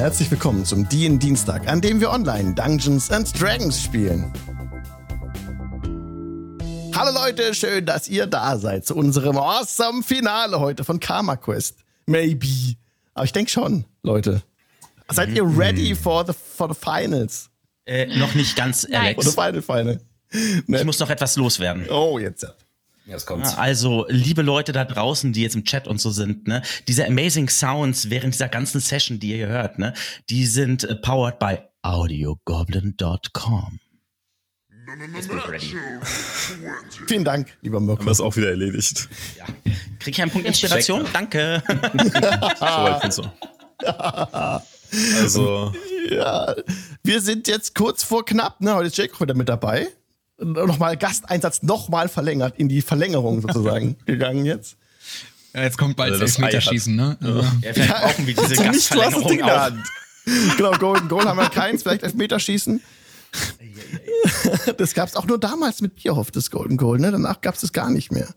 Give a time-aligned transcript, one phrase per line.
[0.00, 4.32] Herzlich willkommen zum DIN Dienstag, an dem wir online Dungeons and Dragons spielen.
[6.94, 11.80] Hallo Leute, schön, dass ihr da seid zu unserem awesome Finale heute von Karma Quest.
[12.06, 12.76] Maybe.
[13.12, 14.42] Aber ich denke schon, Leute.
[15.10, 17.50] Seid ihr ready for the, for the finals?
[17.84, 19.18] Äh, noch nicht ganz, Alex.
[19.18, 20.00] Oder Final Final?
[20.66, 21.90] Ich muss noch etwas loswerden.
[21.90, 22.46] Oh, jetzt.
[23.06, 23.56] Jetzt kommt's.
[23.56, 27.48] Also, liebe Leute da draußen, die jetzt im Chat und so sind, ne, diese amazing
[27.48, 29.94] Sounds während dieser ganzen Session, die ihr hier hört, ne,
[30.28, 33.80] die sind äh, powered by audiogoblin.com.
[37.06, 38.10] Vielen Dank, lieber Haben wir Mirko.
[38.10, 39.08] es auch wieder erledigt.
[39.38, 39.44] Ja.
[40.00, 41.06] Krieg ich einen Punkt Inspiration?
[41.12, 41.62] Danke.
[41.68, 43.30] Soweit und so.
[45.20, 45.72] Also,
[46.10, 46.54] Ja,
[47.04, 48.74] wir sind jetzt kurz vor knapp, ne?
[48.74, 49.88] Heute ist Jake wieder mit dabei.
[50.40, 54.76] Nochmal Gasteinsatz nochmal verlängert, in die Verlängerung sozusagen gegangen jetzt.
[55.54, 57.18] Ja, jetzt kommt bald Also das Elfmeterschießen, ne?
[57.20, 59.62] Also, Ja, vielleicht brauchen wir diese Also nicht, du hast das Ding in Gastverlängerung der.
[59.62, 59.86] Hand.
[60.56, 62.80] Genau, Golden Goal haben wir keins, vielleicht Elfmeterschießen.
[64.76, 67.10] Das gab's auch nur damals mit Bierhoff, das Golden Goal, ne?
[67.10, 68.28] Danach gab's das gar nicht mehr.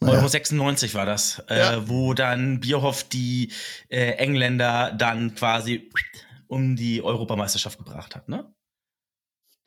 [0.00, 1.74] Euro 96 war das, Ja.
[1.74, 3.52] äh, wo dann Bierhoff die
[3.88, 5.90] äh, Engländer dann quasi
[6.48, 8.46] um die Europameisterschaft gebracht hat, ne?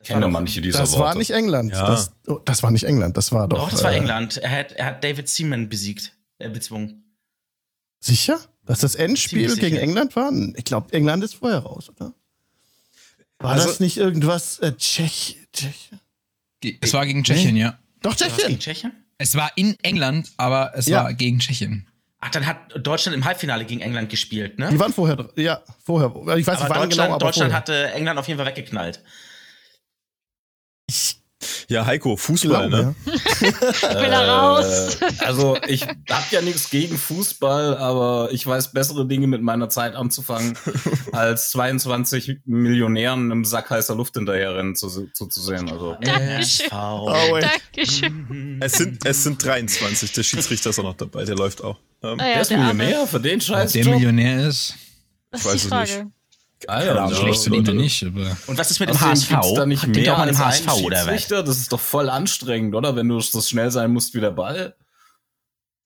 [0.06, 1.04] Das Kenne manche dieser Das Worte.
[1.04, 1.72] war nicht England.
[1.72, 1.86] Ja.
[1.86, 3.58] Das, oh, das war nicht England, das war doch.
[3.58, 4.36] Doch, das war äh, England.
[4.38, 7.04] Er hat, er hat David Seaman besiegt, äh, bezwungen.
[8.00, 8.38] Sicher?
[8.64, 9.82] Dass das Endspiel Ziemlich gegen sicher.
[9.82, 10.32] England war?
[10.56, 12.12] Ich glaube, England ist vorher raus, oder?
[13.38, 15.90] War Also- das nicht irgendwas äh, Tschech, Tschech?
[16.80, 17.78] es war gegen Tschechien, ja.
[18.02, 18.58] Doch, Tschechien.
[18.58, 18.92] Tschechien?
[19.18, 21.04] Es war in England, aber es Ja.
[21.04, 21.86] war gegen Tschechien.
[22.18, 24.68] Ach, dann hat Deutschland im Halbfinale gegen England gespielt, ne?
[24.70, 26.08] Die waren vorher, ja, vorher.
[26.36, 27.56] Ich weiß nicht, aber wann Deutschland, genau, aber Deutschland vorher.
[27.56, 29.02] hatte England auf jeden Fall weggeknallt.
[30.88, 31.20] Ich
[31.68, 32.94] ja, Heiko, Fußball, glaube, ne?
[33.40, 34.96] Ich bin da raus.
[35.00, 39.68] Äh, also ich hab ja nichts gegen Fußball, aber ich weiß bessere Dinge mit meiner
[39.68, 40.56] Zeit anzufangen,
[41.12, 45.70] als 22 Millionären im Sack heißer Luft hinterherrennen zu, zu, zu sehen.
[45.70, 46.68] Also Dankeschön.
[46.72, 47.38] Oh.
[47.40, 48.58] Dankeschön.
[48.62, 50.12] Es sind, es sind 23.
[50.12, 51.76] Der Schiedsrichter ist auch noch dabei, der läuft auch.
[52.02, 52.74] Ähm, Ah ja, der ist der Arme.
[52.74, 53.72] Millionär für den Ob Scheiß.
[53.72, 54.74] der Millionär ist,
[55.30, 55.92] Das weiß ist die es Frage.
[55.92, 56.10] Alter,
[56.68, 57.14] Ahnung.
[57.14, 59.28] schlecht verdient er nicht, aber Und was ist mit dem HSV?
[59.54, 61.28] da nicht Hat mehr doch mal einen HSV oder was?
[61.28, 62.96] Das ist doch voll anstrengend, oder?
[62.96, 64.74] Wenn du so schnell sein musst wie der Ball.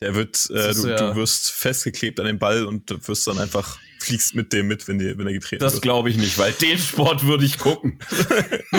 [0.02, 3.26] Der wird, äh, Das du, ja- du wirst festgeklebt an den Ball und du wirst
[3.26, 5.82] dann einfach, fliegst mit dem mit, wenn, die, wenn er getreten Das wird.
[5.82, 7.98] glaube ich nicht, weil den Sport würde ich gucken.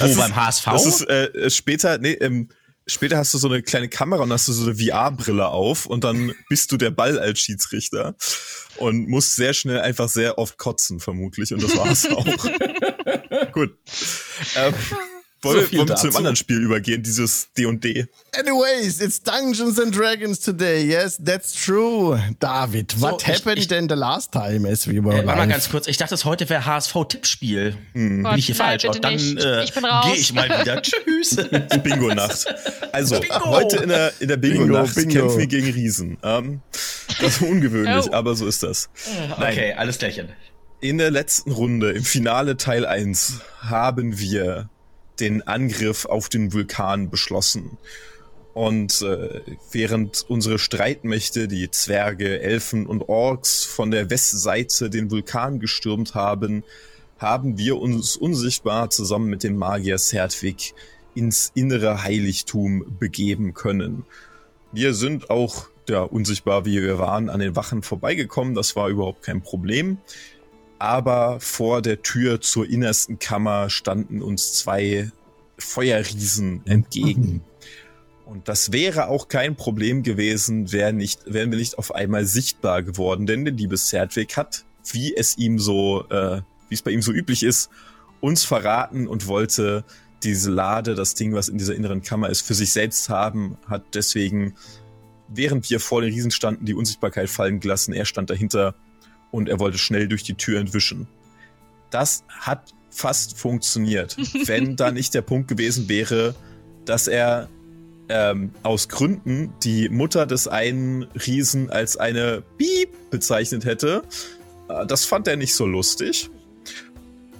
[0.00, 0.64] Wo, beim HSV?
[0.64, 2.48] Das ist äh, später, nee, ähm,
[2.86, 6.04] später hast du so eine kleine Kamera und hast du so eine VR-Brille auf und
[6.04, 8.14] dann bist du der Ball als Schiedsrichter
[8.76, 11.52] und musst sehr schnell einfach sehr oft kotzen, vermutlich.
[11.52, 13.52] Und das war's auch.
[13.52, 13.76] Gut.
[14.56, 14.74] Ähm,
[15.42, 18.06] wollen, So wollen wir zu einem anderen Spiel übergehen, dieses D&D?
[18.38, 20.84] Anyways, it's Dungeons and Dragons today.
[20.86, 22.18] Yes, that's true.
[22.40, 25.48] David, what ich- happened ich- then the last time as we were Äh, warte mal
[25.48, 25.86] ganz kurz.
[25.88, 27.74] Ich dachte, das heute wäre HSV-Tippspiel.
[27.94, 28.82] Bin Gott, ich hier nein, falsch?
[28.82, 29.36] Bitte dann äh, bin
[30.04, 30.82] gehe ich mal wieder.
[30.82, 31.36] Tschüss.
[31.82, 32.46] Bingo-Nacht.
[32.92, 33.44] Also, Bingo!
[33.46, 35.20] heute in der, in der Bingo-Nacht Bingo, Bingo.
[35.22, 36.18] kämpfen wir gegen Riesen.
[36.22, 36.60] Ähm,
[37.20, 38.12] das ist ungewöhnlich, Oh.
[38.14, 38.88] aber so ist das.
[39.38, 39.52] Nein.
[39.52, 40.28] okay, alles klärchen.
[40.80, 44.70] In der letzten Runde, im Finale Teil 1, haben wir
[45.20, 47.78] den Angriff auf den Vulkan beschlossen.
[48.52, 55.60] Und äh, während unsere Streitmächte, die Zwerge, Elfen und Orks, von der Westseite den Vulkan
[55.60, 56.64] gestürmt haben,
[57.18, 60.74] haben wir uns unsichtbar zusammen mit dem Magier Serdwig
[61.14, 64.04] ins innere Heiligtum begeben können.
[64.72, 68.54] Wir sind auch, ja, unsichtbar wie wir waren, an den Wachen vorbeigekommen.
[68.54, 69.98] Das war überhaupt kein Problem.
[70.80, 75.12] Aber vor der Tür zur innersten Kammer standen uns zwei
[75.58, 77.42] Feuerriesen entgegen.
[78.24, 82.82] Und das wäre auch kein Problem gewesen, wären, nicht, wären wir nicht auf einmal sichtbar
[82.82, 83.26] geworden.
[83.26, 87.12] Denn der liebe Serdwig hat, wie es ihm so, äh, wie es bei ihm so
[87.12, 87.68] üblich ist,
[88.22, 89.84] uns verraten und wollte
[90.22, 93.82] diese Lade, das Ding, was in dieser inneren Kammer ist, für sich selbst haben, hat
[93.94, 94.54] deswegen,
[95.28, 97.92] während wir vor den Riesen standen, die Unsichtbarkeit fallen gelassen.
[97.92, 98.74] Er stand dahinter
[99.30, 101.06] und er wollte schnell durch die Tür entwischen.
[101.90, 104.16] Das hat fast funktioniert,
[104.46, 106.34] wenn da nicht der Punkt gewesen wäre,
[106.84, 107.48] dass er
[108.08, 114.02] ähm, aus Gründen die Mutter des einen Riesen als eine Piep bezeichnet hätte.
[114.68, 116.30] Äh, das fand er nicht so lustig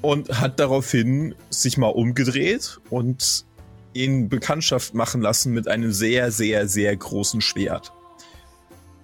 [0.01, 3.45] und hat daraufhin sich mal umgedreht und
[3.93, 7.93] ihn Bekanntschaft machen lassen mit einem sehr, sehr, sehr großen Schwert.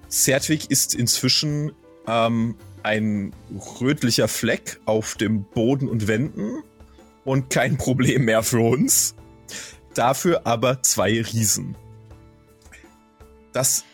[0.08, 1.72] Serdwig ist inzwischen
[2.06, 2.54] ähm,
[2.86, 3.32] ein
[3.80, 6.62] rötlicher Fleck auf dem Boden und Wänden
[7.24, 9.16] und kein Problem mehr für uns.
[9.94, 11.76] Dafür aber zwei Riesen.
[13.52, 13.84] Das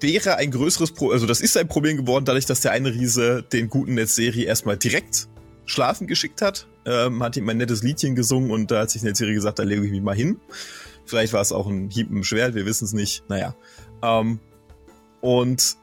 [0.00, 3.42] wäre ein größeres Problem, also das ist ein Problem geworden, dadurch, dass der eine Riese
[3.42, 5.28] den guten Netzserie erstmal direkt
[5.66, 6.68] schlafen geschickt hat.
[6.86, 9.84] Ähm, hat ihm ein nettes Liedchen gesungen und da hat sich Netzserie gesagt, da lege
[9.84, 10.38] ich mich mal hin.
[11.06, 13.24] Vielleicht war es auch ein Hieb im Schwert, wir wissen es nicht.
[13.28, 13.56] Naja.
[14.02, 14.38] Ähm,
[15.20, 15.78] und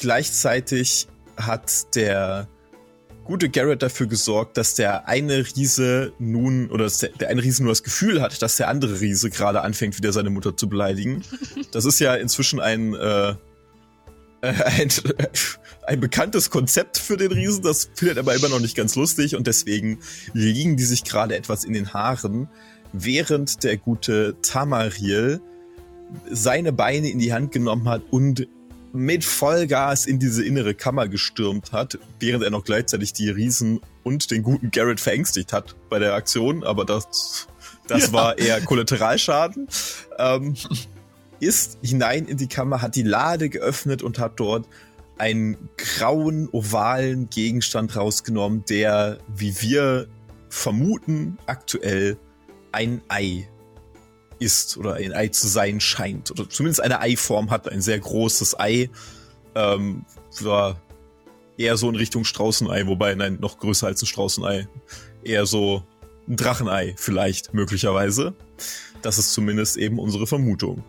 [0.00, 1.06] gleichzeitig
[1.36, 2.48] hat der
[3.24, 7.62] gute Garrett dafür gesorgt, dass der eine Riese nun, oder dass der, der eine Riese
[7.62, 11.22] nur das Gefühl hat, dass der andere Riese gerade anfängt, wieder seine Mutter zu beleidigen.
[11.72, 13.34] Das ist ja inzwischen ein, äh, äh,
[14.42, 14.88] ein,
[15.86, 19.36] ein bekanntes Konzept für den Riesen, das findet er aber immer noch nicht ganz lustig
[19.36, 20.00] und deswegen
[20.32, 22.48] liegen die sich gerade etwas in den Haaren,
[22.92, 25.40] während der gute Tamariel
[26.28, 28.48] seine Beine in die Hand genommen hat und
[28.92, 34.30] mit Vollgas in diese innere Kammer gestürmt hat, während er noch gleichzeitig die Riesen und
[34.30, 37.46] den guten Garrett verängstigt hat bei der Aktion, aber das,
[37.86, 38.12] das Ja.
[38.12, 39.68] war eher Kollateralschaden.
[40.18, 40.54] Ähm,
[41.40, 44.66] ist hinein in die Kammer, hat die Lade geöffnet und hat dort
[45.18, 50.06] einen grauen, ovalen Gegenstand rausgenommen, der, wie wir
[50.48, 52.16] vermuten, aktuell
[52.72, 53.48] ein Ei
[54.40, 56.30] ist oder ein Ei zu sein scheint.
[56.30, 58.90] Oder zumindest eine Eiform hat, ein sehr großes Ei.
[59.54, 60.04] Ähm,
[60.40, 60.80] war
[61.56, 64.66] eher so in Richtung Straußenei, wobei, nein, noch größer als ein Straußenei.
[65.22, 65.84] Eher so
[66.26, 68.34] ein Drachenei vielleicht, möglicherweise.
[69.02, 70.82] Das ist zumindest eben unsere Vermutung.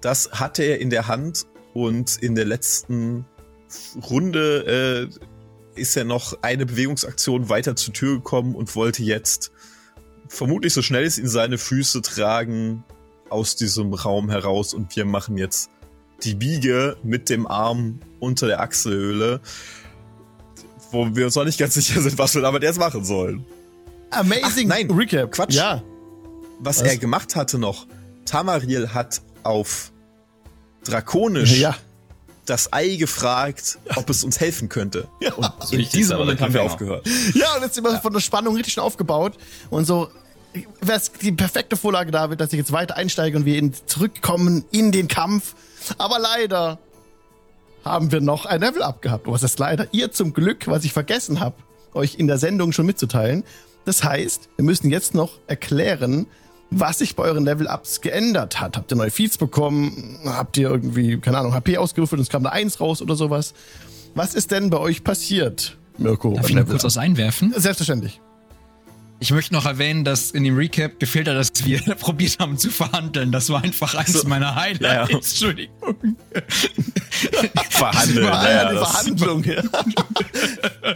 [0.00, 3.24] Das hatte er in der Hand und in der letzten
[4.10, 5.08] Runde
[5.76, 9.52] äh, ist er noch eine Bewegungsaktion weiter zur Tür gekommen und wollte jetzt
[10.28, 12.84] vermutlich so schnell es ihn seine Füße tragen
[13.30, 15.70] aus diesem Raum heraus und wir machen jetzt
[16.22, 19.40] die Biege mit dem Arm unter der Achselhöhle,
[20.90, 23.44] wo wir uns noch nicht ganz sicher sind, was wir damit jetzt machen sollen.
[24.10, 25.32] Amazing Ach, nein, Recap.
[25.32, 25.54] Quatsch.
[25.54, 25.82] Ja.
[26.60, 26.88] Was, Was?
[26.88, 27.86] er gemacht hatte noch,
[28.24, 29.92] Tamariel hat auf
[30.84, 31.76] Drakonisch Ja.
[32.48, 35.08] Das Ei gefragt, ob es uns helfen könnte.
[35.20, 35.34] Ja.
[35.34, 37.06] Und Das in diesem Moment haben wir aufgehört.
[37.34, 39.34] Ja, und jetzt sind wir von der Spannung richtig schon aufgebaut.
[39.70, 40.08] Und so
[40.80, 44.64] wäre es die perfekte Vorlage, David, dass ich jetzt weiter einsteige und wir in, zurückkommen
[44.70, 45.54] in den Kampf.
[45.98, 46.78] Aber leider
[47.84, 49.26] haben wir noch ein Level-Up gehabt.
[49.26, 49.88] Was ist leider?
[49.92, 51.56] Ihr zum Glück, was ich vergessen habe,
[51.94, 53.44] euch in der Sendung schon mitzuteilen.
[53.84, 56.26] Das heißt, wir müssen jetzt noch erklären,
[56.70, 58.76] was sich bei euren Level-Ups geändert hat.
[58.76, 60.18] Habt ihr neue Feeds bekommen?
[60.24, 63.54] Habt ihr irgendwie, keine Ahnung, HP ausgewürfelt und es kam eine Eins raus oder sowas?
[64.14, 66.34] Was ist denn bei euch passiert, Mirko?
[66.34, 67.52] Darf ich Level kurz was einwerfen?
[67.56, 68.20] Selbstverständlich.
[69.20, 72.70] Ich möchte noch erwähnen, dass in dem Recap gefehlt hat, dass wir probiert haben zu
[72.70, 73.32] verhandeln.
[73.32, 74.28] Das war einfach eins So.
[74.28, 75.10] meiner Highlights.
[75.10, 75.16] Ja.
[75.16, 76.16] Entschuldigung.
[77.70, 78.24] Verhandeln.
[78.24, 79.44] Ja, ja, Verhandlung.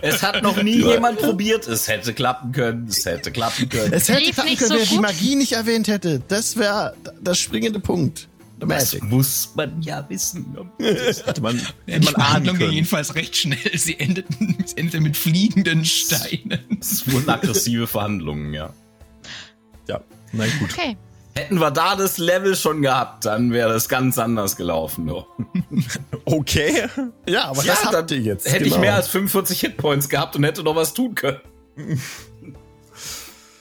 [0.02, 1.66] Es hat noch nie jemand probiert.
[1.68, 2.86] Es hätte klappen können.
[2.88, 3.92] Es hätte klappen können.
[3.92, 4.98] Es hätte klappen nicht können, so wenn er die.
[4.98, 6.22] Magie nicht erwähnt hätte.
[6.28, 8.28] Das wäre der springende Punkt.
[8.62, 9.10] The Das Magic.
[9.10, 10.56] muss man ja wissen.
[10.78, 11.62] hätte man, Ja,
[11.94, 12.72] hätte die man ahnen Verhandlung ging können.
[12.74, 13.58] jedenfalls recht schnell.
[13.76, 16.60] Sie endeten, sie endete mit fliegenden Steinen.
[16.78, 18.72] Das wurden aggressive Verhandlungen, ja.
[19.88, 20.00] Ja,
[20.32, 20.70] na gut.
[20.72, 20.96] Okay.
[21.34, 25.06] Hätten wir da das Level schon gehabt, dann wäre das ganz anders gelaufen.
[25.06, 25.26] Doch.
[26.24, 26.86] Okay.
[27.28, 28.46] Ja, aber Ja, das habt ihr jetzt.
[28.52, 28.76] Hätte genau.
[28.76, 31.38] ich mehr als 45 Hitpoints gehabt und hätte noch was tun können.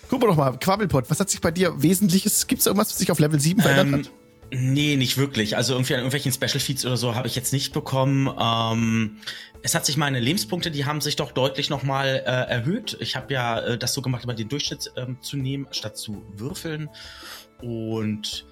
[0.10, 2.48] Guck mal doch mal, Quabbelpot, was hat sich bei dir Wesentliches?
[2.48, 4.12] Gibt es irgendwas, was sich auf Level 7 verändert Ähm, hat?
[4.52, 5.58] Nee, nicht wirklich.
[5.58, 8.30] Also irgendwie an irgendwelchen Special Feeds oder so habe ich jetzt nicht bekommen.
[8.40, 9.18] Ähm,
[9.64, 12.98] es hat sich meine Lebenspunkte, die haben sich doch deutlich nochmal äh, erhöht.
[13.00, 16.24] Ich habe ja äh, das so gemacht, immer den Durchschnitt ähm, zu nehmen, statt zu
[16.36, 16.90] würfeln.
[17.62, 18.46] Und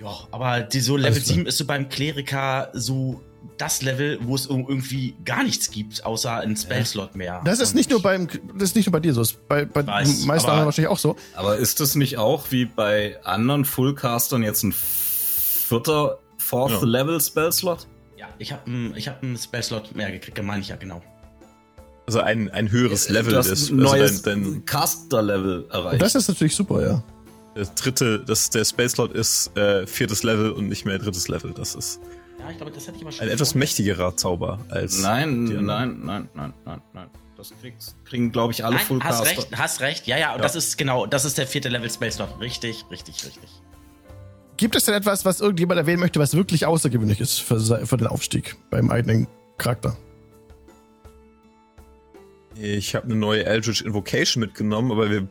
[0.00, 1.34] ja, aber die so Level Alles klar.
[1.36, 3.20] 7 ist so beim Kleriker so
[3.56, 7.40] das Level, wo es ir- irgendwie gar nichts gibt, außer ein Spellslot mehr.
[7.44, 9.64] Das ist Und- nicht nur beim, das ist nicht nur bei dir so, ist bei,
[9.64, 11.16] bei Weiß, den meisten aber- anderen wahrscheinlich auch so.
[11.34, 14.72] Aber ist das nicht auch wie bei anderen Fullcastern jetzt ein
[15.68, 16.84] vierter Fourth Ja.
[16.84, 17.86] Level Spellslot?
[18.16, 18.62] Ja, ich habe
[18.96, 21.02] ich hab einen Spellslot mehr gekriegt, meine ich ja genau.
[22.06, 25.66] Also ein, ein höheres Level du hast des, ein neues also dein, dein, Caster Level
[25.70, 25.92] erreicht.
[25.94, 27.02] Und das ist natürlich super, ja.
[27.54, 31.52] das dritte, das, der Space Slot ist äh, viertes Level und nicht mehr drittes Level.
[31.52, 32.00] Das ist
[32.38, 33.26] Ja, ich glaube, das hätte ich aber schon.
[33.26, 35.02] ein etwas mächtigerer Zauber als.
[35.02, 37.08] nein, nein, nein, nein, nein, nein.
[37.36, 39.26] Das kriegst, kriegen, glaube ich, alle Nein, hast Fullcaster.
[39.26, 40.06] recht, hast recht.
[40.08, 40.42] Ja, ja, und Ja.
[40.42, 42.40] das ist genau, das ist der vierte Level Spellslot.
[42.40, 43.48] Richtig, richtig, richtig.
[44.58, 48.08] Gibt es denn etwas, was irgendjemand erwähnen möchte, was wirklich außergewöhnlich ist für, für den
[48.08, 49.96] Aufstieg beim eigenen Charakter?
[52.56, 55.28] Ich habe eine neue Eldritch Invocation mitgenommen, aber wir,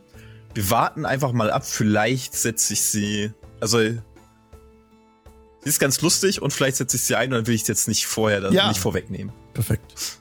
[0.54, 1.66] wir warten einfach mal ab.
[1.66, 3.30] Vielleicht setze ich sie.
[3.60, 3.78] Also.
[3.80, 7.68] Sie ist ganz lustig und vielleicht setze ich sie ein und dann will ich es
[7.68, 8.68] jetzt nicht vorher, das Ja.
[8.68, 9.32] nicht vorwegnehmen.
[9.52, 10.18] Perfekt.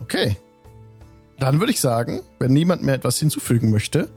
[0.00, 0.36] Okay.
[1.38, 4.08] Dann würde ich sagen, wenn niemand mehr etwas hinzufügen möchte,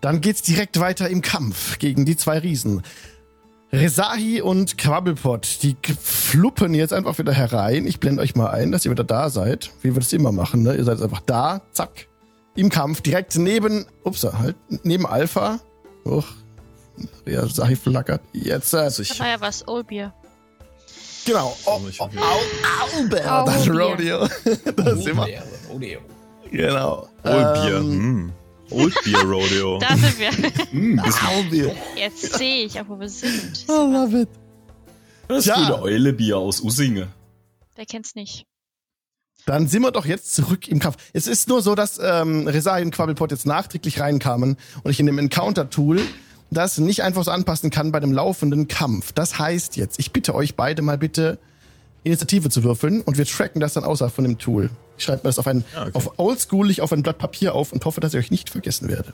[0.00, 2.82] dann geht's direkt weiter im Kampf gegen die zwei Riesen.
[3.72, 7.86] Resahi und Quabbelpot, die fluppen jetzt einfach wieder herein.
[7.86, 9.70] Ich blende euch mal ein, dass ihr wieder da seid.
[9.82, 10.74] Wie wir das immer machen, ne?
[10.76, 12.06] Ihr seid einfach da, zack,
[12.54, 15.58] im Kampf, direkt neben, ups, halt, neben Alpha.
[16.04, 16.26] Uch,
[17.26, 18.22] Resahi flackert.
[18.32, 20.14] Jetzt, äh, Also ich, war ja was, Olbier.
[21.26, 21.56] genau.
[21.66, 22.08] Oh, oh, au,
[22.98, 23.82] Albert, das Aubier.
[23.82, 24.28] Rodeo.
[24.76, 25.26] das ist immer,
[26.50, 27.08] genau.
[27.24, 27.76] Old Beer.
[27.78, 28.32] Ähm, hm.
[28.70, 29.78] Old Beer Rodeo.
[29.80, 31.04] Da sind wir.
[31.28, 31.74] Albier.
[31.96, 33.64] Jetzt sehe ich auch, wo wir sind.
[33.68, 34.28] I love it.
[35.28, 35.54] das Tja.
[35.56, 37.08] gute Eulebier aus Ussinge.
[37.74, 38.46] Wer kennt's nicht?
[39.44, 40.96] Dann sind wir doch jetzt zurück im Kampf.
[41.12, 45.06] Es ist nur so, dass ähm, Resai und Quabbelpot jetzt nachträglich reinkamen und ich in
[45.06, 46.00] dem Encounter-Tool
[46.50, 49.12] das nicht einfach so anpassen kann bei dem laufenden Kampf.
[49.12, 51.38] Das heißt jetzt, ich bitte euch beide mal bitte
[52.02, 54.70] Initiative zu würfeln und wir tracken das dann außerhalb von dem Tool.
[54.98, 55.90] Ich schreibe mir das auf ein, okay.
[55.94, 59.12] auf oldschoolig auf ein Blatt Papier auf und hoffe, dass ich euch nicht vergessen werde.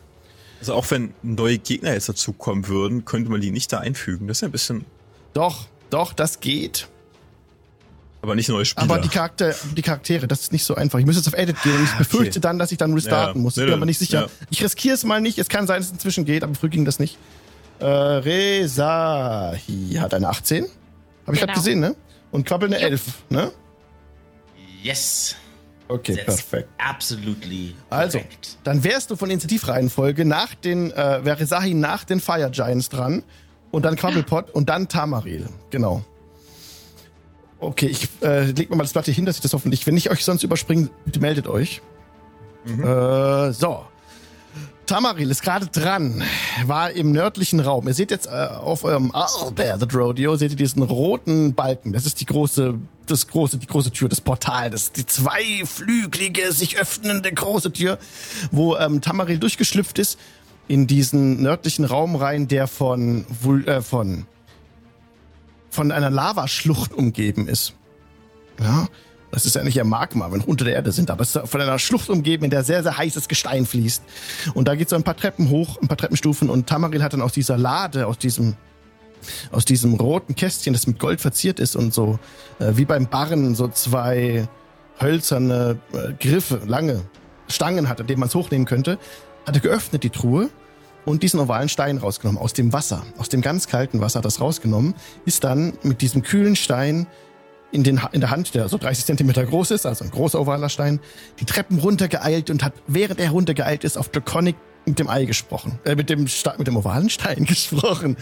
[0.60, 4.28] Also auch wenn neue Gegner jetzt dazukommen würden, könnte man die nicht da einfügen.
[4.28, 4.84] Das ist ja ein bisschen,
[5.34, 6.86] Doch, doch, das geht.
[8.22, 8.84] aber nicht neue Spieler.
[8.84, 11.00] Aber die, Charakter, die Charaktere, das ist nicht so einfach.
[11.00, 13.42] Ich muss jetzt auf Edit gehen und ich befürchte dann, dass ich dann restarten Ja,
[13.42, 13.56] muss.
[13.56, 14.20] Ich bin aber nicht sicher.
[14.22, 14.26] ja.
[14.50, 15.38] Ich riskiere es mal nicht.
[15.38, 17.18] Es kann sein, dass es inzwischen geht, aber früh ging das nicht.
[17.80, 19.58] Äh, Resahi
[19.98, 20.62] hat eine 18.
[20.64, 20.70] Habe
[21.34, 21.54] ich gerade Genau.
[21.54, 21.96] gesehen, ne?
[22.30, 22.86] Und Quabbel eine Jo.
[22.88, 23.50] 11, ne?
[24.82, 25.34] Yes.
[25.92, 26.68] Okay, That's perfekt.
[26.78, 27.74] Absolutely.
[27.90, 28.56] Also, correct.
[28.64, 33.22] dann wärst du von Initiativreihenfolge nach den, äh, wäre Resahi nach den Fire Giants dran
[33.70, 35.46] und dann Quabbelpot und dann Tamaril.
[35.70, 36.02] Genau.
[37.58, 39.96] Okay, ich äh, leg mir mal das Blatt hier hin, dass ich das hoffentlich, wenn
[39.96, 41.82] ich euch sonst überspringe, bitte meldet euch.
[42.66, 43.84] Äh, so.
[44.86, 46.22] Tamaril ist gerade dran,
[46.66, 47.86] war im nördlichen Raum.
[47.86, 51.92] Ihr seht jetzt äh, auf eurem Albert Rodeo, seht ihr diesen roten Balken.
[51.92, 52.74] Das ist die große,
[53.06, 57.98] das große, die große Tür, das Portal, das die zweiflügelige, sich öffnende große Tür,
[58.50, 60.18] wo ähm, Tamaril durchgeschlüpft ist
[60.68, 63.26] in diesen nördlichen Raum rein, der von,
[63.66, 64.26] äh, von,
[65.70, 67.74] von einer Lavaschlucht umgeben ist.
[68.60, 68.88] Ja,
[69.32, 71.60] das ist ja nicht ja Magma, wenn unter der Erde sind, aber es ist von
[71.60, 74.02] einer Schlucht umgeben, in der sehr, sehr heißes Gestein fließt.
[74.52, 77.22] Und da geht so ein paar Treppen hoch, ein paar Treppenstufen und Tamaril hat dann
[77.22, 78.54] aus dieser Lade, aus diesem,
[79.50, 82.18] aus diesem roten Kästchen, das mit Gold verziert ist und so,
[82.58, 84.46] äh, wie beim Barren, so zwei
[85.00, 87.00] hölzerne äh, Griffe, lange
[87.48, 88.98] Stangen hat, an denen man es hochnehmen könnte,
[89.46, 90.50] hat er geöffnet, die Truhe,
[91.04, 94.40] und diesen ovalen Stein rausgenommen, aus dem Wasser, aus dem ganz kalten Wasser hat das
[94.40, 97.06] rausgenommen, ist dann mit diesem kühlen Stein
[97.72, 100.68] in, den, in der Hand, der so 30 Zentimeter groß ist, also ein großer ovaler
[100.68, 101.00] Stein,
[101.40, 105.78] die Treppen runtergeeilt und hat, während er runtergeeilt ist, auf Draconic mit dem Ei gesprochen,
[105.84, 108.16] äh, mit dem Sta mit dem ovalen Stein gesprochen.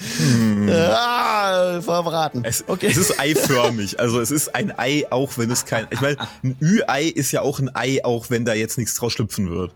[0.69, 2.45] Ah, verbraten.
[2.45, 2.89] Es, okay.
[2.89, 3.99] es ist eiförmig.
[3.99, 5.87] Also es ist ein Ei, auch wenn es kein.
[5.91, 9.15] Ich meine, ein Ü-Ei ist ja auch ein Ei, auch wenn da jetzt nichts draus
[9.15, 9.73] schlüpfen wird.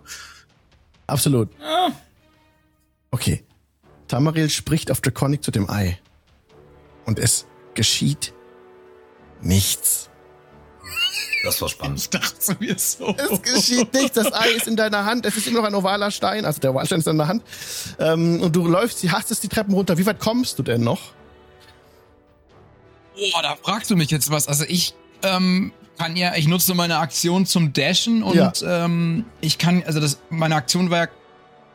[1.07, 1.49] Absolut.
[3.11, 3.45] Okay.
[4.09, 5.99] Tamaril spricht auf Draconic zu dem Ei.
[7.07, 8.34] Und es geschieht
[9.45, 10.09] nichts.
[11.45, 11.99] Das war spannend.
[11.99, 13.15] Ich dachte mir so.
[13.19, 14.13] Es geschieht nichts.
[14.13, 15.27] Das Ei ist in deiner Hand.
[15.27, 16.47] Es ist immer noch ein ovaler Stein.
[16.47, 17.43] Also der Ovalstein ist in deiner Hand.
[17.99, 19.99] Ähm, und du läufst, sie hastest die Treppen runter.
[19.99, 21.13] Wie weit kommst du denn noch?
[23.33, 24.49] Boah, da fragst du mich jetzt was.
[24.49, 28.53] Also ich ähm, kann ja, ich nutze meine Aktion zum Dashen und Ja.
[28.87, 31.09] ähm, ich kann, also das, meine Aktion war ja,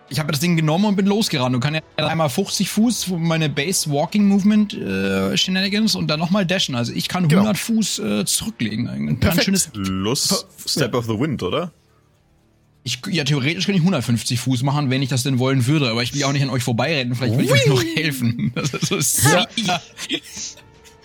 [0.09, 3.49] ich habe das Ding genommen und bin losgerannt und kann ja einmal 50 Fuß meine
[3.49, 6.75] Base Walking Movement äh, Shenanigans und dann nochmal dashen.
[6.75, 7.41] Also ich kann Genau.
[7.41, 8.87] 100 Fuß äh, zurücklegen.
[8.87, 9.45] Ein ganz Perfekt.
[9.45, 11.71] schönes, Plus Step of the Wind, oder?
[12.83, 16.01] ich, ja, theoretisch kann ich 150 Fuß machen, wenn ich das denn wollen würde, aber
[16.01, 17.13] ich will ja auch nicht an euch vorbeirennen.
[17.13, 18.51] Vielleicht will ich euch noch helfen.
[18.55, 19.47] Das ist so sehr,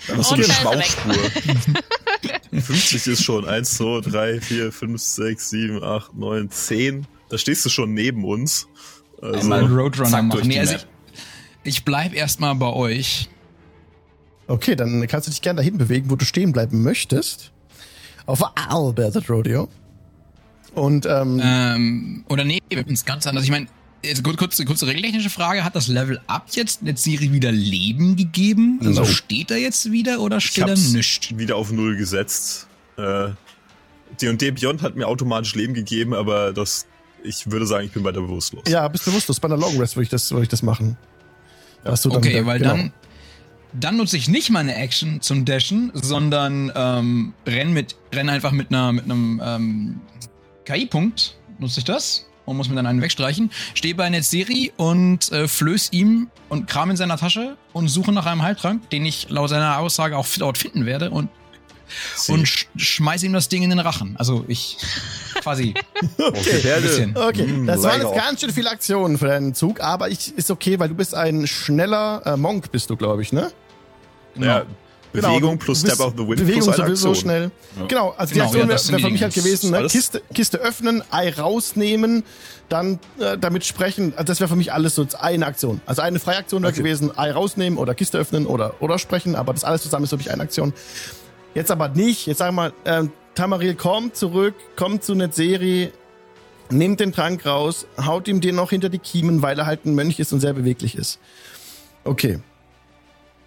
[0.07, 1.15] Das ist so eine Schmauchspur.
[2.53, 7.07] 50 ist schon 1, 2, 3, 4, 5, 6, 7, 8, 9, 10.
[7.29, 8.69] Da stehst du schon neben uns.
[9.25, 10.47] Also, Einmal Roadrunner zack, machen.
[10.49, 10.87] Nee, also ich,
[11.65, 13.29] ich bleib erstmal bei euch.
[14.47, 17.51] Okay, dann kannst du dich gerne dahin bewegen, wo du stehen bleiben möchtest.
[18.27, 19.69] Auf Albert Rodeo.
[20.75, 23.45] Und ähm, Ähm, oder nee, wir müssen es ganz anders.
[23.45, 23.67] Ich meine,
[24.03, 25.65] jetzt kurz, kurze, kurze regeltechnische Frage.
[25.65, 28.79] Hat das Level Up jetzt der Serie wieder Leben gegeben?
[28.85, 29.07] Also No.
[29.07, 31.39] steht er jetzt wieder oder steht er nicht?
[31.39, 32.67] wieder auf Null gesetzt.
[32.99, 33.29] Äh,
[34.21, 36.87] D&D Beyond hat mir automatisch Leben gegeben, aber das,
[37.25, 38.65] ich würde sagen, ich bin weiter bewusstlos.
[38.69, 39.41] ja, bist bewusstlos.
[39.41, 40.97] Bei einer Long Rest würde ich das, würde ich das machen.
[41.83, 42.71] Dass du dann Okay, wieder- weil genau.
[42.73, 42.93] dann,
[43.73, 48.69] dann nutze ich nicht meine Action zum Dashen, sondern ähm, renn mit, renn einfach mit
[48.71, 50.01] einer mit einem ähm,
[50.65, 53.51] KI-Punkt, nutze ich das und muss mir dann einen wegstreichen.
[53.75, 58.27] Stehe bei Netzeri und äh, flöß ihm und kram in seiner Tasche und suche nach
[58.27, 61.29] einem Heiltrank, den ich laut seiner Aussage auch dort finden werde und
[62.29, 64.17] und sch schmeiße ihm das Ding in den Rachen.
[64.17, 64.79] Also ich
[65.45, 65.75] quasi
[66.19, 67.17] Okay, ein bisschen.
[67.17, 70.51] Okay, Mm, das waren jetzt ganz schön viele Aktionen für deinen Zug, aber ich, ist
[70.51, 73.53] okay, weil du bist ein schneller äh, Monk, bist du, glaube ich, ne?
[74.35, 74.47] Genau.
[74.47, 74.63] Ja,
[75.13, 77.15] Genau, Bewegung du plus Step of the Wind Bewegung plus eine sowieso Aktion.
[77.15, 77.51] schnell.
[77.87, 79.87] Genau, also die Genau, Aktion ja, wäre wär die für mich halt gewesen, ne?
[79.87, 82.25] Kiste, Kiste öffnen, Ei rausnehmen,
[82.69, 84.13] dann äh, damit sprechen.
[84.17, 85.81] Also das wäre für mich alles so eine Aktion.
[85.87, 86.83] Also eine freie Aktion wäre Okay.
[86.83, 90.17] gewesen, Ei rausnehmen oder Kiste öffnen oder, oder sprechen, aber das alles zusammen ist für
[90.17, 90.73] mich eine Aktion.
[91.55, 92.27] Jetzt aber nicht.
[92.27, 95.93] Jetzt sagen wir mal, ähm, Tamaril kommt zurück, kommt zu Netzeri,
[96.71, 99.95] nimmt den Trank raus, haut ihm den noch hinter die Kiemen, weil er halt ein
[99.95, 101.19] Mönch ist und sehr beweglich ist.
[102.05, 102.39] Okay.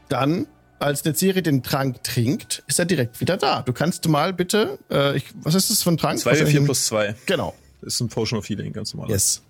[0.09, 0.47] Dann,
[0.79, 3.61] als Netzeri den Trank trinkt, ist er direkt wieder da.
[3.61, 6.19] Du kannst mal bitte, äh, ich, was ist das für ein Trank?
[6.19, 7.15] 2 Wahrscheinlich 4 ein- plus 2.
[7.25, 7.53] Genau.
[7.81, 9.09] Ist ein Potion of Healing, ganz normal.
[9.11, 9.41] Yes.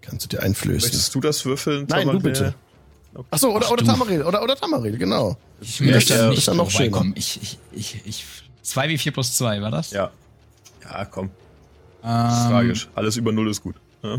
[0.00, 0.80] Kannst du dir einflößen.
[0.88, 1.86] Möchtest du das würfeln?
[1.88, 2.20] Nein, du Tamaril?
[2.20, 2.54] bitte.
[3.30, 3.90] Achso, oder, Ach, oder du.
[3.90, 5.36] Tamaril, oder, oder Tamaril, genau.
[5.60, 7.12] Ich möchte Ja, nicht ist ja noch vorbeikommen.
[7.16, 8.24] Ich, ich, ich, ich,
[8.62, 9.90] 2 wie 4 plus 2, war das?
[9.90, 10.10] Ja.
[10.84, 11.26] Ja, komm.
[12.02, 12.10] Ähm,
[12.48, 12.88] Tragisch.
[12.94, 13.76] Alles über Null ist gut.
[14.02, 14.18] Ja.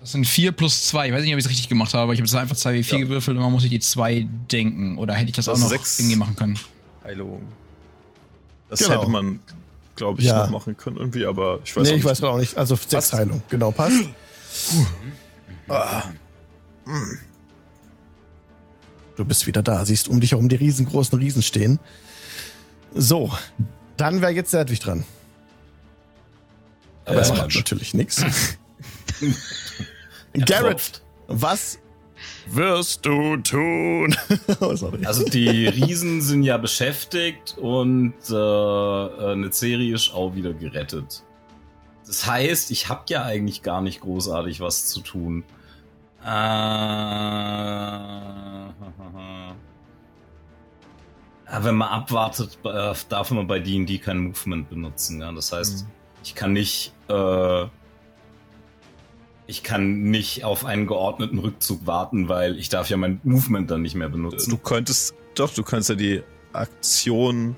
[0.00, 1.08] Das sind 4 plus 2.
[1.08, 2.74] Ich weiß nicht, ob ich es richtig gemacht habe, aber ich habe jetzt einfach 2
[2.74, 3.04] wie 4 Ja.
[3.04, 4.98] gewürfelt und man muss sich die 2 denken.
[4.98, 5.98] Oder hätte ich das, Das auch ist noch sechs.
[5.98, 6.58] irgendwie machen können?
[7.04, 7.42] Heilung.
[8.68, 9.00] Das Genau.
[9.00, 9.40] hätte man,
[9.96, 10.44] glaube ich, Ja.
[10.44, 12.10] noch machen können irgendwie, aber ich weiß nee, auch ich nicht.
[12.10, 12.56] weiß auch nicht.
[12.56, 13.12] Also sechs Passt.
[13.12, 13.42] Heilung.
[13.50, 14.04] Genau, passt.
[15.68, 16.02] Ah.
[19.16, 19.84] Du bist wieder da.
[19.84, 21.78] Siehst um dich herum die riesengroßen Riesen stehen.
[22.94, 23.30] So,
[23.96, 25.04] dann wäre jetzt Sedwig dran.
[27.04, 28.24] Aber Äh, es macht natürlich nichts.
[30.32, 31.78] Garrett, was
[32.46, 34.16] wirst du tun?
[34.60, 34.74] oh.
[35.04, 41.22] Also die Riesen sind ja beschäftigt und äh, eine Serie ist auch wieder gerettet.
[42.06, 45.44] Das heißt, ich habe ja eigentlich gar nicht großartig was zu tun.
[46.24, 46.30] Äh,
[51.50, 55.20] ja, wenn man abwartet, äh, darf man bei D&D kein Movement benutzen.
[55.20, 55.32] Ja?
[55.32, 55.86] Das heißt,
[56.22, 57.66] ich kann nicht äh,
[59.50, 63.82] ich kann nicht auf einen geordneten Rückzug warten, weil ich darf ja mein Movement dann
[63.82, 64.48] nicht mehr benutzen.
[64.48, 67.56] Du könntest, doch, du kannst ja die Aktion,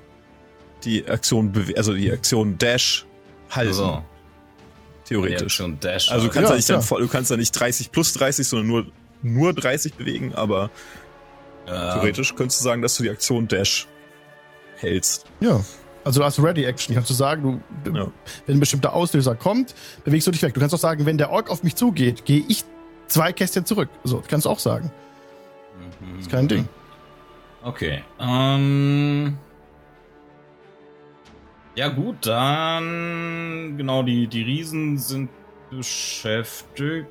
[0.83, 3.05] die Aktion, also die Aktion Dash
[3.51, 4.03] halten, so,
[5.05, 5.59] theoretisch.
[5.59, 6.11] Reaktion Dash.
[6.11, 8.67] Also du kannst Ja, ja nicht dann du kannst ja nicht 30 plus 30, sondern
[8.67, 8.85] nur,
[9.21, 10.71] nur 30 bewegen, aber
[11.67, 13.87] ja, theoretisch könntest du sagen, dass du die Aktion Dash
[14.77, 15.25] hältst.
[15.39, 15.63] Ja.
[16.03, 16.93] Also du hast Ready Action.
[16.95, 18.07] Kannst du sagen, du, Ja.
[18.45, 19.73] wenn ein bestimmter Auslöser kommt,
[20.03, 20.53] bewegst du dich weg.
[20.53, 22.65] Du kannst auch sagen, wenn der Ork auf mich zugeht, gehe ich
[23.07, 23.89] zwei Kästchen zurück.
[24.03, 24.91] So, das kannst du auch sagen.
[26.01, 26.19] Mhm.
[26.19, 26.67] Ist kein Ding.
[27.63, 28.03] Okay.
[28.19, 29.37] Ähm,
[31.75, 35.29] ja gut, dann genau die die Riesen sind
[35.69, 37.07] beschäftigt.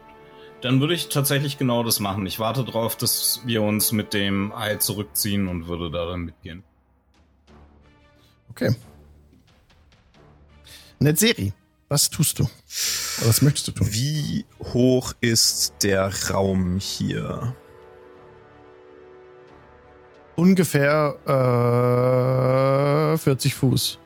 [0.62, 2.24] Dann würde ich tatsächlich genau das machen.
[2.24, 6.62] Ich warte drauf, dass wir uns mit dem Ei zurückziehen und würde da dann mitgehen.
[8.50, 8.74] Okay.
[11.00, 11.52] Netzeri,
[11.88, 12.48] was tust du?
[13.24, 13.88] Was möchtest du tun?
[13.90, 17.56] Wie hoch ist der Raum hier?
[20.36, 21.16] Ungefähr
[23.14, 23.98] äh, 40 Fuß.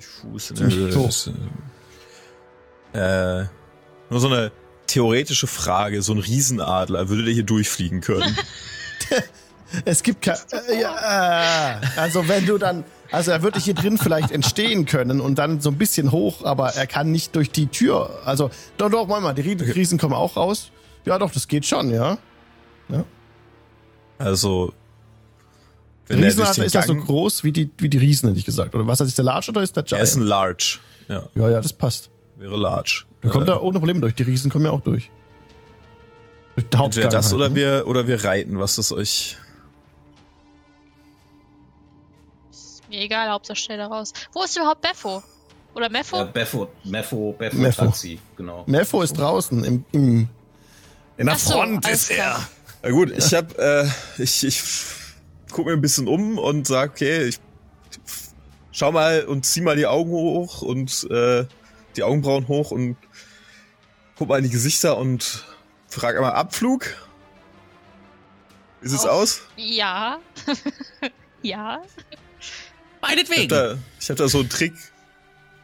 [0.00, 0.88] Fuß in der Höhe
[2.94, 3.44] äh,
[4.10, 4.52] nur so eine
[4.86, 6.02] theoretische Frage.
[6.02, 8.36] So ein Riesenadler, würde der hier durchfliegen können?
[9.84, 10.36] Es gibt kein,
[10.70, 15.20] äh, ja, äh, also wenn du dann, also er würde hier drin vielleicht entstehen können
[15.20, 18.20] und dann so ein bisschen hoch, aber er kann nicht durch die Tür.
[18.24, 20.70] Also doch, doch, mal mal, die Rie- Riesen kommen auch raus.
[21.06, 22.18] Ja, doch, das geht schon, ja.
[24.16, 24.72] Also,
[26.08, 28.28] Der wenn er durch Riesenadler den ist ja so groß wie die, wie die Riesen,
[28.28, 28.74] hätte ich gesagt.
[28.76, 30.28] Oder was ist der Large oder ist der er ist ein Giant?
[30.28, 30.78] Large.
[31.08, 32.10] Ja, Ja, ja, das passt.
[32.36, 33.04] Wäre Large.
[33.22, 34.14] Da kommt Äh, er ohne Probleme durch.
[34.14, 35.10] Die Riesen kommen ja auch durch.
[36.56, 37.54] Durch den Hauptgang das halt, oder ne?
[37.54, 39.36] wir oder wir reiten, was ist euch.
[42.50, 44.12] Ist mir egal, Hauptsache schnell da raus.
[44.32, 45.22] Wo ist überhaupt Beffo?
[45.74, 46.22] Oder Meffo?
[46.22, 47.84] Äh, Beffo, Meffo, Beffo, Meffo.
[47.86, 48.62] Taxi, genau.
[48.66, 50.28] Mepho ist draußen im, im
[51.16, 52.16] in der so, Front ist er.
[52.16, 52.48] klar.
[52.82, 53.86] Na gut, ich hab, äh,
[54.18, 54.62] ich, ich
[55.50, 57.40] guck mir ein bisschen um und sag, okay, ich
[58.70, 61.46] schau mal und zieh mal die Augen hoch und äh,
[61.96, 62.96] die Augenbrauen hoch und
[64.16, 65.44] guck mal in die Gesichter und
[65.88, 66.86] frag einmal Abflug.
[68.80, 69.42] Wie sieht's Auf- aus?
[69.56, 70.18] Ja.
[71.42, 71.82] ja.
[71.86, 72.00] Ich
[73.02, 73.48] hab, Meinetwegen.
[73.48, 74.74] da, ich hab da so einen Trick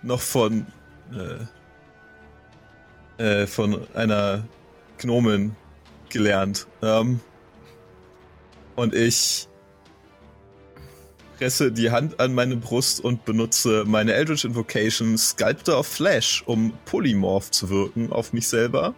[0.03, 0.67] noch von
[1.13, 1.47] äh,
[3.23, 4.45] äh, von einer
[4.99, 5.57] Gnomen
[6.09, 6.67] gelernt.
[6.83, 7.21] Ähm,
[8.77, 9.49] und ich
[11.41, 16.75] presse die Hand an meine Brust und benutze meine Eldritch Invocation Sculptor of Flash, um
[16.85, 18.93] Polymorph zu wirken auf mich selber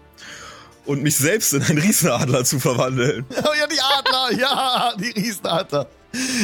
[0.85, 3.25] und mich selbst in einen Riesenadler zu verwandeln.
[3.45, 5.87] Oh ja, die Adler, ja, die Riesenadler.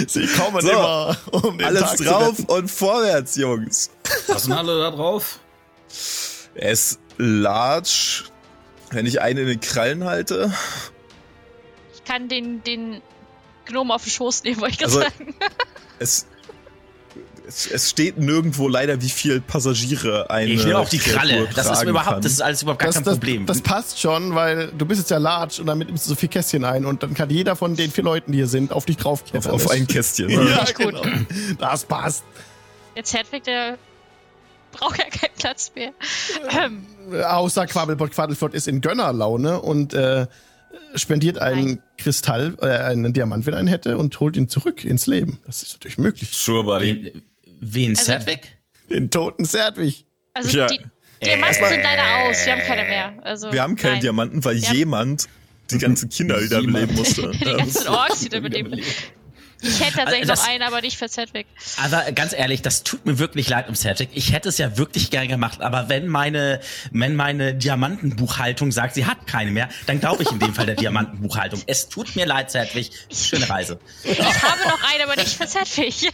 [0.07, 3.91] Sie kommen So, immer um den Alles Tag drauf und vorwärts, Jungs.
[4.29, 5.41] Was sind alle da drauf?
[6.55, 8.23] Er ist large.
[8.93, 10.53] Wenn ich einen in den Krallen halte,
[11.93, 13.03] Ich kann den, den
[13.67, 15.35] Gnom auf den Schoß nehmen, wollte ich gerade Also, sagen.
[15.99, 16.27] Es,
[17.47, 21.49] es, es steht nirgendwo leider, wie viel Passagiere eine Ich nehme auch die Kralle.
[21.55, 23.47] Das ist überhaupt, das ist alles überhaupt gar Das, kein das, Problem.
[23.47, 26.29] das passt schon, weil du bist jetzt ja large und damit nimmst du so viel
[26.29, 28.97] Kästchen ein und dann kann jeder von den vier Leuten, die hier sind, auf dich
[28.99, 29.51] auf, draufklettern.
[29.53, 30.29] auf Das- ein Kästchen.
[30.31, 31.03] Ja, gut.
[31.03, 31.03] genau.
[31.59, 32.23] Das passt.
[32.95, 33.79] Jetzt Hedwig, der
[34.73, 35.93] braucht ja keinen Platz mehr.
[37.31, 40.27] Außer Quabbelpot Quaddelflott ist in Gönnerlaune und äh,
[40.95, 41.83] spendiert einen Nein.
[41.99, 45.39] Kristall, äh, einen Diamant, wenn er einen hätte, und holt ihn zurück ins Leben.
[45.47, 46.31] Das ist natürlich möglich.
[46.33, 47.13] Sure, buddy.
[47.13, 47.23] Wen,
[47.61, 48.41] wen Also-?
[48.91, 50.05] Den toten Serdwig.
[50.35, 50.67] also Ja.
[50.67, 50.81] die
[51.25, 52.47] Diamanten sind leider aus.
[52.47, 53.13] Wir haben keine mehr.
[53.23, 54.03] Also, Wir haben keine nein.
[54.03, 55.29] Diamanten, weil Wir jemand
[55.71, 57.31] die ganzen Kinder wieder beleben musste.
[57.39, 58.73] Die ganzen Orks wieder mit dem.
[59.61, 61.47] Ich hätte tatsächlich Also das- noch einen, aber nicht für Sedwick.
[61.83, 64.11] Aber ganz ehrlich, das tut mir wirklich leid um Cedric.
[64.13, 66.61] Ich hätte es ja wirklich gern gemacht, aber wenn meine,
[66.93, 70.77] wenn meine Diamantenbuchhaltung sagt, sie hat keine mehr, dann glaube ich in dem Fall der
[70.77, 71.61] Diamantenbuchhaltung.
[71.67, 72.91] Es tut mir leid, Cedric.
[73.13, 73.81] Schöne Reise.
[74.05, 76.13] Ich habe noch einen, aber nicht für Sedwick.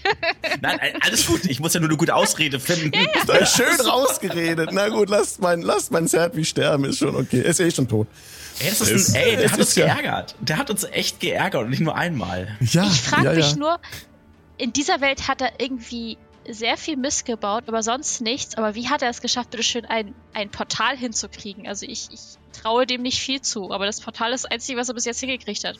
[0.60, 1.44] Nein, äh, alles gut.
[1.44, 2.92] Ich muss ja nur eine gute Ausrede finden.
[3.26, 4.70] Da ist schön rausgeredet.
[4.72, 7.40] Na gut, lasst mein, lasst mein Serdwig sterben, ist schon okay.
[7.40, 8.06] Ist eh schon tot.
[8.60, 10.34] Ey, das ist ein, ey, der hat uns ja- geärgert.
[10.40, 12.56] Der hat uns echt geärgert und nicht nur einmal.
[12.60, 13.56] Ja, Ich frage ja, mich ja.
[13.56, 13.78] nur,
[14.58, 16.16] in dieser Welt hat er irgendwie
[16.48, 18.56] sehr viel Mist gebaut, aber sonst nichts.
[18.56, 21.66] Aber wie hat er es geschafft, bitteschön, ein, ein Portal hinzukriegen?
[21.66, 22.20] Also ich, ich
[22.52, 25.20] traue dem nicht viel zu, aber das Portal ist das Einzige, was er bis jetzt
[25.20, 25.76] hingekriegt hat.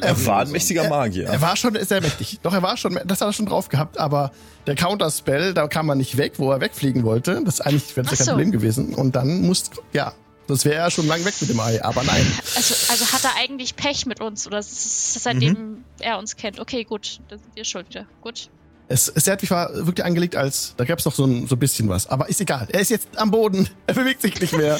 [0.00, 1.26] Er war ein mächtiger Magier.
[1.28, 2.40] Er war schon sehr mächtig.
[2.42, 4.32] Doch, er war schon, das hat er schon drauf gehabt, aber
[4.66, 7.42] der Counterspell, da kam er nicht weg, wo er wegfliegen wollte.
[7.44, 8.30] Das ist eigentlich wäre das ja kein so.
[8.32, 8.94] Problem gewesen.
[8.94, 10.14] Und dann musst, ja,
[10.46, 12.26] das wäre er schon lang weg mit dem Ei, aber nein.
[12.56, 16.60] Also, also hat er eigentlich Pech mit uns oder ist es seitdem er uns kennt?
[16.60, 18.06] Okay, gut, dann sind wir schuld wieder.
[18.20, 18.50] Gut.
[18.86, 21.88] Es, Serdwig war wirklich angelegt als, da gab es noch so ein, so ein bisschen
[21.88, 22.06] was.
[22.06, 22.68] Aber ist egal.
[22.70, 23.68] Er ist jetzt am Boden.
[23.86, 24.78] Er bewegt sich nicht mehr.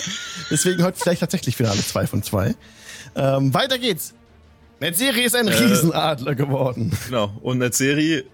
[0.50, 2.54] Deswegen heute vielleicht tatsächlich Finale 2 von 2.
[3.16, 4.12] Ähm, weiter geht's.
[4.80, 5.54] Netzeri ist ein Äh.
[5.54, 6.92] Riesenadler geworden.
[7.06, 7.32] Genau.
[7.40, 8.24] Und Netzeri,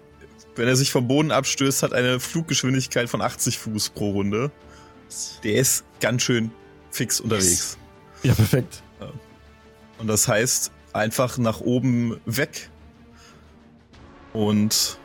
[0.57, 4.51] wenn er sich vom Boden abstößt, hat eine Fluggeschwindigkeit von 80 Fuß pro Runde.
[5.45, 6.51] Der ist ganz schön
[6.91, 7.77] fix unterwegs.
[8.23, 8.83] Ja, perfekt.
[9.97, 12.69] Und das heißt, einfach nach oben weg.
[14.33, 14.97] Und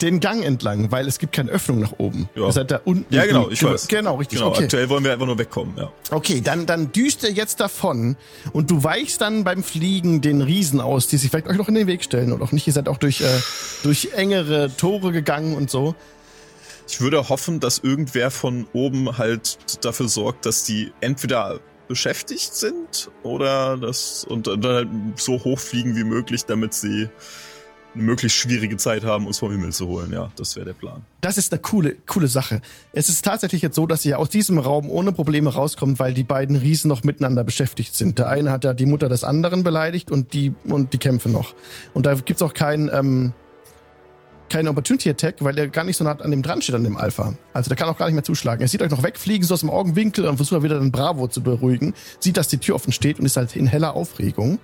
[0.00, 2.28] Den Gang entlang, weil es gibt keine Öffnung nach oben.
[2.34, 2.46] Ja.
[2.46, 3.14] Ihr seid da unten.
[3.14, 3.86] Ja, genau, ich weiß.
[3.88, 4.38] Genau, richtig.
[4.38, 4.64] genau, okay.
[4.64, 5.92] aktuell wollen wir einfach nur wegkommen, ja.
[6.10, 8.16] Okay, dann, dann düst er jetzt davon
[8.52, 11.74] und du weichst dann beim Fliegen den Riesen aus, die sich vielleicht euch noch in
[11.74, 12.66] den Weg stellen oder auch nicht.
[12.66, 13.26] Ihr seid auch durch, äh,
[13.82, 15.94] durch engere Tore gegangen und so.
[16.90, 23.10] Ich würde hoffen, dass irgendwer von oben halt dafür sorgt, dass die entweder beschäftigt sind
[23.22, 27.08] oder das und dann halt so hoch fliegen wie möglich, damit sie
[27.94, 30.12] eine möglichst schwierige Zeit haben, uns vom Himmel zu holen.
[30.12, 31.02] Ja, das wäre der Plan.
[31.20, 32.60] Das ist eine coole, coole Sache.
[32.92, 36.24] Es ist tatsächlich jetzt so, dass ihr aus diesem Raum ohne Probleme rauskommt, weil die
[36.24, 38.18] beiden Riesen noch miteinander beschäftigt sind.
[38.18, 41.54] Der eine hat ja die Mutter des anderen beleidigt und die, und die kämpfen noch.
[41.94, 43.32] Und da gibt's auch kein, ähm,
[44.50, 46.96] kein Opportunity Attack, weil der gar nicht so nah an dem dran steht, an dem
[46.96, 47.34] Alpha.
[47.54, 48.60] Also der kann auch gar nicht mehr zuschlagen.
[48.60, 51.42] Er sieht euch noch wegfliegen, so aus dem Augenwinkel und versucht wieder den Bravo zu
[51.42, 51.94] beruhigen.
[52.18, 54.58] Sieht, dass die Tür offen steht und ist halt in heller Aufregung.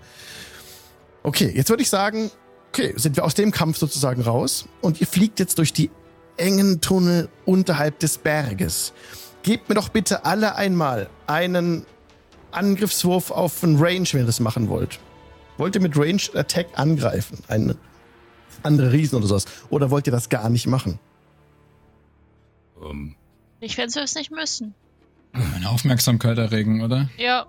[1.22, 2.30] Okay, jetzt würde ich sagen,
[2.68, 5.90] okay, sind wir aus dem Kampf sozusagen raus und ihr fliegt jetzt durch die
[6.36, 8.92] engen Tunnel unterhalb des Berges.
[9.42, 11.86] Gebt mir doch bitte alle einmal einen
[12.50, 14.98] Angriffswurf auf einen Range, wenn ihr das machen wollt.
[15.58, 17.38] Wollt ihr mit Range Attack angreifen?
[17.48, 17.76] Einen
[18.62, 19.44] andere Riesen oder sowas?
[19.70, 20.98] Oder wollt ihr das gar nicht machen?
[22.82, 23.14] Ähm,
[23.60, 24.74] Ich werde es nicht müssen.
[25.32, 27.08] Meine Aufmerksamkeit erregen, oder?
[27.18, 27.46] Ja,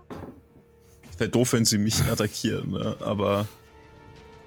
[1.18, 2.96] Wäre doof, wenn sie mich attackieren, ne?
[3.00, 3.48] aber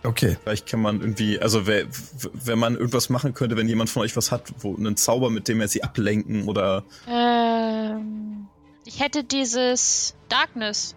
[0.03, 0.37] Okay.
[0.45, 1.85] vielleicht kann man irgendwie, also wer,
[2.33, 5.49] wenn man irgendwas machen könnte, wenn jemand von euch was hat, wo einen Zauber, mit
[5.49, 8.47] dem er sie ablenken oder ähm,
[8.85, 10.95] ich hätte dieses Darkness.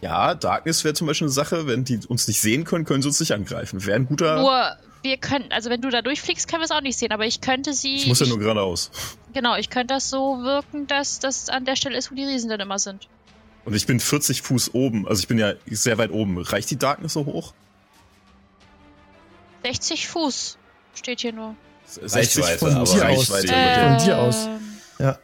[0.00, 3.08] Ja, Darkness wäre zum Beispiel eine Sache, wenn die uns nicht sehen können, können sie
[3.08, 3.84] uns nicht angreifen.
[3.84, 4.40] Wäre ein guter.
[4.40, 7.26] Nur, wir können, also wenn du da durchfliegst, können wir es auch nicht sehen, aber
[7.26, 7.96] ich könnte sie.
[7.96, 8.90] ich muss ja nur geradeaus.
[9.32, 12.50] Genau, ich könnte das so wirken, dass das an der Stelle ist, wo die Riesen
[12.50, 13.08] dann immer sind.
[13.64, 16.38] Und ich bin 40 Fuß oben, also ich bin ja sehr weit oben.
[16.38, 17.52] Reicht die Darkness so hoch?
[19.64, 20.56] 60 Fuß
[20.94, 21.54] steht hier nur.
[21.86, 23.30] 60 Reichweite, von aber dir aus.
[23.30, 23.54] Reichweite.
[23.54, 24.48] Äh, Von dir aus.
[24.98, 25.18] Ja.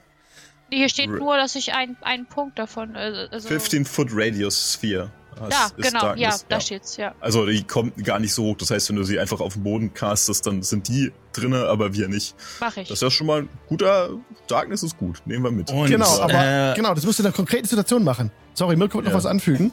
[0.74, 2.94] Hier steht nur, dass ich ein, einen Punkt davon.
[2.94, 5.10] äh, Also, 15 Foot Radius Sphere.
[5.36, 7.12] Das Ja, genau, ja, da steht's, ja.
[7.20, 8.56] Also die kommt gar nicht so hoch.
[8.56, 11.92] Das heißt, wenn du sie einfach auf den Boden castest, dann sind die drinne, aber
[11.92, 12.36] wir nicht.
[12.60, 12.86] Mach ich.
[12.88, 14.10] Das ist ja schon mal ein guter.
[14.46, 15.22] Darkness ist gut.
[15.24, 15.72] Nehmen wir mit.
[15.72, 18.30] Und, genau, aber äh, genau, das müsst ihr in einer konkreten Situation machen.
[18.54, 19.18] Sorry, Mirko wollte noch Ja.
[19.18, 19.72] was anfügen.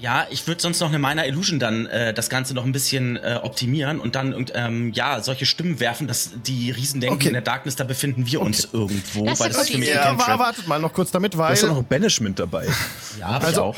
[0.00, 3.16] Ja, ich würde sonst noch eine Minor Illusion dann äh, das Ganze noch ein bisschen
[3.16, 7.26] äh, optimieren und dann irgend- ähm, ja solche Stimmen werfen, dass die Riesen denken, Okay.
[7.28, 9.88] in der Darkness da befinden wir uns irgendwo, Das ist weil das ist für mich
[9.90, 10.38] Ja, aber Cantrip.
[10.38, 12.66] wartet mal noch kurz damit, Da weil ist ja noch ein Banishment dabei.
[13.20, 13.76] Ja, hab Also- ich auch.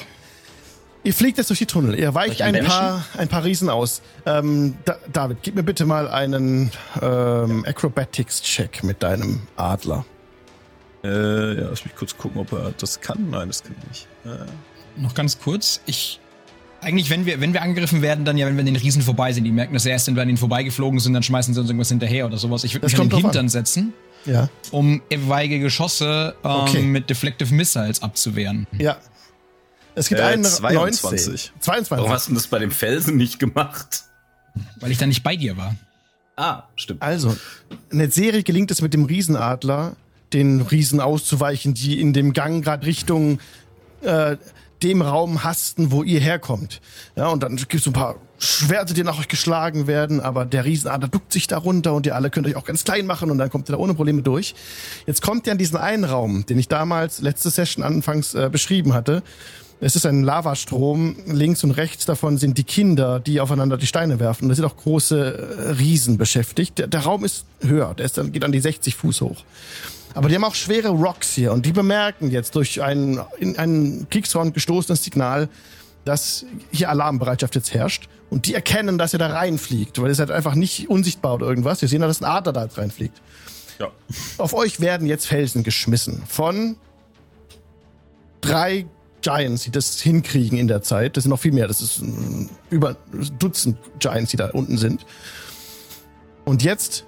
[1.05, 1.99] Ihr fliegt jetzt durch die Tunnel.
[1.99, 4.03] Ihr weicht ich ein paar, ein paar Riesen aus.
[4.25, 6.71] Ähm, da, David, gib mir bitte mal einen
[7.03, 10.05] ähm, Acrobatics-Check mit deinem Adler.
[11.03, 11.09] Äh,
[11.61, 13.31] ja, lass mich kurz gucken, ob er das kann.
[13.31, 14.07] Nein, das kann er nicht.
[14.25, 14.47] Äh,
[14.97, 15.81] Noch ganz kurz.
[15.87, 16.19] Ich.
[16.81, 19.33] Eigentlich, wenn wir, wenn wir angegriffen werden, dann ja, wenn wir an den Riesen vorbei
[19.33, 19.45] sind.
[19.45, 21.89] Die merken das erst, wenn wir an ihnen vorbeigeflogen sind, dann schmeißen sie uns irgendwas
[21.91, 22.65] hinterher oder sowas.
[22.65, 23.93] Ich würde mich an den Hintern setzen,
[24.25, 24.49] Ja.
[24.73, 26.83] um etwaige Geschosse ähm, Okay.
[26.83, 28.67] mit Deflective Missiles abzuwehren.
[28.77, 28.97] Ja.
[29.95, 31.03] Es gibt Äh, einen 22.
[31.03, 31.51] 19.
[31.61, 31.91] 22.
[31.91, 34.03] Warum hast du das bei dem Felsen nicht gemacht?
[34.81, 35.77] Weil ich da nicht bei dir war.
[36.37, 37.01] Ah, stimmt.
[37.01, 37.37] Also,
[37.91, 39.95] in der Serie gelingt es mit dem Riesenadler,
[40.33, 43.39] den Riesen auszuweichen, die in dem Gang gerade Richtung
[44.01, 44.37] äh,
[44.83, 46.81] dem Raum hasten, wo ihr herkommt.
[47.17, 50.45] Ja, und dann gibt es so ein paar Schwerter, die nach euch geschlagen werden, aber
[50.45, 53.31] der Riesenadler duckt sich da runter und ihr alle könnt euch auch ganz klein machen
[53.31, 54.55] und dann kommt ihr da ohne Probleme durch.
[55.07, 58.95] Jetzt kommt ihr an diesen einen Raum, den ich damals letzte Session anfangs äh, beschrieben
[58.95, 59.23] hatte.
[59.85, 61.17] Es ist ein Lavastrom.
[61.27, 64.49] Links und rechts davon sind die Kinder, die aufeinander die Steine werfen.
[64.49, 66.79] Da sind auch große äh, Riesen beschäftigt.
[66.79, 67.93] Der, der Raum ist höher.
[67.95, 69.43] Der ist geht an die 60 Fuß hoch.
[70.15, 74.09] Aber die haben auch schwere Rocks hier und die bemerken jetzt durch ein in einen
[74.11, 75.49] Kriegshorn gestoßenes Signal,
[76.05, 78.09] dass hier Alarmbereitschaft jetzt herrscht.
[78.31, 81.83] Und die erkennen, dass ihr da reinfliegt, weil ihr seid einfach nicht unsichtbar oder irgendwas.
[81.83, 83.21] Wir sehen, dass ein Adler da jetzt reinfliegt.
[83.79, 83.91] ja.
[84.39, 86.77] Auf euch werden jetzt Felsen geschmissen von
[88.41, 88.87] drei
[89.21, 91.17] Giants, die das hinkriegen in der Zeit.
[91.17, 91.69] Das sind noch viel mehr.
[91.69, 92.03] Das ist
[92.71, 92.97] über
[93.39, 95.07] Dutzend Giants, die da unten sind.
[96.45, 97.07] Und jetzt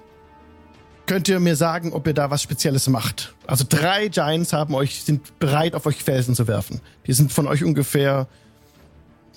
[1.05, 3.33] könnt ihr mir sagen, ob ihr da was Spezielles macht.
[3.47, 6.81] Also drei Giants haben euch, sind bereit, auf euch Felsen zu werfen.
[7.07, 8.27] Die sind von euch ungefähr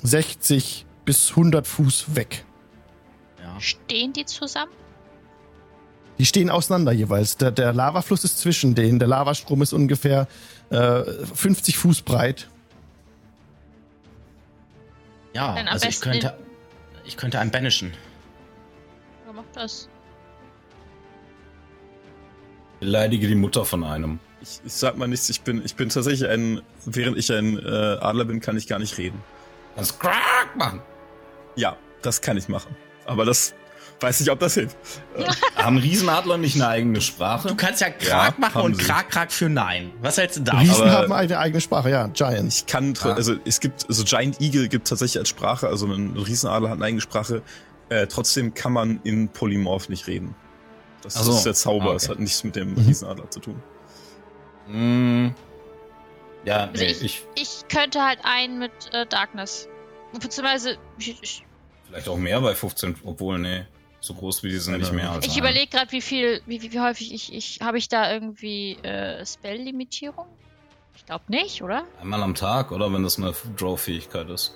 [0.02, 2.44] 60 bis 100 Fuß weg.
[3.42, 3.61] Ja.
[3.61, 4.72] Stehen die zusammen?
[6.18, 7.37] Die stehen auseinander jeweils.
[7.37, 8.98] Der, der Lavafluss ist zwischen denen.
[8.98, 10.26] Der Lavastrom ist ungefähr
[10.70, 11.02] äh,
[11.35, 12.48] 50 Fuß breit.
[15.33, 16.37] Ja, also ich könnte,
[17.04, 17.92] ich könnte einen banishen.
[19.24, 19.88] Wer macht das?
[22.80, 24.18] Beleidige die Mutter von einem.
[24.40, 27.68] Ich, ich sag mal nichts, ich bin, ich bin tatsächlich ein, während ich ein äh,
[28.00, 29.20] Adler bin, kann ich gar nicht reden.
[29.74, 30.80] Kannst Quack machen.
[31.56, 32.76] Ja, das kann ich machen.
[33.04, 33.54] Aber das
[34.00, 34.76] weiß nicht, ob das hilft.
[35.56, 37.48] Haben Riesenadler nicht eine eigene Sprache?
[37.48, 38.78] Du kannst ja Krak Ja, machen und.
[38.78, 39.90] Krak, Krak für Nein.
[40.00, 40.56] Was hältst du da?
[40.58, 42.58] Riesen aber- haben eine eigene Sprache, ja, Giants.
[42.60, 43.14] Ich kann, Ah.
[43.14, 46.84] also es gibt, also Giant Eagle gibt tatsächlich als Sprache, also ein Riesenadler hat eine
[46.84, 47.42] eigene Sprache.
[47.88, 50.36] Äh, trotzdem kann man in Polymorph nicht reden.
[51.14, 51.33] Das so.
[51.33, 51.97] ist der Zauber, Ah, okay.
[51.97, 52.87] es hat nichts mit dem Mhm.
[52.87, 53.62] Riesenadler zu tun.
[54.66, 55.35] Hm.
[56.44, 59.68] Ja, Also nee, ich, ich, ich könnte halt einen mit äh, Darkness.
[60.12, 61.47] Beziehungsweise, ich, ich,
[61.87, 63.64] vielleicht auch mehr bei 15, obwohl, nee,
[64.01, 66.73] so groß wie die sind nicht mehr als ich überlege gerade, wie viel, wie, wie,
[66.73, 70.27] wie häufig ich, ich habe ich da irgendwie äh, Spell-Limitierung?
[70.94, 71.85] Ich glaube nicht, oder?
[72.01, 72.92] Einmal am Tag, oder?
[72.92, 74.55] Wenn das eine Draw-Fähigkeit ist.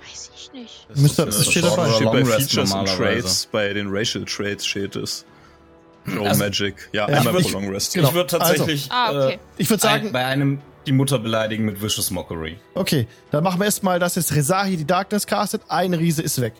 [0.00, 0.86] Weiß ich nicht.
[0.96, 1.90] Müsste- Das das ist steht dabei.
[1.92, 2.86] steht bei Features und.
[2.88, 5.24] Traits, bei den Racial Traits steht es.
[6.06, 6.74] Draw Also- Magic.
[6.92, 7.94] Ja, Ja, einmal ich- pro Long Rest.
[7.94, 8.08] Genau.
[8.08, 9.34] Ich würde tatsächlich Ah, okay.
[9.34, 12.58] äh, Ich würde sagen, ein, bei einem die Mutter beleidigen mit Vicious Mockery.
[12.74, 15.62] okay, dann machen wir erstmal, dass jetzt Rezahi die Darkness castet.
[15.68, 16.52] Ein Riese ist weg.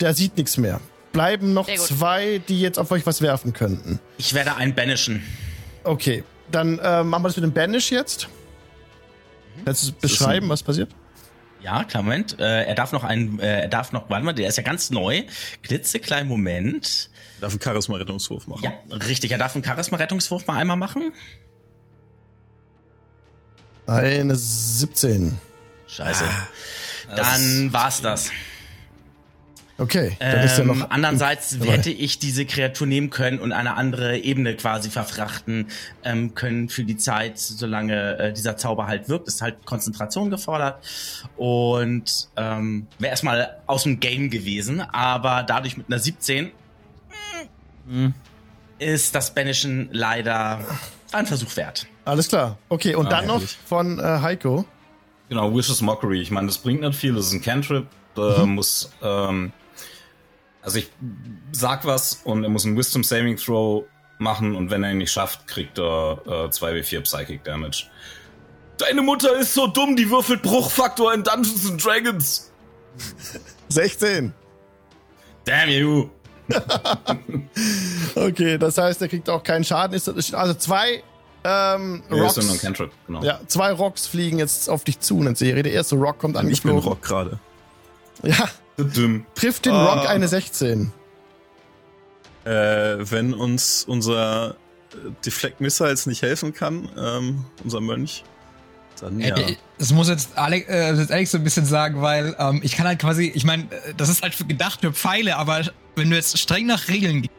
[0.00, 0.80] Der sieht nichts mehr.
[1.12, 3.98] Bleiben noch zwei, die jetzt auf euch was werfen könnten.
[4.18, 5.22] Ich werde einen banishen.
[5.84, 8.28] Okay, dann äh, machen wir das mit dem Banish jetzt.
[9.64, 10.90] Kannst du beschreiben, was passiert?
[11.62, 12.40] Ja, klar, Moment.
[12.40, 14.90] Äh, er darf noch einen, äh, er darf noch, warte mal, der ist ja ganz
[14.90, 15.22] neu.
[15.62, 17.10] Klitzekleinen Moment.
[17.42, 18.62] Darf einen Charisma-Rettungswurf machen.
[18.62, 18.72] Ja,
[19.08, 19.32] richtig.
[19.32, 21.12] Er darf einen Charisma-Rettungswurf mal einmal machen.
[23.86, 25.38] Eine 17.
[25.88, 26.24] Scheiße.
[27.14, 28.30] Das- Dann war's das.
[29.78, 30.90] Okay, dann ist ja Ähm, noch.
[30.90, 31.72] andererseits dabei.
[31.72, 35.66] hätte ich diese Kreatur nehmen können und eine andere Ebene quasi verfrachten
[36.04, 39.26] ähm, können für die Zeit, solange äh, dieser Zauber halt wirkt.
[39.26, 40.84] Ist halt Konzentration gefordert
[41.36, 44.80] und ähm, wäre erstmal aus dem Game gewesen.
[44.82, 46.52] Aber dadurch mit einer 17
[47.88, 48.14] Hm.
[48.78, 50.60] ist das Banishen leider
[51.12, 51.86] ein Versuch wert.
[52.04, 52.58] Alles klar.
[52.68, 53.58] Okay, und Ah, dann noch herrlich.
[53.66, 54.64] von äh, Heiko.
[55.28, 56.20] Genau, Vicious Mockery.
[56.20, 57.86] Ich meine, das bringt nicht viel, das ist ein Cantrip.
[58.14, 58.54] Da Mhm.
[58.56, 59.52] muss, ähm,
[60.62, 60.90] also ich
[61.52, 63.84] sag was und er muss einen Wisdom Saving Throw
[64.18, 67.86] machen und wenn er ihn nicht schafft, kriegt er äh, 2w4 Psychic Damage.
[68.78, 72.50] Deine Mutter ist so dumm, die würfelt Bruchfaktor in Dungeons and Dragons.
[73.68, 74.32] 16.
[75.44, 76.08] Damn you.
[78.14, 79.94] Okay, das heißt, er kriegt auch keinen Schaden.
[79.94, 81.02] Also zwei
[81.44, 82.36] ähm, Nee, Rocks.
[82.36, 83.22] ist nur ein Cantrip, genau.
[83.22, 85.62] Ja, zwei Rocks fliegen jetzt auf dich zu in der Serie.
[85.62, 86.76] Der erste Rock kommt Ich bin.
[86.78, 87.38] Rock gerade.
[88.22, 89.26] Ja, Dumm.
[89.34, 89.94] trifft den Ah.
[89.94, 90.92] Rock eine 16.
[92.44, 94.54] Äh, wenn uns unser äh,
[95.24, 98.24] Deflect Missiles nicht helfen kann, ähm, unser Mönch,
[99.10, 99.36] Ja.
[99.36, 102.76] Äh, Das muss jetzt Alex, äh, jetzt Alex so ein bisschen sagen, weil ähm, ich
[102.76, 105.62] kann halt quasi, ich meine, äh, das ist halt gedacht für Pfeile, aber
[105.96, 107.34] wenn du jetzt streng nach Regeln gehst,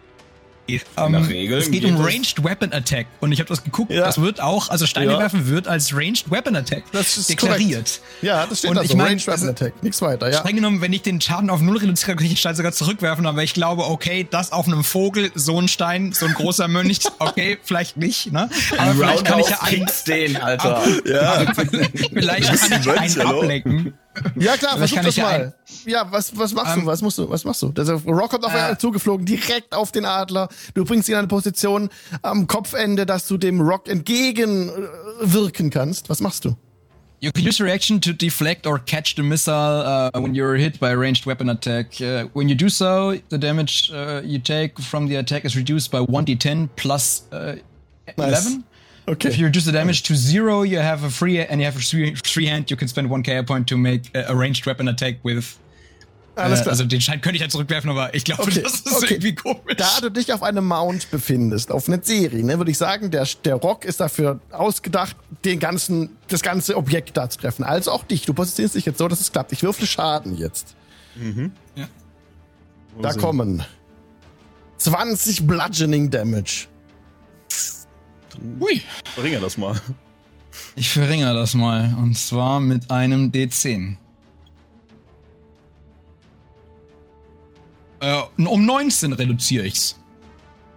[0.68, 3.92] ähm, Nach Regeln es geht, geht um Ranged Weapon Attack und ich habe das geguckt,
[3.92, 4.06] Ja.
[4.06, 5.20] das wird auch, also Steine Ja.
[5.20, 8.00] werfen wird als Ranged Weapon Attack Das ist deklariert.
[8.22, 8.98] Ja, das steht Und da ich so.
[8.98, 9.84] mein, Range Weapon also- Attack.
[9.84, 10.40] Nichts weiter, ja.
[10.40, 13.26] Streng genommen, wenn ich den Schaden auf null reduziere, kann ich den Stein sogar zurückwerfen,
[13.26, 17.00] aber ich glaube, okay, das auf einem Vogel, so ein Stein, so ein großer Mönch,
[17.20, 18.50] okay, vielleicht nicht, ne?
[18.78, 20.82] Aber vielleicht kann ich ja einen, den, Alter.
[21.06, 21.46] ja,
[22.14, 23.94] vielleicht kann ich einen ablenken.
[24.36, 25.54] Ja klar, versuch das mal.
[25.86, 26.88] Ja, was, was machst Ähm, du?
[26.88, 27.30] Was musst du?
[27.30, 27.70] Was machst du?
[27.70, 28.78] Der Rock kommt auf Äh.
[28.78, 30.50] zugeflogen, direkt auf den Adler.
[30.74, 31.90] Du bringst ihn in eine Position
[32.22, 36.10] am Kopfende, dass du dem Rock entgegenwirken kannst.
[36.10, 36.56] Was machst du?
[37.22, 40.78] You can use a reaction to deflect or catch the missile uh, when you're hit
[40.80, 42.00] by a ranged weapon attack.
[42.02, 45.90] Uh, when you do so, the damage uh, you take from the attack is reduced
[45.90, 47.56] by 1d10 plus uh,
[48.18, 48.66] 11.
[49.06, 49.30] Okay.
[49.30, 51.82] If you reduce the damage to zero, you have a free and you have a
[51.82, 52.70] free, free hand.
[52.72, 55.58] You can spend one KR point to make a, ranged weapon attack with.
[56.36, 56.72] Alles äh, klar.
[56.72, 59.16] Also den Schein könnte ich halt zurückwerfen, aber ich glaube, Okay, das ist okay.
[59.16, 59.76] irgendwie komisch.
[59.78, 63.28] Da du dich auf einem Mount befindest, auf einer Serie, ne, würde ich sagen, der,
[63.44, 67.64] der Rock ist dafür ausgedacht, den ganzen, das ganze Objekt da zu treffen.
[67.64, 68.26] Also auch dich.
[68.26, 69.52] Du positionierst dich jetzt so, dass es klappt.
[69.52, 70.76] Ich würfle Schaden jetzt.
[71.76, 71.88] Ja.
[73.02, 73.64] Da kommen
[74.78, 76.68] 20 Bludgeoning Damage.
[78.60, 78.82] Ui.
[79.16, 79.80] bringe das mal.
[80.76, 81.96] Ich verringere das mal.
[81.98, 83.98] Und zwar mit einem D10.
[88.02, 89.98] Äh, um 19 reduziere ich's.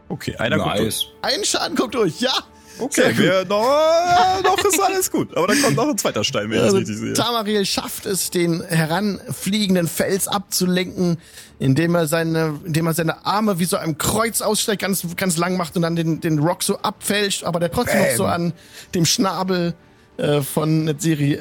[0.09, 1.13] Okay, einer kommt durch.
[1.23, 1.35] Nice.
[1.35, 2.33] Ein Schaden kommt durch, ja.
[2.79, 5.37] Okay, wir, noch, noch ist alles gut.
[5.37, 7.13] Aber dann kommt noch ein zweiter Stein, wenn ich das Also, richtig sehe.
[7.15, 11.19] Tamariel schafft es, den heranfliegenden Fels abzulenken,
[11.59, 15.57] indem er seine, indem er seine Arme wie so ein Kreuz ausstreckt, ganz, ganz lang
[15.57, 18.53] macht und dann den, den Rock so abfälscht, aber der trotzdem noch so an
[18.95, 19.75] dem Schnabel
[20.19, 21.41] äh, von Netzeri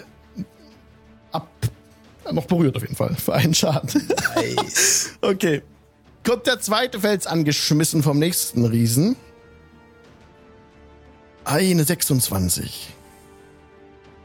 [1.32, 1.50] ab,
[2.32, 4.08] noch berührt auf jeden Fall, für einen Schaden.
[4.36, 5.12] Nice.
[5.22, 5.62] Okay.
[6.26, 9.16] Kommt der zweite Fels angeschmissen vom nächsten Riesen.
[11.46, 12.94] Eine 26.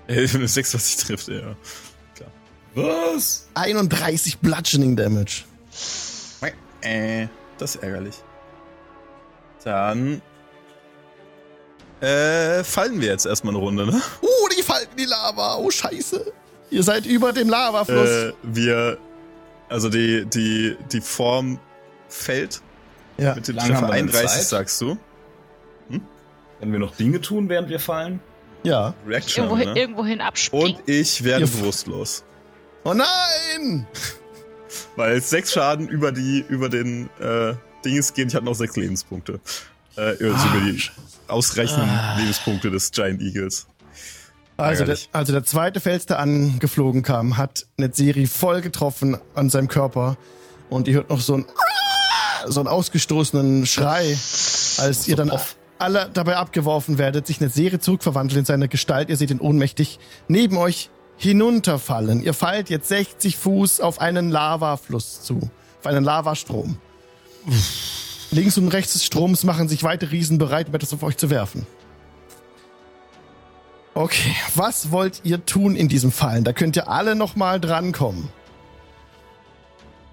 [0.08, 1.54] Äh, Eine 6, was ich trifft, ja.
[2.74, 3.48] Was?
[3.54, 5.44] 31 Bludgeoning Damage.
[6.82, 7.26] Äh,
[7.58, 8.14] das ist ärgerlich.
[9.64, 10.22] Dann
[12.00, 14.00] äh, fallen wir jetzt erstmal eine Runde, ne?
[14.22, 15.56] Uh, die fallen in die Lava.
[15.56, 16.32] Oh, scheiße.
[16.70, 18.08] Ihr seid über dem Lavafluss.
[18.08, 18.98] Äh, wir,
[19.68, 21.58] also die, die, die Form
[22.08, 22.62] fällt
[23.18, 23.34] ja.
[23.34, 24.44] mit dem Treffer wir denn 31, Zeit?
[24.44, 24.96] sagst du.
[26.60, 28.20] Wenn wir noch Dinge tun, während wir fallen?
[28.62, 28.94] Ja.
[29.06, 29.80] Reaction, Irgendwohin, ne?
[29.80, 30.76] irgendwohin abspringen.
[30.76, 32.24] Und ich werde Ihr- bewusstlos.
[32.84, 33.86] Oh nein!
[34.96, 38.28] Weil sechs Schaden über die, über den äh, Dinges gehen.
[38.28, 39.40] Ich habe noch sechs Lebenspunkte.
[39.96, 40.82] Äh, also über die
[41.28, 43.66] ausreichenden Lebenspunkte des Giant Eagles.
[44.56, 49.68] Also der, also der zweite Fels, der angeflogen kam, hat Netzeri voll getroffen an seinem
[49.68, 50.18] Körper.
[50.68, 51.46] Und ihr hört noch so ein
[52.46, 54.16] so einen ausgestoßenen Schrei,
[54.78, 55.30] als ihr dann
[55.80, 59.08] alle dabei abgeworfen werdet, sich Netzeri zurückverwandelt in seine Gestalt.
[59.08, 62.22] Ihr seht ihn ohnmächtig neben euch hinunterfallen.
[62.22, 66.78] Ihr fallt jetzt 60 Fuß auf einen Lavafluss zu, auf einen Lavastrom.
[68.30, 71.30] Links und rechts des Stroms machen sich weite Riesen bereit, um etwas auf euch zu
[71.30, 71.66] werfen.
[73.94, 76.44] Okay, was wollt ihr tun in diesem Fallen?
[76.44, 78.28] Da könnt ihr alle nochmal drankommen.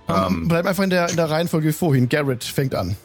[0.10, 2.10] Ähm, Bleibt einfach in der, in der Reihenfolge wie vorhin.
[2.10, 2.96] Garrett fängt an.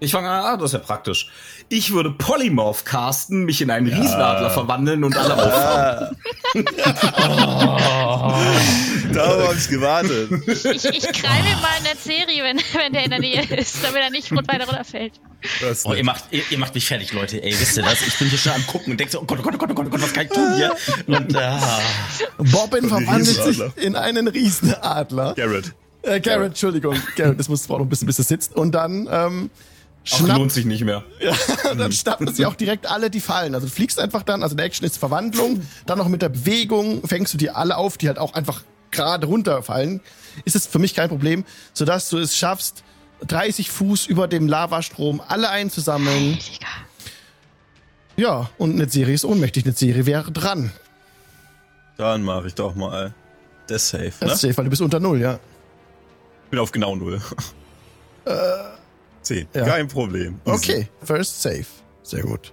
[0.00, 1.28] Ich fange an, ah, das ist ja praktisch.
[1.68, 6.16] Ich würde Polymorph casten, mich in einen Riesenadler verwandeln und alle auffangen.
[9.12, 10.30] Darauf habe ich gewartet.
[10.46, 13.84] Ich, ich krall mir mal in der Serie, wenn, wenn der in der Nähe ist,
[13.84, 15.20] damit er nicht rund weiter runterfällt.
[15.84, 17.42] Oh, ihr macht, ihr, ihr macht mich fertig, Leute.
[17.42, 18.00] Ey, wisst ihr das?
[18.06, 19.70] Ich bin hier schon am gucken und denke so, oh Gott, oh Gott, oh Gott,
[19.70, 20.74] oh Gott, oh Gott was kann ich tun hier?
[21.06, 21.80] Und, ah.
[22.38, 25.34] Bobbin verwandelt sich in einen Riesenadler.
[25.34, 25.74] Garrett.
[26.02, 26.96] Äh, Garrett, Entschuldigung.
[27.16, 28.56] Garrett, das muss noch ein bisschen, bis es sitzt.
[28.56, 29.50] Und dann, ähm,
[30.12, 31.04] Ach, schnappt, lohnt sich nicht mehr.
[31.76, 33.54] dann schnappen sie auch direkt alle, die fallen.
[33.54, 37.06] Also du fliegst einfach dann, also der Action ist Verwandlung, dann noch mit der Bewegung
[37.06, 40.00] fängst du die alle auf, die halt auch einfach gerade runterfallen.
[40.44, 42.82] Ist es für mich kein Problem, sodass du es schaffst,
[43.26, 46.38] 30 Fuß über dem Lavastrom alle einzusammeln.
[48.16, 49.64] Ja, und Netzeri ist ohnmächtig.
[49.64, 50.72] Netzeri wäre dran.
[51.96, 53.14] Dann mache ich doch mal
[53.66, 54.32] das Safe, Das ne?
[54.34, 55.38] ist safe, weil du bist unter Null, ja.
[56.44, 57.20] Ich bin auf genau null.
[59.22, 59.46] Zehn.
[59.54, 59.64] ja.
[59.64, 60.40] Kein Problem.
[60.44, 60.56] Easy.
[60.56, 61.66] Okay, first safe.
[62.02, 62.52] Sehr gut.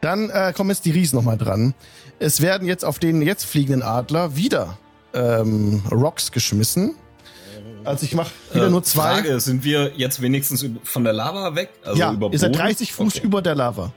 [0.00, 1.74] Dann äh, kommen jetzt die Riesen nochmal dran.
[2.18, 4.78] Es werden jetzt auf den jetzt fliegenden Adler wieder
[5.14, 6.94] ähm, Rocks geschmissen.
[7.84, 9.14] Also ich mache wieder Äh, nur zwei.
[9.14, 11.70] Frage, sind wir jetzt wenigstens von der Lava weg?
[11.84, 12.62] Also ja, über seid Boden?
[12.62, 13.26] 30 Fuß okay.
[13.26, 13.92] über der Lava.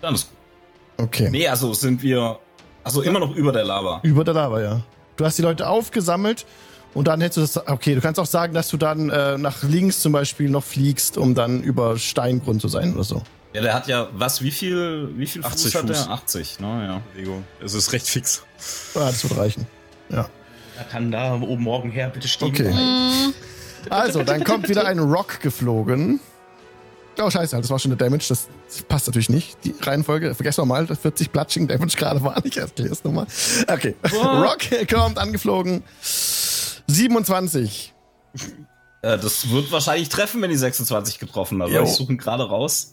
[0.00, 1.06] Dann ist gut.
[1.06, 1.28] Okay.
[1.30, 2.38] Nee, also sind wir
[2.84, 4.00] Also immer noch über der Lava.
[4.02, 4.80] Über der Lava, ja.
[5.16, 6.46] Du hast die Leute aufgesammelt
[6.96, 7.68] und dann hättest du das.
[7.68, 11.18] Okay, du kannst auch sagen, dass du dann äh, nach links zum Beispiel noch fliegst,
[11.18, 13.22] um dann über Steingrund zu sein oder so.
[13.52, 16.04] Ja, der hat ja, was, wie viel, wie viel 80 Fuß hat Fuß.
[16.06, 16.10] der?
[16.10, 17.02] 80, ne, ja.
[17.12, 17.44] Bewegung.
[17.62, 18.44] Es ist recht fix.
[18.94, 19.66] Ja, das wird reichen.
[20.08, 20.30] Ja.
[20.78, 22.48] Da kann da oben morgen her bitte stehen.
[22.48, 22.74] Okay.
[23.90, 26.20] Also, dann kommt wieder ein Rock geflogen.
[27.18, 28.24] Oh, scheiße, das war schon der Damage.
[28.28, 28.48] Das
[28.88, 29.58] passt natürlich nicht.
[29.64, 32.42] Die Reihenfolge, vergessen wir mal, das 40 Platsching Damage gerade war.
[32.44, 33.26] Ich erkläre es nochmal.
[33.68, 33.94] Okay.
[34.14, 35.82] Rock kommt angeflogen.
[36.86, 37.92] 27.
[39.02, 41.70] Äh, das wird wahrscheinlich treffen, wenn die 26 getroffen hat.
[41.70, 42.92] Ich suche ihn gerade raus.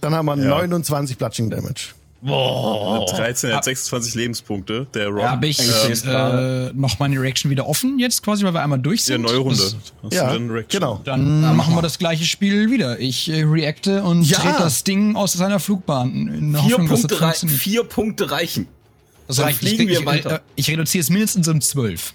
[0.00, 0.48] Dann haben wir Ja.
[0.48, 1.90] 29 Platsching Damage.
[2.24, 3.04] Boah.
[3.06, 4.86] 13 hat 26 Lebenspunkte.
[4.94, 5.24] Der Rock.
[5.24, 6.70] Habe ich ich gerade.
[6.72, 9.22] äh, noch meine Reaction wieder offen jetzt quasi, weil wir einmal durch Ja, sind?
[9.22, 9.56] neue Runde.
[9.60, 10.80] Das, Hast Ja, du dann Reaction?
[10.80, 11.00] genau.
[11.02, 13.00] dann äh, machen wir das gleiche Spiel wieder.
[13.00, 14.38] Ich äh, reacte und Ja.
[14.38, 16.54] trete das Ding aus seiner Flugbahn.
[16.64, 18.68] Vier Hoffnung, Punkte, vier Punkte reichen.
[19.26, 19.62] Das Dann reicht.
[19.62, 20.36] Ich, fliegen wir ich, weiter.
[20.36, 22.14] äh, ich reduziere es mindestens um 12.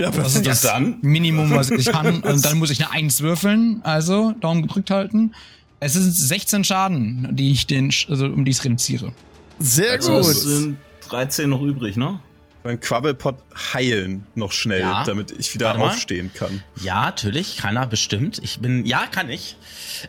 [0.00, 0.98] Ja, Das ist das dann?
[1.02, 2.20] Minimum, was ich kann.
[2.22, 3.80] Und dann muss ich eine 1 würfeln.
[3.82, 5.32] Also, Daumen gedrückt halten.
[5.80, 9.12] Es sind 16 Schaden, die ich den, also um die ich es reduziere.
[9.58, 10.36] Sehr Also es gut.
[10.52, 10.76] sind
[11.08, 12.20] 13 noch übrig, ne?
[12.64, 13.36] Beim Quabbelpot
[13.72, 15.04] heilen noch schnell, Ja.
[15.04, 15.86] damit ich wieder Warte mal.
[15.90, 16.62] aufstehen kann.
[16.82, 18.40] Ja, natürlich, kann er bestimmt.
[18.42, 19.56] Ich bin, ja, kann ich.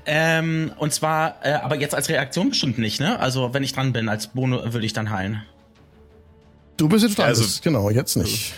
[0.05, 3.19] Ähm, und zwar, äh, aber jetzt als Reaktion bestimmt nicht, ne?
[3.19, 5.43] Also wenn ich dran bin, als Bono würde ich dann heilen.
[6.77, 7.27] Du bist jetzt dran.
[7.27, 8.53] Also- genau, jetzt nicht.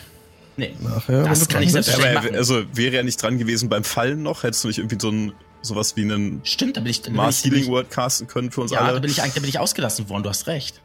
[0.57, 0.73] Nee.
[0.81, 2.35] Nachher, Das kann ich selbst- Ja, machen.
[2.35, 5.33] also wäre er nicht dran gewesen beim Fallen noch, hättest du nicht irgendwie so ein
[5.63, 8.49] sowas wie einen Stimmt, da bin ich, da bin Mars ich, Healing Word casten können
[8.51, 8.93] für uns ja, alle.
[8.95, 10.23] da bin ich eigentlich, da bin ich ausgelassen worden.
[10.23, 10.81] Du hast recht.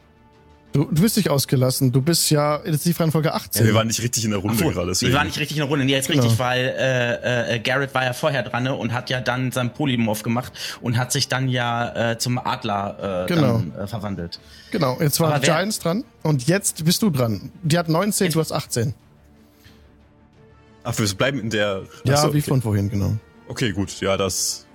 [0.73, 1.91] Du, du bist nicht ausgelassen.
[1.91, 3.61] Du bist ja jetzt die Reihenfolge 18.
[3.63, 4.85] ja, wir waren nicht richtig in der Runde Ach so, gerade.
[4.87, 5.13] wir deswegen.
[5.13, 5.85] waren nicht richtig in der Runde.
[5.85, 6.21] Nee, jetzt Genau.
[6.21, 9.71] richtig, weil äh, äh, Garrett war ja vorher dran ne, und hat ja dann seinen
[9.73, 10.51] Polymorph gemacht
[10.81, 13.63] und hat sich dann ja äh, zum Adler äh, Genau.
[13.73, 14.39] dann, äh, verwandelt.
[14.69, 17.49] Genau, jetzt war Aber wer- Giants dran und jetzt bist du dran.
[17.63, 18.93] Die hat 19, du hast 18.
[20.87, 21.83] Ach, wir bleiben in der.
[22.05, 22.47] Ja, Achso, wie okay.
[22.47, 23.17] von vorhin, genau.
[23.49, 24.65] Okay, gut, ja, das.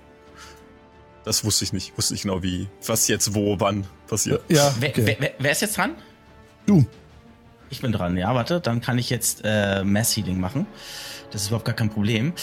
[1.25, 1.97] Das wusste ich nicht.
[1.97, 4.43] Wusste ich genau, wie, was jetzt, wo, wann passiert.
[4.49, 5.01] Ja, Wer, okay.
[5.05, 5.95] wer, wer, wer ist jetzt dran?
[6.67, 6.85] Du.
[7.69, 10.67] Ich bin dran, ja, warte, dann kann ich jetzt äh, Mass Healing machen.
[11.31, 12.33] Das ist überhaupt gar kein Problem.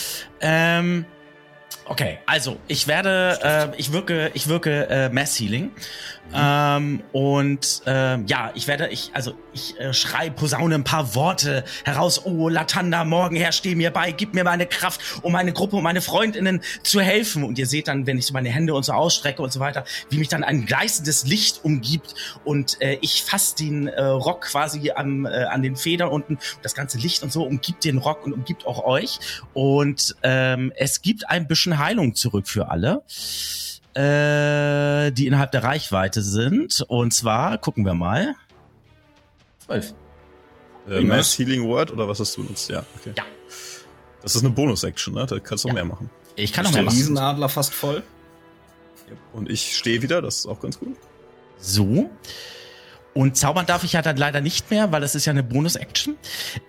[0.41, 1.05] Ähm,
[1.85, 5.71] okay, also ich werde, äh, ich wirke, ich wirke äh, Mass Healing.
[6.35, 11.65] Ähm, und ähm, ja, ich werde, ich, also ich äh, schrei, posaune ein paar Worte
[11.85, 12.25] heraus.
[12.25, 15.83] Oh, Latanda, morgen her, steh mir bei, gib mir meine Kraft, um meine Gruppe, um
[15.83, 17.45] meine Freundinnen zu helfen.
[17.45, 19.85] Und ihr seht dann, wenn ich so meine Hände und so ausstrecke und so weiter,
[20.09, 22.15] wie mich dann ein gleißendes Licht umgibt
[22.45, 26.39] und äh, ich fasse den äh, Rock quasi am, äh, an den Federn unten.
[26.63, 29.19] Das ganze Licht und so umgibt den Rock und umgibt auch euch.
[29.53, 33.03] Und ähm, es gibt ein bisschen Heilung zurück für alle
[33.95, 36.85] äh, die innerhalb der Reichweite sind.
[36.89, 38.35] Und zwar, gucken wir mal.
[39.65, 39.95] Zwölf.
[40.89, 42.69] Äh, Mass Healing Word oder was hast du benutzt?
[42.71, 43.13] Ja, okay.
[43.17, 43.25] Ja.
[44.23, 45.27] Das ist eine Bonus-Action, ne?
[45.27, 45.85] Da kannst du noch Ja.
[45.85, 46.11] mehr machen.
[46.37, 46.99] Ich kann noch Ist mehr der machen.
[46.99, 48.03] Riesenadler fast voll?
[49.33, 50.97] Und ich stehe wieder, das ist auch ganz gut.
[51.59, 52.11] So.
[53.13, 56.17] Und zaubern darf ich ja dann leider nicht mehr, weil das ist ja eine Bonus-Action.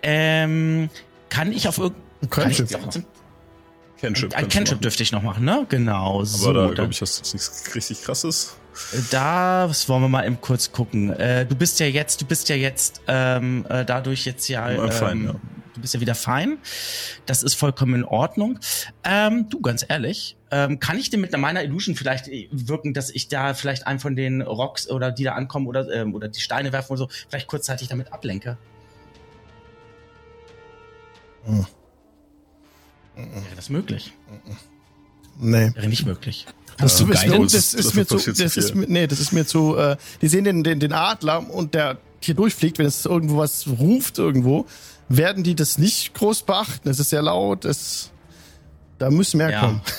[0.02, 0.90] Ähm,
[1.28, 2.30] kann ich auf irgendein...
[2.30, 2.58] Kann ich
[4.02, 4.34] Cantrip.
[4.34, 4.82] Ein Cantrip machen.
[4.82, 5.64] dürfte ich noch machen, ne?
[5.68, 6.24] Genau.
[6.24, 8.56] so, Aber da, dann- glaube ich, hast du jetzt nichts richtig krasses.
[9.10, 11.10] Da, was wollen wir mal eben kurz gucken.
[11.10, 14.90] Äh, du bist ja jetzt, du bist ja jetzt ähm, äh, dadurch jetzt ja, ähm,
[14.90, 15.34] fine, ja.
[15.74, 16.56] du bist ja wieder fein.
[17.26, 18.58] Das ist vollkommen in Ordnung.
[19.04, 23.10] Ähm, du, ganz ehrlich, ähm, kann ich denn mit meiner Illusion vielleicht äh, wirken, dass
[23.10, 26.40] ich da vielleicht einen von den Rocks oder die da ankommen oder ähm, oder die
[26.40, 28.56] Steine werfen oder so, vielleicht kurzzeitig damit ablenke?
[31.44, 31.66] Hm.
[33.16, 34.12] Wäre das möglich?
[35.38, 35.70] Nee.
[35.74, 36.46] Wäre nicht möglich.
[36.78, 39.76] Das, ist, das, Das- ist mir zu, das ist mir, nee, das ist mir zu,
[39.76, 43.66] äh, die sehen den, den, den Adler und der hier durchfliegt, wenn es irgendwo was
[43.68, 44.66] ruft irgendwo,
[45.08, 46.88] werden die das nicht groß beachten.
[46.88, 48.10] Es ist sehr laut, es,
[48.98, 49.60] da müssen mehr Ja.
[49.60, 49.82] kommen.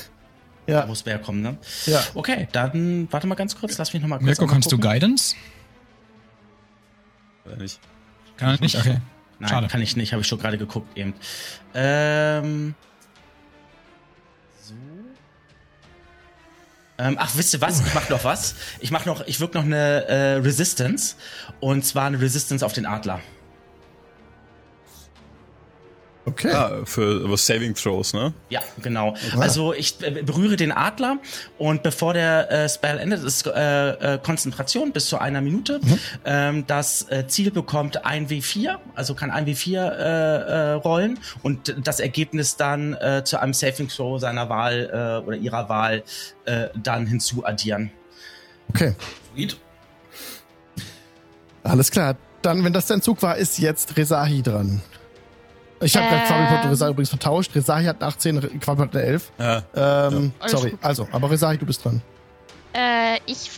[0.65, 1.57] Da Ja, muss wer kommen, ne?
[1.87, 2.01] ja.
[2.13, 4.77] Okay, dann warte mal ganz kurz, lass mich noch mal kurz Mirko, kannst du.
[4.77, 5.35] Guidance?
[7.45, 7.81] Oder nicht?
[8.37, 8.77] Kann er nicht?
[8.77, 8.99] Okay.
[9.39, 9.67] Nein, Schade.
[9.67, 11.13] kann ich nicht, habe ich schon gerade geguckt eben.
[11.73, 12.75] Ähm,
[17.03, 17.85] Ähm, ach, wisst ihr was?
[17.85, 18.55] Ich mach noch was.
[18.79, 21.15] Ich mach noch, ich wirke noch eine äh, Resistance.
[21.59, 23.19] Und zwar eine Resistance auf den Adler.
[26.25, 26.51] Okay.
[26.51, 28.33] Ah, für aber Saving Throws, ne?
[28.49, 29.13] Ja, genau.
[29.37, 31.17] Also ich äh, berühre den Adler
[31.57, 35.81] und bevor der äh, Spell endet, ist äh, äh, Konzentration bis zu einer Minute.
[36.23, 41.75] Ähm, das äh, Ziel bekommt ein W4, also kann ein W4 äh, äh, rollen und
[41.83, 46.03] das Ergebnis dann äh, zu einem Saving Throw seiner Wahl äh, oder ihrer Wahl
[46.45, 47.91] äh, dann hinzuaddieren.
[48.69, 48.95] Okay.
[51.63, 52.15] Alles klar.
[52.41, 54.81] dann, wenn das dein Zug war, ist jetzt Resahi dran.
[55.83, 56.27] Ich habe gerade Ähm.
[56.27, 57.55] Quabbelpot und Resahi übrigens vertauscht.
[57.55, 59.31] Resahi hat eine 18, Re- Quabbelpot eine 11.
[59.37, 59.63] Ja.
[59.75, 60.79] Ähm, Alles sorry, gut.
[60.81, 62.01] also, aber Resahi, du bist dran.
[62.73, 63.49] Äh, ich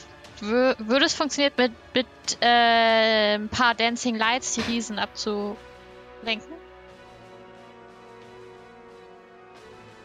[0.42, 2.08] wür- würde es funktionieren mit, mit
[2.42, 5.56] äh, ein paar Dancing Lights die Riesen abzulenken.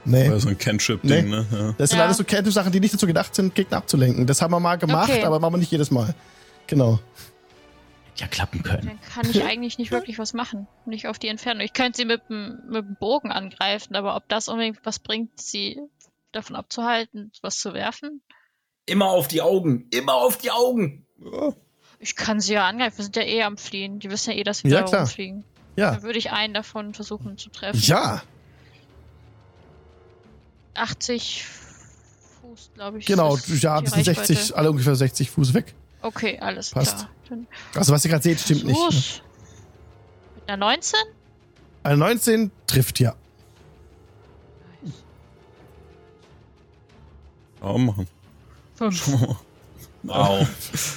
[0.04, 0.30] Nee.
[0.30, 1.46] War so ein Cantrip-Ding, ne?
[1.52, 1.74] Ja.
[1.76, 2.04] Das sind Ja.
[2.06, 4.26] alles so Cantrip-Sachen, die nicht dazu gedacht sind, Gegner abzulenken.
[4.26, 5.24] Das haben wir mal gemacht, Okay.
[5.24, 6.14] aber machen wir nicht jedes Mal.
[6.66, 6.98] Genau.
[8.20, 8.86] Ja, klappen können.
[8.86, 10.68] Dann kann ich eigentlich nicht wirklich was machen.
[10.84, 11.62] Nicht auf die Entfernung.
[11.62, 15.40] Ich könnte sie mit dem, mit dem Bogen angreifen, aber ob das unbedingt was bringt,
[15.40, 15.80] sie
[16.32, 18.20] davon abzuhalten, was zu werfen?
[18.86, 19.86] Immer auf die Augen.
[19.90, 21.06] Immer auf die Augen.
[21.98, 22.98] Ich kann sie ja angreifen.
[22.98, 24.00] Wir sind ja eh am Fliehen.
[24.00, 25.00] Die wissen ja eh, dass wir Ja, da klar.
[25.02, 25.44] rumfliegen.
[25.76, 25.92] Ja.
[25.92, 27.80] Dann würde ich einen davon versuchen zu treffen.
[27.82, 28.22] Ja,
[30.74, 31.44] 80
[32.40, 33.06] Fuß, glaube ich.
[33.06, 33.36] genau.
[33.36, 34.56] Ja, das sind 60, Reichweite.
[34.56, 35.74] alle ungefähr 60 Fuß weg.
[36.02, 36.96] Okay, alles Passt.
[36.96, 37.10] klar.
[37.28, 38.78] Dann Also, was ihr gerade seht, stimmt nicht.
[38.78, 38.88] ne?
[40.36, 40.98] Mit einer 19?
[41.82, 43.14] Eine 19 trifft ja.
[47.60, 48.06] Auch machen.
[48.74, 49.10] Fünf.
[50.02, 50.48] Wow.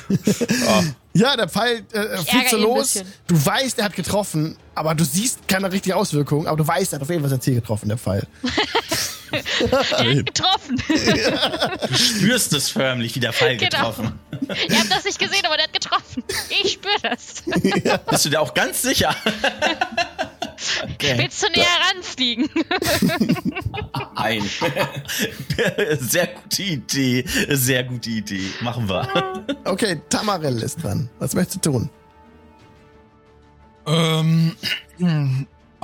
[1.15, 3.03] Ja, der Pfeil äh, fliegt so los.
[3.27, 6.47] Du weißt, er hat getroffen, aber du siehst keine richtige Auswirkung.
[6.47, 8.25] Aber du weißt, er hat auf jeden Fall sein Ziel getroffen, der Pfeil.
[9.71, 10.81] Hat getroffen.
[11.88, 13.69] Du spürst es förmlich, wie der Pfeil Genau.
[13.69, 14.19] getroffen.
[14.69, 16.23] Ihr habt das nicht gesehen, aber der hat getroffen.
[16.49, 17.43] Ich spüre das.
[18.09, 19.15] Bist du dir auch ganz sicher?
[20.99, 22.49] Willst du näher ranfliegen?
[24.15, 24.41] Ein.
[25.99, 27.25] Sehr gute Idee.
[27.49, 28.49] Sehr gute Idee.
[28.61, 29.45] Machen wir.
[29.65, 31.09] Okay, Tamarell ist dran.
[31.19, 31.89] Was möchtest du tun?
[33.86, 34.55] Ähm,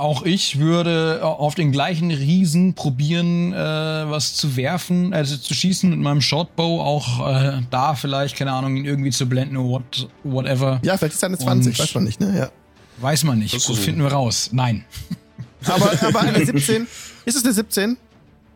[0.00, 5.90] auch ich würde auf den gleichen Riesen probieren, äh, was zu werfen, also zu schießen
[5.90, 10.80] mit meinem Shortbow, auch äh, da vielleicht, keine Ahnung, ihn irgendwie zu blenden, what, whatever.
[10.82, 12.34] Ja, vielleicht ist er eine 20, Und- weiß man nicht, ne?
[12.36, 12.50] Ja.
[12.98, 13.54] Weiß man nicht.
[13.54, 13.74] Das so.
[13.74, 14.50] finden wir raus.
[14.52, 14.84] Nein.
[15.66, 16.86] Aber, aber eine 17.
[17.26, 17.96] Ist es eine 17?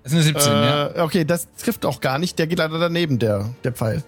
[0.02, 0.86] Das ist eine 17, ja.
[0.88, 2.38] Äh, okay, das trifft auch gar nicht.
[2.38, 4.02] Der geht leider daneben, der, der Pfeil.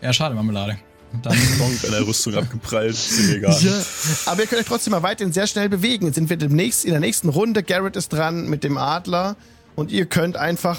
[0.00, 0.78] Ja, schade, Marmelade.
[1.22, 2.92] Dann Bonk an der Rüstung abgeprallt.
[2.92, 3.56] Ist mir egal.
[3.60, 3.82] Ja.
[4.26, 6.06] Aber ihr könnt euch trotzdem mal weiterhin sehr schnell bewegen.
[6.06, 7.62] Jetzt sind wir demnächst in der nächsten Runde.
[7.62, 9.36] Garrett ist dran mit dem Adler.
[9.74, 10.78] Und ihr könnt einfach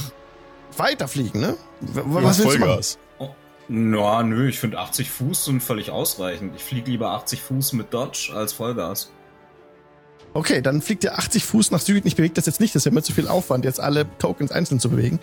[0.77, 1.57] weiterfliegen, ne?
[1.81, 2.69] Was willst du machen?
[2.69, 2.97] Vollgas.
[3.69, 6.53] Na, nö, ich finde 80 Fuß sind völlig ausreichend.
[6.55, 9.11] Ich fliege lieber 80 Fuß mit Dodge als Vollgas.
[10.35, 12.07] Okay, dann fliegt ihr 80 Fuß nach Süden.
[12.07, 14.79] Ich bewege das jetzt nicht, das wäre mir zu viel Aufwand, jetzt alle Tokens einzeln
[14.79, 15.19] zu bewegen.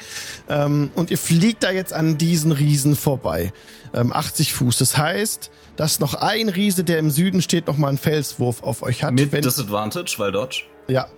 [0.49, 3.53] Ähm, und ihr fliegt da jetzt an diesen Riesen vorbei.
[3.93, 4.79] Ähm, 80 Fuß.
[4.79, 8.83] Das heißt, dass noch ein Riese, der im Süden steht, noch mal einen Felswurf auf
[8.83, 9.15] euch hat.
[9.15, 10.63] Mit wenn, Disadvantage, weil Dodge.
[10.87, 11.09] ja,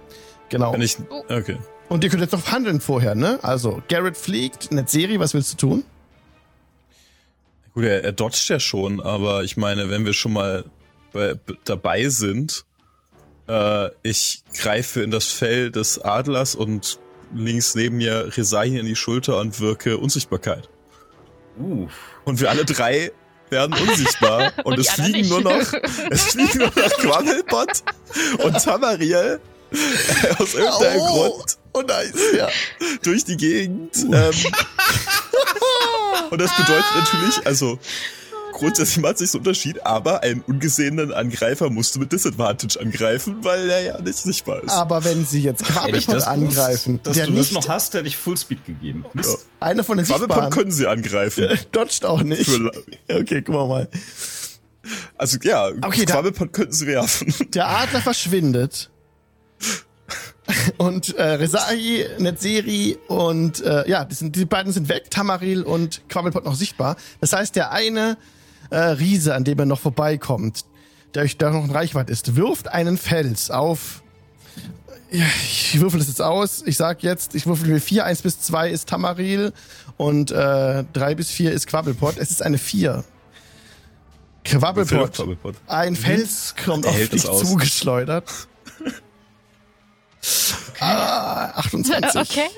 [0.48, 0.72] genau.
[0.72, 0.96] Kann ich.
[1.28, 1.58] Okay.
[1.90, 3.38] Und ihr könnt jetzt noch handeln vorher, ne?
[3.42, 5.84] Also, Garrett fliegt, Netzeri, was willst du tun?
[7.74, 10.64] Gut, er, er dodgt ja schon, aber ich meine, wenn wir schon mal
[11.12, 11.34] bei,
[11.64, 12.64] dabei sind,
[13.48, 16.98] äh, ich greife in das Fell des Adlers und
[17.34, 20.68] links neben mir Resahi in die Schulter und wirke Unsichtbarkeit.
[21.58, 21.88] Uh.
[22.24, 23.12] Und wir alle drei
[23.50, 25.72] werden unsichtbar und, Und es fliegen nur noch,
[26.10, 27.82] es fliegen nur noch Quabbelpot
[28.38, 29.40] und Tamariel
[30.38, 32.48] aus irgendeinem Grund oh nice, ja.
[33.02, 33.96] durch die Gegend.
[33.96, 34.12] Ähm,
[36.30, 37.78] und das bedeutet natürlich, also
[38.62, 43.36] grundsätzlich macht sich so ein Unterschied, aber einen ungesehenen Angreifer musst du mit Disadvantage angreifen,
[43.42, 44.70] weil er ja nicht sichtbar ist.
[44.70, 45.62] Aber wenn sie jetzt
[46.08, 49.04] das angreifen, dass der du das nicht, noch hast, hätte ich Fullspeed gegeben.
[49.12, 49.46] Mist.
[49.60, 51.48] einer von den Sichtbaren, können sie angreifen.
[51.72, 52.48] dodgt auch nicht.
[52.48, 52.72] Für-
[53.12, 53.88] Okay, guck mal mal.
[55.16, 57.32] Also ja, Okay, Quabbelpot könnten sie werfen.
[57.54, 58.90] Der Adler verschwindet.
[60.76, 66.02] Und äh, Resahi, Netzeri und äh, ja, die, sind, die beiden sind weg, Tamaril und
[66.08, 66.96] Quabbelpot noch sichtbar.
[67.20, 68.18] Das heißt, der eine
[68.72, 70.64] äh, Riese, an dem er noch vorbeikommt,
[71.14, 74.02] der euch da noch in Reichweite ist, wirft einen Fels auf.
[75.10, 76.62] Ich würfel das jetzt aus.
[76.64, 79.52] Ich sag jetzt, ich würfel mir 4, 1 bis 2 ist Tamaril
[79.98, 82.16] und äh, 3 bis 4 ist Quabbelpot.
[82.16, 83.04] Es ist eine 4.
[84.44, 85.20] Quabbelpot.
[85.66, 88.48] Ein Fels kommt auf dich zugeschleudert.
[90.82, 92.20] Ah, 28.
[92.20, 92.48] Okay.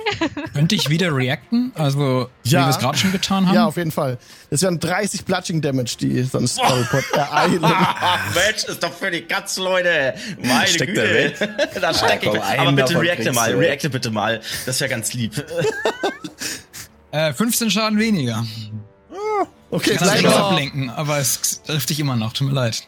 [0.55, 2.61] könnte ich wieder reacten, also Ja.
[2.61, 3.55] wie wir es gerade schon getan haben.
[3.55, 4.18] Ja, auf jeden Fall.
[4.51, 7.61] Das wären 30 Bludging Damage, die sonst Quabbelpot ereilen.
[7.62, 10.14] Ach Mensch, ist doch für die Katz, Leute.
[10.43, 11.35] Meine Steckt Güte.
[11.75, 12.29] er da steck ich.
[12.31, 13.59] komm, Aber einen bitte reacte mal, du.
[13.59, 14.41] reacte bitte mal.
[14.66, 15.45] Das wäre ganz lieb.
[17.11, 18.45] Äh, 15 Schaden weniger.
[19.70, 22.87] Okay, Ich kann das nicht ablenken, aber es trifft dich immer noch, tut mir leid.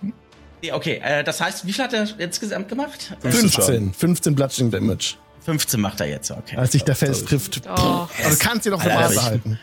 [0.72, 3.14] Okay, äh, das heißt, wie viel hat er insgesamt gemacht?
[3.22, 3.92] 15.
[3.92, 5.14] 15 Bludging Damage.
[5.46, 6.56] 15 macht er jetzt, okay.
[6.56, 7.62] Als sich der Fels trifft.
[7.66, 7.70] Oh.
[7.70, 9.58] Aber du kannst ihn Alter, Maße ich- halten.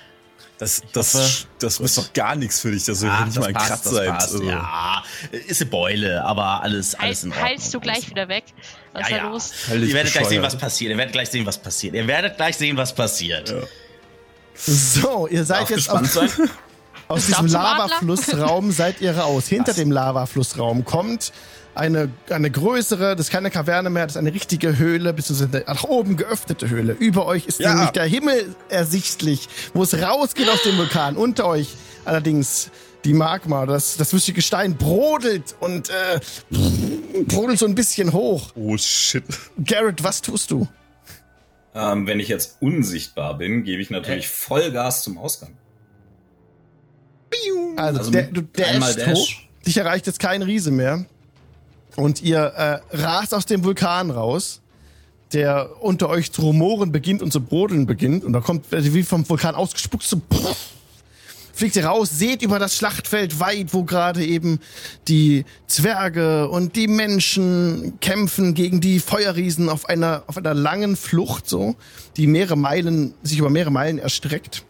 [0.59, 2.85] Das, das, hoffe- das ist doch gar nichts für dich.
[2.85, 4.31] Das soll Ach, nicht mal ein Kratzer passt.
[4.33, 7.45] Also, Ja, ist eine Beule, aber alles, alles in Ordnung.
[7.47, 8.45] heilst du gleich wieder weg?
[8.93, 9.29] Was ist Ja, da ja.
[9.29, 9.51] los?
[9.69, 10.43] Ihr werdet gleich sehen, bescheuert.
[10.43, 10.91] was passiert.
[10.91, 11.95] Ihr werdet gleich sehen, was passiert.
[11.95, 13.53] Ihr werdet gleich sehen, was passiert.
[14.55, 16.29] So, ihr seid Darf jetzt auf, sein.
[17.07, 17.47] aus du diesem?
[17.47, 19.47] Lavaflussraum seid ihr raus.
[19.47, 19.75] Hinter Was?
[19.77, 21.33] dem Lavaflussraum kommt
[21.75, 25.65] eine, eine größere, das ist keine Kaverne mehr, das ist eine richtige Höhle, beziehungsweise eine
[25.75, 26.93] nach oben geöffnete Höhle.
[26.93, 27.73] Über euch ist Ja.
[27.73, 31.17] nämlich der Himmel ersichtlich, wo es rausgeht aus dem Vulkan.
[31.17, 31.69] Unter euch
[32.05, 32.69] allerdings
[33.05, 36.19] die Magma, das, das flüssige Gestein brodelt und äh,
[37.27, 38.51] brodelt so ein bisschen hoch.
[38.55, 39.23] Oh shit.
[39.65, 40.67] Garrett, was tust du?
[41.75, 45.57] Ähm, wenn ich jetzt unsichtbar bin, gebe ich natürlich Vollgas zum Ausgang.
[47.75, 49.13] Also, Also der, du dashst Dash.
[49.17, 49.27] hoch.
[49.65, 51.05] Dich erreicht jetzt kein Riese mehr.
[51.95, 54.61] Und ihr äh, rast aus dem Vulkan raus,
[55.31, 58.23] der unter euch zu rumoren beginnt und zu brodeln beginnt.
[58.23, 60.21] Und da kommt äh, wie vom Vulkan ausgespuckt, so
[61.53, 64.59] fliegt ihr raus, seht über das Schlachtfeld weit, wo gerade eben
[65.07, 71.47] die Zwerge und die Menschen kämpfen gegen die Feuerriesen auf einer, auf einer langen Flucht,
[71.47, 71.75] so,
[72.17, 74.63] die mehrere Meilen, sich über mehrere Meilen erstreckt.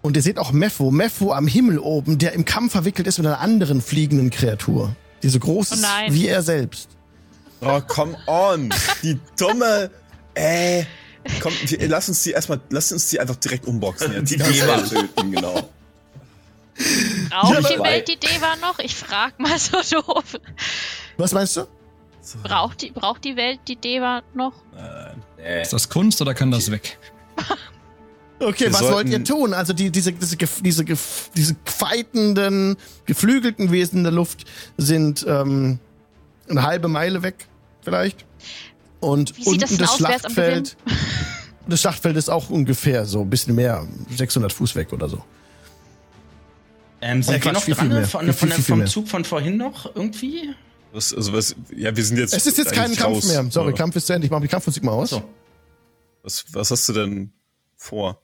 [0.00, 3.26] Und ihr seht auch Mepho, Mepho am Himmel oben, der im Kampf verwickelt ist mit
[3.26, 4.94] einer anderen fliegenden Kreatur.
[5.22, 6.12] Die so groß Oh ist nein.
[6.12, 6.88] wie er selbst.
[7.60, 8.72] Oh, come on.
[9.02, 9.90] Die dumme.
[10.34, 10.84] Äh.
[11.40, 14.30] Komm, wir, lass uns die erstmal, lass uns die einfach direkt unboxen jetzt.
[14.30, 15.68] Die Ganz Deva töten, genau.
[17.30, 18.78] Braucht die Welt die Deva noch?
[18.78, 20.38] Ich frag mal so doof.
[21.16, 21.66] Was meinst du?
[22.42, 24.52] Braucht die, braucht die Welt die Deva noch?
[25.38, 26.98] Äh, Ist das Kunst oder kann das weg?
[28.38, 29.54] Okay, Wir was wollt ihr tun?
[29.54, 30.84] Also die, diese, diese, diese,
[31.34, 32.76] diese feitenden,
[33.06, 34.44] geflügelten Wesen in der Luft
[34.76, 35.78] sind ähm,
[36.48, 37.46] eine halbe Meile weg,
[37.82, 38.26] vielleicht.
[39.00, 40.76] Und Wie sieht das unten das am Schlachtfeld.
[41.68, 45.22] Das Schlachtfeld ist auch ungefähr so ein bisschen mehr, 600 Fuß weg oder so.
[47.00, 48.06] Ähm, sind wir noch viel, viel dran mehr.
[48.06, 48.86] von, Viel, von, viel, viel vom mehr.
[48.86, 50.54] Zug von vorhin noch irgendwie?
[50.92, 52.34] Was, also was, ja, wir sind jetzt.
[52.34, 53.28] Es ist jetzt kein Kampf raus.
[53.28, 53.46] mehr.
[53.50, 53.76] Sorry, Ja.
[53.76, 54.26] Kampf ist zu Ende.
[54.26, 55.10] Ich mache die Kampfmusik mal aus.
[55.10, 55.22] So.
[56.22, 57.32] Was, was hast du denn
[57.76, 58.22] vor?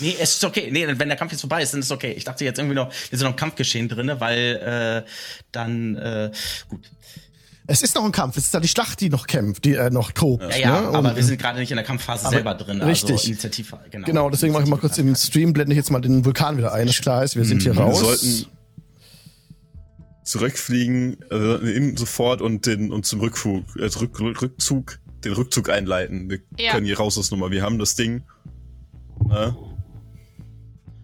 [0.00, 0.68] Nee, es ist okay.
[0.70, 2.12] Nee, wenn der Kampf jetzt vorbei ist, dann ist es okay.
[2.12, 5.10] Ich dachte jetzt irgendwie noch, wir sind noch im Kampfgeschehen drinne, weil äh,
[5.52, 6.30] dann äh,
[6.68, 6.90] gut.
[7.66, 8.36] Es ist noch ein Kampf.
[8.36, 10.42] Es ist da die Schlacht, die noch kämpft, die äh, noch tobt.
[10.54, 10.88] Ja, ja, ne?
[10.88, 12.82] aber Und- wir sind gerade nicht in der Kampfphase Aber selber drin.
[12.82, 13.12] richtig.
[13.12, 14.06] Also Initiativ, genau.
[14.06, 16.72] Genau, deswegen mache ich mal kurz den Stream, blende ich jetzt mal den Vulkan wieder
[16.72, 18.00] ein, dass klar ist, wir sind hier Wir raus.
[18.00, 18.46] sollten
[20.24, 26.28] zurückfliegen, äh, in, sofort und den und zum Rückflug, äh, Rück, Rückzug, den Rückzug einleiten.
[26.30, 26.72] Wir Ja.
[26.72, 27.50] können hier raus aus Nummer.
[27.50, 28.22] Wir haben das Ding.
[29.28, 29.56] Ne?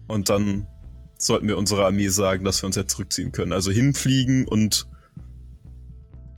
[0.07, 0.67] Und dann
[1.17, 3.51] sollten wir unserer Armee sagen, dass wir uns jetzt zurückziehen können.
[3.53, 4.87] Also hinfliegen und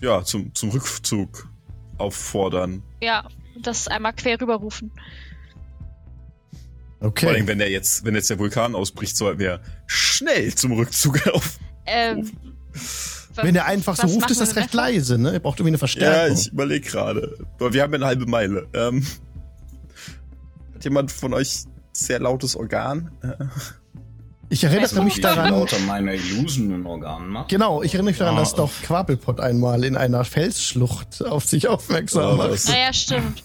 [0.01, 1.49] ja, zum, zum Rückzug
[1.97, 2.84] auffordern.
[3.01, 3.28] Ja,
[3.61, 4.91] das einmal quer rüberrufen.
[6.99, 7.43] Vor allem, Okay.
[7.47, 11.57] wenn der jetzt, wenn jetzt der Vulkan ausbricht, sollten wir schnell zum Rückzug auf.
[11.86, 12.30] Ähm,
[13.36, 15.34] Wenn der einfach so ruft, ist das recht leise, ne?
[15.34, 16.38] Ihr braucht irgendwie eine Ja, Verstärkung.
[16.38, 17.38] ich überlege gerade.
[17.55, 18.67] Aber wir haben ja eine halbe Meile.
[18.74, 19.05] Ähm,
[20.76, 21.63] hat jemand von euch
[22.06, 23.12] sehr lautes Organ?
[23.22, 23.45] Äh,
[24.52, 27.50] Ich erinnere Weißt du, mich daran, lauter meine Illusion in Organen macht.
[27.50, 28.39] genau, ich erinnere mich daran, Ja.
[28.41, 32.68] dass doch Quabelpot einmal in einer Felsschlucht auf sich aufmerksam Oh, macht.
[32.68, 33.43] Naja, stimmt.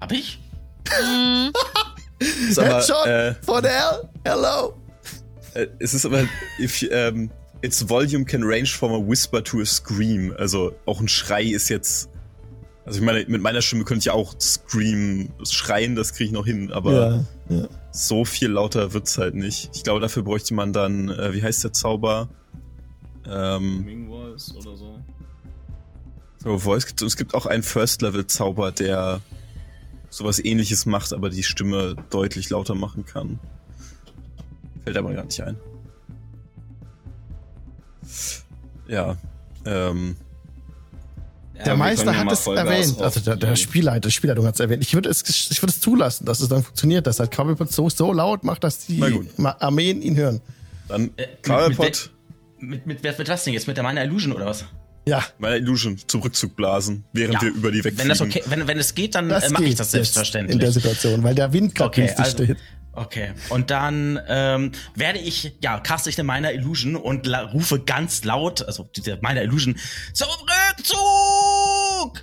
[0.00, 0.40] Hab ich?
[2.56, 4.74] Aber, Headshot äh, for the hell, hello.
[5.54, 6.24] äh, es ist aber,
[6.58, 7.30] if, ähm,
[7.62, 10.34] its volume can range from a whisper to a scream.
[10.36, 12.08] Also auch ein Schrei ist jetzt.
[12.84, 16.46] Also ich meine, mit meiner Stimme könnte ich auch scream, schreien, das kriege ich noch
[16.46, 17.68] hin, aber Ja, ja.
[17.92, 19.70] so viel lauter wird's halt nicht.
[19.74, 22.28] Ich glaube, dafür bräuchte man dann, äh, wie heißt der Zauber?
[23.26, 24.98] Ähm, Wing Voice oder so.
[26.38, 29.20] So, Voice gibt es gibt auch einen First-Level-Zauber, der
[30.08, 33.38] sowas ähnliches macht, aber die Stimme deutlich lauter machen kann.
[34.84, 35.56] Fällt aber gar nicht ein.
[38.86, 39.16] Ja,
[39.66, 40.16] ähm,
[41.58, 44.82] Ja, Der Meister hat es erwähnt, also der, der Spielleiter, die Spielleitung hat es erwähnt.
[44.82, 47.88] Ich würde es, ich würde es zulassen, dass es dann funktioniert, dass halt Quabelpot so,
[47.90, 49.02] so laut macht, dass die
[49.58, 50.40] Armeen ihn hören.
[50.88, 52.10] dann Äh, mit- Karlpot,
[52.60, 53.66] Mit, mit, wer wird das denn jetzt?
[53.66, 54.64] Mit der Minor Illusion oder was?
[55.06, 57.42] Ja, meine Illusion zum Rückzug blasen, während Ja.
[57.42, 57.98] wir über die wegfliegen.
[57.98, 60.54] Wenn das okay, wenn, wenn es geht, dann äh, mache ich das selbstverständlich.
[60.54, 62.56] in der Situation, weil der Wind gerade Okay, günstig also, steht.
[62.98, 63.32] Okay.
[63.48, 68.62] Und dann ähm, werde ich, ja, caste ich eine Minor Illusion und rufe ganz laut,
[68.66, 69.76] also diese Minor Illusion,
[70.12, 70.98] zum Rückzug!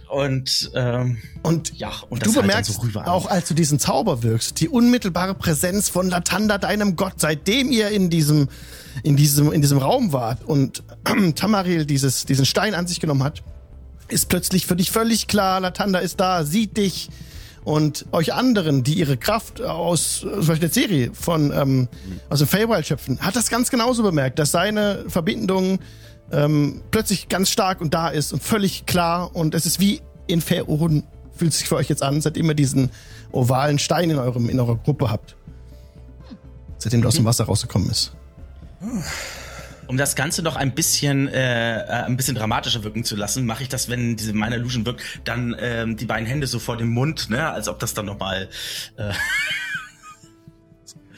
[0.09, 4.23] Und ähm, Und ja, und du das halt bemerkst so auch, als du diesen Zauber
[4.23, 8.49] wirkst, die unmittelbare Präsenz von Latanda, deinem Gott, seitdem ihr in diesem,
[9.03, 10.83] in diesem, in diesem Raum wart und
[11.35, 13.43] Tamaril dieses, diesen Stein an sich genommen hat,
[14.07, 17.09] ist plötzlich für dich völlig klar, Latanda ist da, sieht dich
[17.65, 21.87] Und euch anderen, die ihre Kraft aus zum Beispiel der Serie von ähm,
[22.29, 25.79] aus dem Feywild schöpfen, hat das ganz genauso bemerkt, dass seine Verbindung
[26.31, 30.41] ähm, plötzlich ganz stark und da ist und völlig klar und es ist wie in
[30.41, 31.03] Faeroden
[31.35, 32.91] fühlt sich für euch jetzt an, seitdem ihr diesen
[33.31, 35.35] ovalen Stein in eurem in eurer Gruppe habt.
[36.77, 38.13] Seitdem der aus dem Wasser rausgekommen ist.
[39.87, 43.63] Um das Ganze noch ein bisschen, äh, äh, ein bisschen dramatischer wirken zu lassen, mache
[43.63, 46.89] ich das, wenn diese meine Illusion wirkt, dann ähm, die beiden Hände so vor dem
[46.89, 48.49] Mund, ne, als ob das dann nochmal.
[48.97, 49.11] Äh,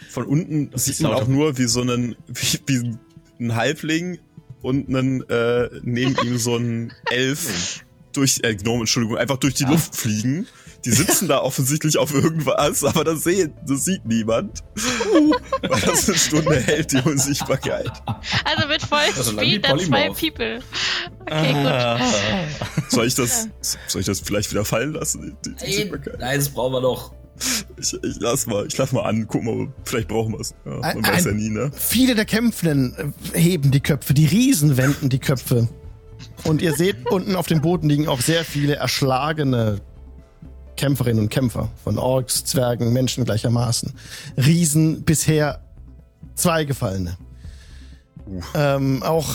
[0.09, 2.97] Von unten Das sieht man auch nur wie so einen, wie, wie
[3.39, 4.19] ein Halbling
[4.61, 9.65] und einen, äh, neben ihm so ein Elf durch, äh, Gnome, Entschuldigung, einfach durch die
[9.65, 10.47] Luft fliegen.
[10.85, 14.63] Die sitzen da offensichtlich auf irgendwas, aber das, sehen, das sieht niemand.
[15.61, 17.91] Weil das eine Stunde hält, die Unsichtbarkeit.
[18.45, 20.07] Also mit voll Also Speed dann zwei.
[20.09, 20.59] People.
[21.21, 21.65] Okay, gut.
[21.65, 21.99] Ah.
[22.89, 23.49] Soll ich das,
[23.87, 25.35] soll ich das vielleicht wieder fallen lassen?
[25.43, 26.19] Die, die Nein, Unsichtbarkeit?
[26.19, 27.11] nein, das brauchen wir doch.
[27.79, 30.55] Ich, ich lass mal, ich lass mal an, guck mal, vielleicht brauchen wir es.
[30.65, 31.71] Ja, Ein- man weiß ein- ja nie, ne?
[31.75, 35.67] Viele der Kämpfenden äh, heben die Köpfe, die Riesen wenden die Köpfe.
[36.45, 39.81] Und ihr seht unten auf dem Boden liegen auch sehr viele erschlagene
[40.77, 43.93] Kämpferinnen und Kämpfer von Orks, Zwergen, Menschen gleichermaßen.
[44.37, 45.61] Riesen, bisher
[46.35, 47.17] zwei Gefallene.
[48.53, 49.29] Ähm, auch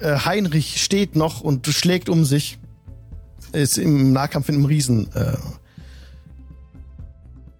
[0.00, 2.58] äh, Heinrich steht noch und schlägt um sich.
[3.52, 5.36] Ist im Nahkampf in einem Riesen äh,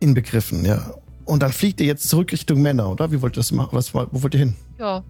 [0.01, 0.95] inbegriffen, ja.
[1.25, 3.13] Und dann fliegt ihr jetzt zurück Richtung Männer, oder?
[3.13, 3.71] Wie wollt ihr das machen?
[3.73, 4.57] Was, wo wollt ihr hin?
[4.79, 5.03] Ja.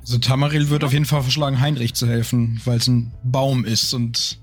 [0.00, 3.92] Also Tamaril wird auf jeden Fall verschlagen, Heinrich zu helfen, weil es ein Baum ist
[3.92, 4.38] und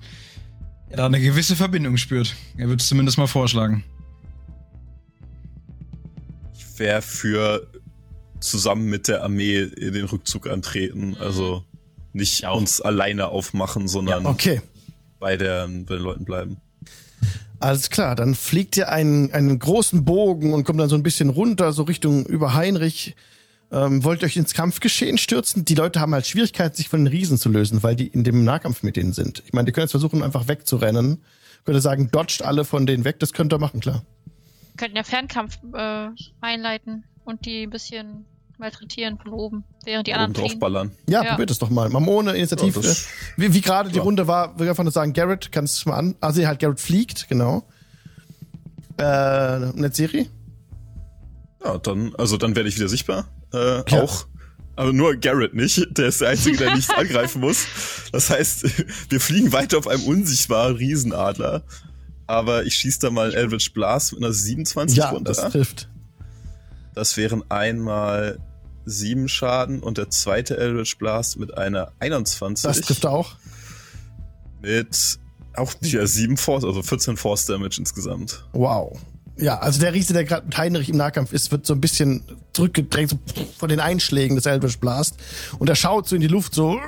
[0.91, 2.35] da eine gewisse Verbindung spürt.
[2.57, 3.83] Er wird es zumindest mal vorschlagen.
[6.53, 7.67] Ich wäre für
[8.39, 11.15] zusammen mit der Armee in den Rückzug antreten.
[11.19, 11.63] Also
[12.13, 12.57] nicht Ich auch.
[12.57, 14.61] uns alleine aufmachen, sondern Okay.
[15.19, 16.57] bei, der, bei den Leuten bleiben.
[17.59, 21.29] Alles klar, dann fliegt ihr einen, einen großen Bogen und kommt dann so ein bisschen
[21.29, 23.15] runter, so Richtung über Heinrich.
[23.71, 25.65] Ähm, wollt ihr euch ins Kampfgeschehen stürzen?
[25.65, 28.43] Die Leute haben halt Schwierigkeiten, sich von den Riesen zu lösen, weil die in dem
[28.43, 29.41] Nahkampf mit denen sind.
[29.45, 31.23] Ich meine, die können jetzt versuchen, einfach wegzurennen.
[31.65, 34.03] Könnt ihr sagen, dodgt alle von denen weg, das könnt ihr machen, klar.
[34.73, 36.09] Wir könnten ja Fernkampf äh,
[36.41, 38.25] einleiten und die ein bisschen
[38.57, 40.59] malträtieren von oben, während die Oben anderen drauf fliehen.
[40.59, 40.91] ballern.
[41.09, 41.31] Ja, Ja.
[41.31, 41.89] probiert es doch mal.
[41.89, 42.79] Mal ohne Initiative.
[42.81, 42.93] Ja,
[43.35, 43.99] wie wie gerade die.
[43.99, 46.15] Runde war, würde ich einfach nur sagen, Garrett, kannst du mal an.
[46.21, 47.63] Also halt, Garrett fliegt, genau.
[48.97, 50.27] Äh, Netzserie?
[51.63, 53.27] Ja, dann, also dann werde ich wieder sichtbar.
[53.55, 54.01] Äh, Ja.
[54.01, 54.27] Auch.
[54.77, 55.87] Aber nur Garrett nicht.
[55.97, 57.65] Der ist der Einzige, der nicht angreifen muss.
[58.11, 58.65] Das heißt,
[59.09, 61.63] wir fliegen weiter auf einem unsichtbaren Riesenadler.
[62.27, 65.31] Aber ich schieße da mal Eldritch Blast mit einer 27 Ja, runter.
[65.33, 65.89] das trifft.
[66.93, 68.39] Das wären einmal
[68.85, 72.63] sieben Schaden und der zweite Eldritch Blast mit einer 21.
[72.63, 73.35] Das trifft auch.
[74.61, 75.19] Mit
[75.53, 78.45] auch wieder sieben Force, also 14 Force Damage insgesamt.
[78.51, 78.97] Wow.
[79.37, 82.23] Ja, also der Riese, der gerade mit Heinrich im Nahkampf ist, wird so ein bisschen
[82.53, 83.19] zurückgedrängt so
[83.57, 85.17] von den Einschlägen des Eldritch Blast.
[85.59, 86.79] Und er schaut so in die Luft so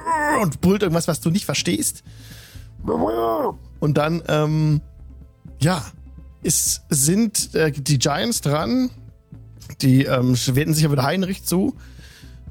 [0.41, 2.03] und brüllt irgendwas, was du nicht verstehst.
[3.79, 4.81] Und dann, ähm,
[5.59, 5.83] ja,
[6.41, 8.91] es sind äh, die Giants dran.
[9.81, 11.75] Die ähm, wenden sich aber wieder Heinrich zu.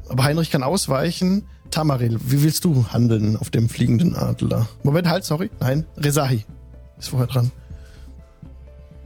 [0.08, 1.46] Aber Heinrich kann ausweichen.
[1.70, 4.68] Tamaril, wie willst du handeln auf dem fliegenden Adler?
[4.82, 5.50] Moment, halt, sorry.
[5.60, 6.44] Nein, Rezahi
[6.98, 7.50] ist vorher dran.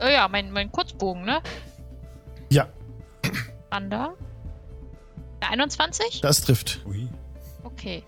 [0.00, 1.40] Äh, ja, mein, mein Kurzbogen, ne?
[2.50, 2.68] Ja,
[3.70, 4.14] Ander.
[5.40, 6.20] Der 21?
[6.20, 6.80] das trifft.
[7.62, 8.02] Okay.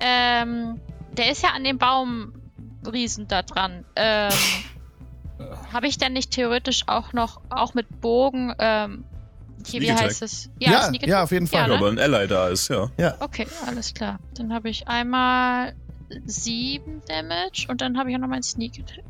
[0.00, 0.80] Ähm,
[1.16, 3.84] der ist ja an dem Baumriesen da dran.
[3.96, 4.32] Ähm,
[5.72, 9.04] Habe ich denn nicht theoretisch auch noch, auch mit Bogen, ähm,
[9.66, 10.50] hier, wie heißt es?
[10.58, 11.24] Ja, Sneak ja, Attack.
[11.24, 11.60] auf jeden Fall.
[11.60, 11.78] Ja, Ja, ne?
[11.78, 12.90] aber ein Ally da ist, ja.
[12.98, 14.18] Ja, Okay, alles klar.
[14.34, 15.74] Dann habe ich einmal
[16.26, 19.04] 7 Damage und dann habe ich auch noch meinen Sneak Attack.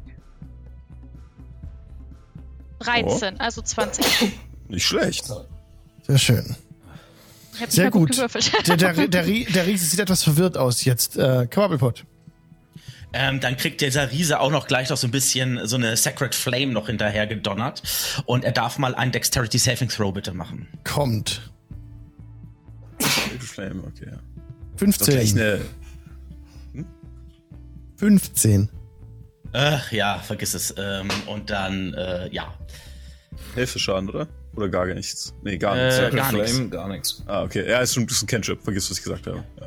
[2.82, 4.04] 13, also 20.
[4.68, 5.30] Nicht schlecht.
[6.06, 6.56] sehr schön.
[7.68, 8.18] Sehr gut gut.
[8.66, 11.16] Der, der, der, der Riese sieht etwas verwirrt aus jetzt.
[11.16, 12.04] Äh, Quabbelpot.
[13.14, 16.34] Ähm, dann kriegt dieser Riese auch noch gleich noch so ein bisschen so eine Sacred
[16.34, 17.82] Flame noch hinterher gedonnert.
[18.24, 20.66] Und er darf mal einen Dexterity Saving Throw bitte machen.
[20.84, 21.50] Kommt.
[23.38, 24.06] Flame, okay.
[24.10, 24.18] ja.
[24.78, 25.40] Das ist gleich 15.
[25.40, 25.60] eine
[27.96, 28.68] 15.
[29.52, 30.74] Äh, ja, vergiss es.
[30.78, 32.54] Ähm, und dann, äh, ja.
[33.54, 34.26] Hälfte Schaden, oder?
[34.54, 35.34] Oder gar nichts?
[35.42, 35.98] Nee, gar nichts.
[35.98, 36.70] Äh, gar nichts.
[36.70, 37.22] gar nichts.
[37.26, 37.68] Ah, okay.
[37.68, 38.62] Ja, ist schon ein bisschen Cantrip.
[38.62, 39.44] Vergiss, was ich gesagt habe.
[39.60, 39.66] Ja.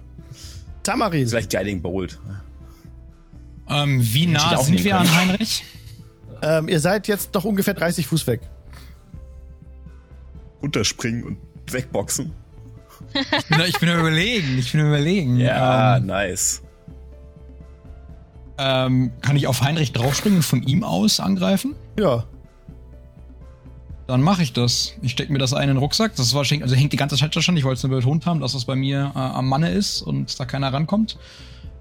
[0.84, 1.28] Tamaril.
[1.28, 2.20] Vielleicht Guiding Bolt.
[3.68, 5.18] Ähm, wie nah sind wir an können.
[5.30, 5.64] Heinrich?
[6.42, 8.42] Ähm, ihr seid jetzt noch ungefähr 30 Fuß weg.
[10.62, 11.38] Runterspringen und
[11.72, 12.34] wegboxen.
[13.14, 15.38] Ich bin, ich bin überlegen, ich bin überlegen.
[15.38, 16.62] Ja, Ähm, nice.
[18.58, 21.76] Ähm, kann ich auf Heinrich draufspringen und von ihm aus angreifen?
[22.00, 22.24] Ja.
[24.08, 24.94] Dann mache ich das.
[25.02, 26.16] Ich stecke mir das ein in den Rucksack.
[26.16, 27.58] Das war also hängt die ganze Zeit schon.
[27.58, 30.40] Ich wollte es nur betont haben, dass das bei mir äh, am Manne ist und
[30.40, 31.18] da keiner rankommt.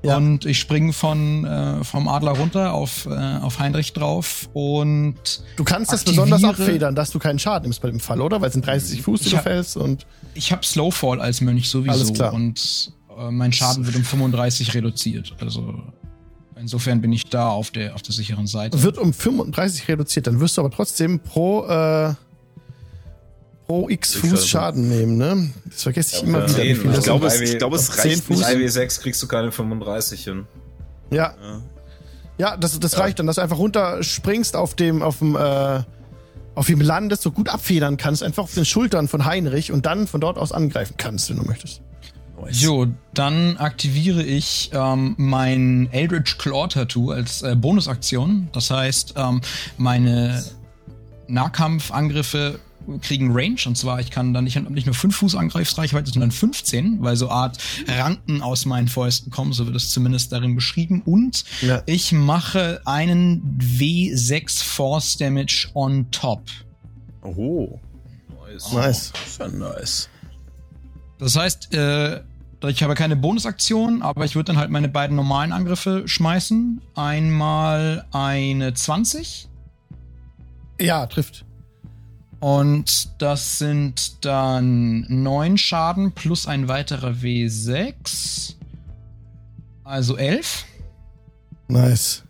[0.02, 0.18] Ja.
[0.18, 5.14] Und ich springe von äh, vom Adler runter auf, äh, auf Heinrich drauf und
[5.56, 8.40] Du kannst das besonders abfedern, dass du keinen Schaden nimmst bei dem Fall, oder?
[8.40, 10.06] Weil es sind 30 Fuß, die du fällst und.
[10.34, 12.34] ich habe Slowfall als Mönch sowieso Alles klar.
[12.34, 15.34] und äh, mein Schaden wird um 35 reduziert.
[15.40, 15.82] Also
[16.60, 18.82] insofern bin ich da auf der auf der sicheren Seite.
[18.82, 22.14] wird um 35 reduziert, dann wirst du aber trotzdem pro, äh,
[23.66, 25.50] pro X Fuß also- Schaden nehmen, ne?
[25.70, 26.48] Das vergesse ich Ja, immer ja.
[26.50, 26.64] wieder.
[26.64, 28.38] ich Ich glaube, es, ich glaube, es reicht Fuß.
[28.38, 28.48] nicht.
[28.48, 30.46] 3W6 kriegst du keine 35 hin.
[31.10, 31.60] Ja, Ja.
[32.38, 35.82] ja, das, das reicht dann, dass du einfach runterspringst auf dem, auf dem, äh,
[36.54, 40.06] auf dem landest, so gut abfedern kannst, einfach auf den Schultern von Heinrich und dann
[40.06, 41.80] von dort aus angreifen kannst, wenn du möchtest.
[42.50, 48.48] Jo, dann aktiviere ich ähm, mein Eldritch Claw Tattoo als äh, Bonusaktion.
[48.52, 49.40] Das heißt, ähm,
[49.78, 50.42] meine
[51.28, 52.58] Nahkampfangriffe
[53.00, 56.98] kriegen Range und zwar ich kann dann nicht, nicht nur 5 Fuß Angreifsreichweite, sondern 15,
[57.02, 57.56] weil so Art
[57.88, 61.00] Ranken aus meinen Fäusten kommen, so wird es zumindest darin beschrieben.
[61.06, 61.82] Und Ja.
[61.86, 66.42] ich mache einen W6 Force Damage on top.
[67.22, 67.80] Oh,
[68.52, 68.70] Nice.
[68.74, 70.08] das ist ja nice.
[71.18, 72.20] Das heißt, äh,
[72.68, 76.80] ich habe keine Bonusaktion, aber ich würde dann halt meine beiden normalen Angriffe schmeißen.
[76.94, 79.48] Einmal eine 20
[80.80, 81.44] Ja, trifft.
[82.40, 88.54] und das sind dann 9 Schaden plus ein weiterer W6.
[89.84, 90.64] Also 11.
[91.68, 92.22] Nice.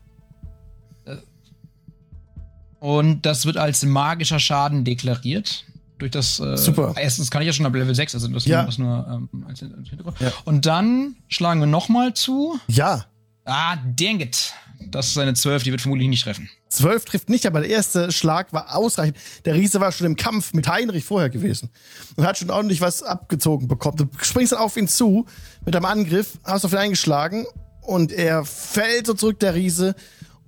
[2.81, 5.65] Und das wird als magischer Schaden deklariert.
[6.05, 6.39] Durch das.
[6.39, 6.93] Äh, Super.
[6.99, 8.59] Erstens kann ich ja schon ab Level 6, also das Ja.
[8.59, 10.21] nur, das nur ähm, als, Hintergrund.
[10.21, 10.31] Ja.
[10.45, 12.61] Und dann schlagen wir nochmal zu.
[12.67, 13.07] Ja.
[13.47, 14.53] Ah, dang it.
[14.91, 16.51] Das ist eine 12, die wird vermutlich nicht treffen.
[16.69, 19.17] 12 trifft nicht, aber der erste Schlag war ausreichend.
[19.47, 21.71] Der Riese war schon im Kampf mit Heinrich vorher gewesen
[22.17, 23.97] und hat schon ordentlich was abgezogen bekommen.
[23.97, 25.25] Du springst dann auf ihn zu
[25.65, 27.47] mit einem Angriff, hast auf ihn eingeschlagen
[27.81, 29.95] und er fällt so zurück, der Riese.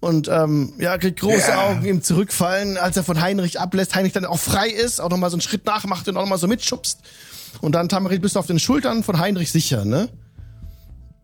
[0.01, 3.95] Und ähm, ja, kriegt große Augen ihm zurückfallen, als er von Heinrich ablässt.
[3.95, 6.47] Heinrich dann auch frei ist, auch nochmal so einen Schritt nachmacht und auch nochmal so
[6.47, 7.01] mitschubst.
[7.63, 10.09] Und dann, Tamarit, bist du auf den Schultern von Heinrich sicher, ne?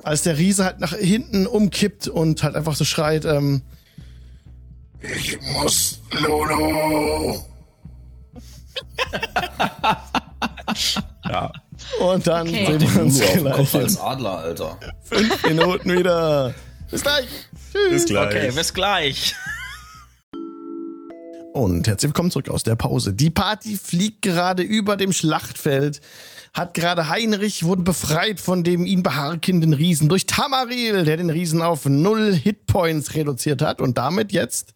[0.02, 3.62] Als der Riese halt nach hinten umkippt und halt einfach so schreit, ähm,
[5.00, 7.44] ich muss Lolo.
[11.28, 11.52] Ja.
[12.00, 12.78] Und dann Okay.
[12.78, 14.78] sehen wir uns gleich als Adler, Alter.
[15.02, 16.54] fünf Minuten wieder.
[16.92, 17.26] Bis gleich.
[17.90, 18.26] Bis gleich.
[18.26, 19.34] Okay, bis gleich.
[21.54, 23.14] Und herzlich willkommen zurück aus der Pause.
[23.14, 26.02] Die Party fliegt gerade über dem Schlachtfeld.
[26.52, 31.62] Hat gerade Heinrich wurde befreit von dem ihn beharkenden Riesen durch Tamaril, der den Riesen
[31.62, 34.74] auf null Hitpoints reduziert hat und damit jetzt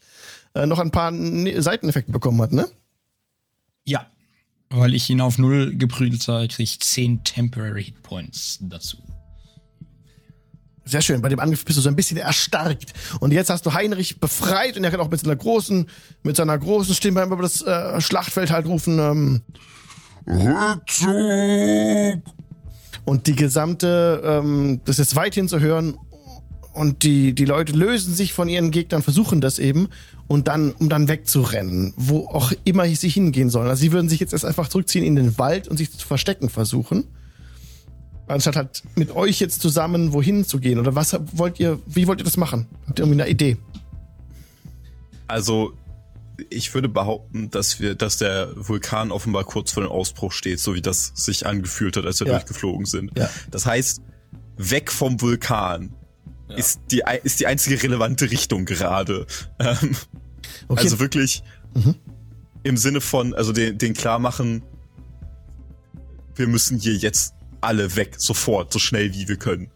[0.54, 2.66] äh, noch ein paar Ne- Seiteneffekte bekommen hat, ne?
[3.84, 4.06] Ja.
[4.70, 8.96] Weil ich ihn auf 0 geprügelt habe, kriege ich 10 Temporary Hit Points dazu.
[10.88, 11.20] Sehr schön.
[11.20, 12.92] Bei dem Angriff bist du so ein bisschen erstarkt.
[13.18, 15.86] Und jetzt hast du Heinrich befreit und er kann auch mit seiner großen,
[16.22, 19.42] mit seiner großen Stimme über das äh, Schlachtfeld halt rufen, ähm,
[20.28, 21.12] Rückzug!
[23.04, 25.98] Und die gesamte, ähm, das ist weithin zu hören.
[26.72, 29.88] Und die, die Leute lösen sich von ihren Gegnern, versuchen das eben.
[30.28, 33.68] Und dann, um dann wegzurennen, wo auch immer sie hingehen sollen.
[33.68, 36.48] Also sie würden sich jetzt erst einfach zurückziehen in den Wald und sich zu verstecken
[36.48, 37.04] versuchen.
[38.28, 40.78] Anstatt halt mit euch jetzt zusammen wohin zu gehen.
[40.80, 42.66] Oder was wollt ihr, wie wollt ihr das machen?
[42.88, 43.56] Habt ihr irgendwie eine Idee?
[45.28, 45.72] Also,
[46.50, 50.74] ich würde behaupten, dass wir, dass der Vulkan offenbar kurz vor dem Ausbruch steht, so
[50.74, 52.34] wie das sich angefühlt hat, als wir Ja.
[52.34, 53.16] durchgeflogen sind.
[53.16, 53.30] Ja.
[53.50, 54.02] Das heißt,
[54.56, 55.94] weg vom Vulkan
[56.48, 56.56] Ja.
[56.56, 59.26] ist die ist die einzige relevante Richtung gerade.
[59.58, 59.96] Ähm,
[60.68, 61.42] Okay, Also wirklich
[61.74, 61.94] Mhm.
[62.62, 64.62] im Sinne von, also den, den klar machen,
[66.36, 69.70] wir müssen hier jetzt alle weg, sofort, so schnell wie wir können.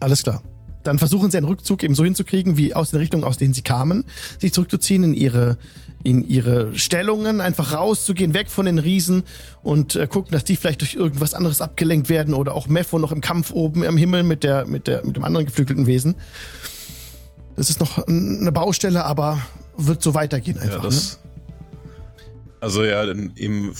[0.00, 0.42] alles klar.
[0.82, 3.62] Dann versuchen sie einen Rückzug eben so hinzukriegen, wie aus der Richtung, aus denen sie
[3.62, 4.04] kamen,
[4.40, 5.56] sich zurückzuziehen in ihre,
[6.02, 9.22] in ihre Stellungen, einfach rauszugehen, weg von den Riesen
[9.62, 13.12] und äh, gucken, dass die vielleicht durch irgendwas anderes abgelenkt werden oder auch Mepho noch
[13.12, 16.16] im Kampf oben im Himmel mit der, mit der, mit dem anderen geflügelten Wesen.
[17.54, 19.40] Das ist noch eine Baustelle, aber
[19.76, 20.82] wird so weitergehen einfach.
[20.82, 21.20] Ja, das.
[22.60, 23.72] Also ja, dann eben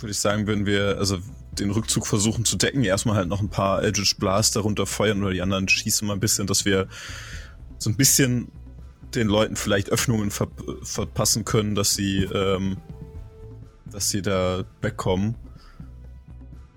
[0.00, 1.18] würde ich sagen, wenn wir also
[1.58, 5.42] den Rückzug versuchen zu decken, erstmal halt noch ein paar Eldritch Blaster runterfeuern oder die
[5.42, 6.88] anderen schießen mal ein bisschen, dass wir
[7.78, 8.52] so ein bisschen
[9.14, 10.48] den Leuten vielleicht Öffnungen ver
[10.82, 12.76] verpassen können, dass sie ähm,
[13.86, 15.34] dass sie da wegkommen.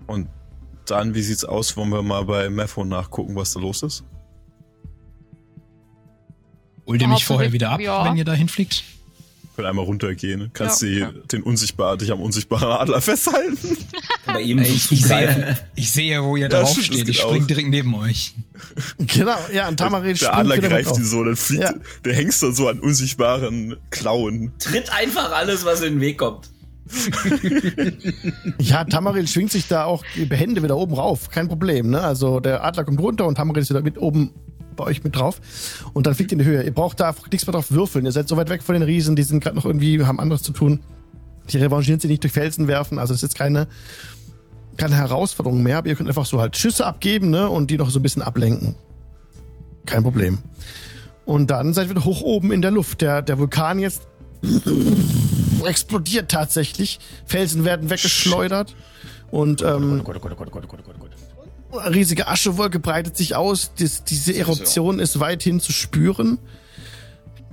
[0.06, 0.28] Und
[0.86, 1.76] dann, wie sieht's aus?
[1.76, 4.04] Wollen wir mal bei Mepho nachgucken, was da los ist?
[6.86, 8.04] Holt ihr mich vorher wieder ab, ja.
[8.04, 8.84] wenn ihr da hinfliegt?
[9.56, 10.50] Können einmal runtergehen.
[10.52, 10.88] Kannst Ja.
[10.88, 11.10] die, Ja.
[11.32, 13.56] den unsichtbar, dich am unsichtbaren Adler festhalten.
[14.26, 16.84] Bei ihm Ey, ich, ich, sehe, ich sehe, wo ihr Ja, draufsteht.
[16.86, 17.46] stimmt, das Ich spring auch.
[17.46, 18.34] direkt neben euch.
[18.98, 21.74] Genau, ja, und Tamaril der Adler greift ihn so, dann fliegt, Ja.
[22.04, 24.52] der hängst dann so an unsichtbaren Klauen.
[24.58, 26.50] Tritt einfach alles, was in den Weg kommt.
[28.58, 31.30] Ja, Tamaril schwingt sich da auch behende wieder oben rauf.
[31.30, 32.00] Kein Problem, ne?
[32.00, 34.30] Also der Adler kommt runter und Tamaril ist wieder mit oben
[34.76, 35.40] bei euch mit drauf.
[35.92, 36.62] Und dann fliegt ihr in die Höhe.
[36.62, 38.04] Ihr braucht da nichts mehr drauf würfeln.
[38.04, 40.42] Ihr seid so weit weg von den Riesen, die sind gerade noch irgendwie, haben anderes
[40.42, 40.80] zu tun.
[41.50, 42.98] Die revanchieren sich nicht durch Felsen werfen.
[42.98, 43.66] Also es ist jetzt keine,
[44.76, 45.78] keine Herausforderung mehr.
[45.78, 47.48] Aber ihr könnt einfach so halt Schüsse abgeben, ne?
[47.48, 48.74] Und die noch so ein bisschen ablenken.
[49.86, 50.38] Kein Problem.
[51.26, 53.00] Und dann seid ihr hoch oben in der Luft.
[53.02, 54.02] Der, der Vulkan jetzt
[55.64, 56.98] explodiert tatsächlich.
[57.26, 58.74] Felsen werden weggeschleudert.
[59.30, 60.84] Und ähm, oh Gott, oh Gott, oh Gott,
[61.76, 63.72] riesige Aschewolke breitet sich aus.
[63.74, 66.38] Dies, diese Eruption ist weithin zu spüren.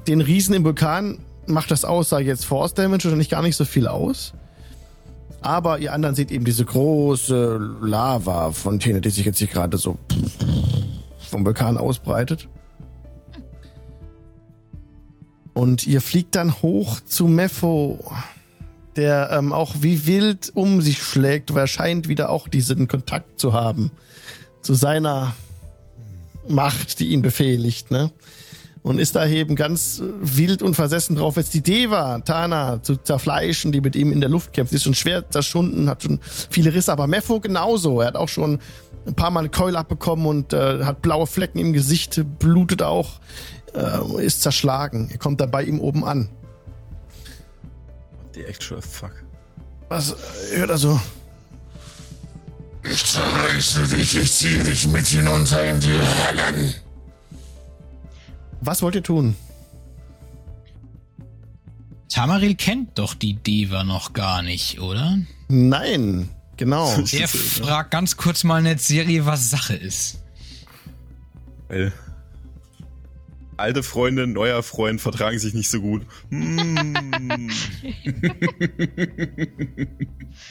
[0.07, 3.41] Den Riesen im Vulkan macht das aus, sage ich jetzt Force Damage oder nicht gar
[3.41, 4.33] nicht so viel aus.
[5.41, 9.97] Aber ihr anderen seht eben diese große Lava-Fontäne, die sich jetzt hier gerade so
[11.29, 12.47] vom Vulkan ausbreitet.
[15.53, 18.13] Und ihr fliegt dann hoch zu Mepho,
[18.95, 23.39] der ähm, auch wie wild um sich schlägt, weil er scheint wieder auch diesen Kontakt
[23.39, 23.91] zu haben
[24.61, 25.35] zu seiner
[26.47, 28.11] Macht, die ihn befehligt, ne?
[28.83, 33.71] Und ist da eben ganz wild und versessen drauf, jetzt die Deva, Tana, zu zerfleischen,
[33.71, 34.71] die mit ihm in der Luft kämpft.
[34.71, 38.01] Sie ist schon schwer zerschunden, hat schon viele Risse, aber Mepho genauso.
[38.01, 38.57] Er hat auch schon
[39.05, 43.19] ein paar Mal eine Keule abbekommen und äh, hat blaue Flecken im Gesicht, blutet auch,
[43.75, 45.09] äh, ist zerschlagen.
[45.11, 46.29] Ihr kommt dann bei ihm oben an.
[48.33, 49.13] Die actual fuck.
[49.89, 50.15] Was
[50.53, 50.99] hört also?
[52.83, 56.73] Ich zerreiße dich, ich ziehe dich mit hinunter in die Höllen.
[58.61, 59.35] Was wollt ihr tun?
[62.09, 65.19] Tamaril kennt doch die Deva noch gar nicht, oder?
[65.47, 66.95] Nein, genau.
[67.01, 70.21] Der fragt ganz kurz mal in Serie, was Sache ist.
[71.69, 71.93] Weil
[73.57, 76.05] alte Freundin, neuer Freund vertragen sich nicht so gut.
[76.29, 77.49] Hm.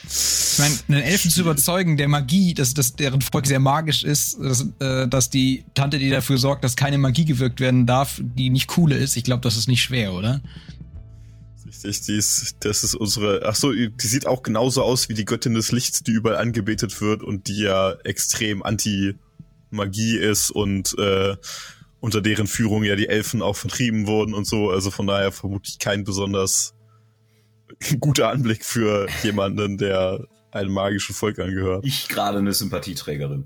[0.61, 4.67] Meine, einen Elfen zu überzeugen, der Magie, dass, dass deren Volk sehr magisch ist, dass,
[4.79, 8.67] äh, dass die Tante, die dafür sorgt, dass keine Magie gewirkt werden darf, die nicht
[8.67, 10.39] coole ist, ich glaube, das ist nicht schwer, oder?
[11.65, 15.25] Richtig, die ist, das ist unsere, ach so, die sieht auch genauso aus wie die
[15.25, 21.37] Göttin des Lichts, die überall angebetet wird und die ja extrem anti-Magie ist und äh,
[22.01, 24.69] unter deren Führung ja die Elfen auch vertrieben wurden und so.
[24.69, 26.75] Also von daher vermutlich kein besonders
[27.99, 31.85] guter Anblick für jemanden, der einem magischen Volk angehört.
[31.85, 33.45] Ich gerade eine Sympathieträgerin.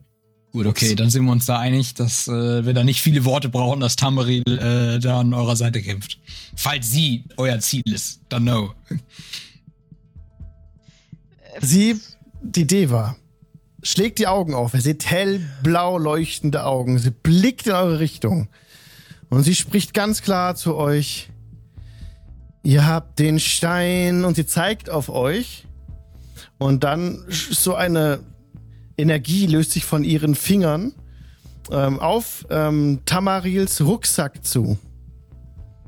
[0.51, 3.49] Gut, okay, dann sind wir uns da einig, dass äh, wir da nicht viele Worte
[3.49, 6.17] brauchen, dass Tamaril äh, da an eurer Seite kämpft.
[6.55, 8.73] Falls sie euer Ziel ist, dann no.
[11.61, 11.99] Sie,
[12.41, 13.15] die Deva,
[13.81, 14.73] schlägt die Augen auf.
[14.73, 16.99] Ihr seht hellblau leuchtende Augen.
[16.99, 18.47] Sie blickt in eure Richtung.
[19.29, 21.29] Und sie spricht ganz klar zu euch.
[22.63, 25.65] Ihr habt den Stein und sie zeigt auf euch.
[26.57, 28.19] Und dann so eine
[28.97, 30.93] Energie löst sich von ihren Fingern
[31.71, 34.77] ähm, auf ähm, Tamarils Rucksack zu.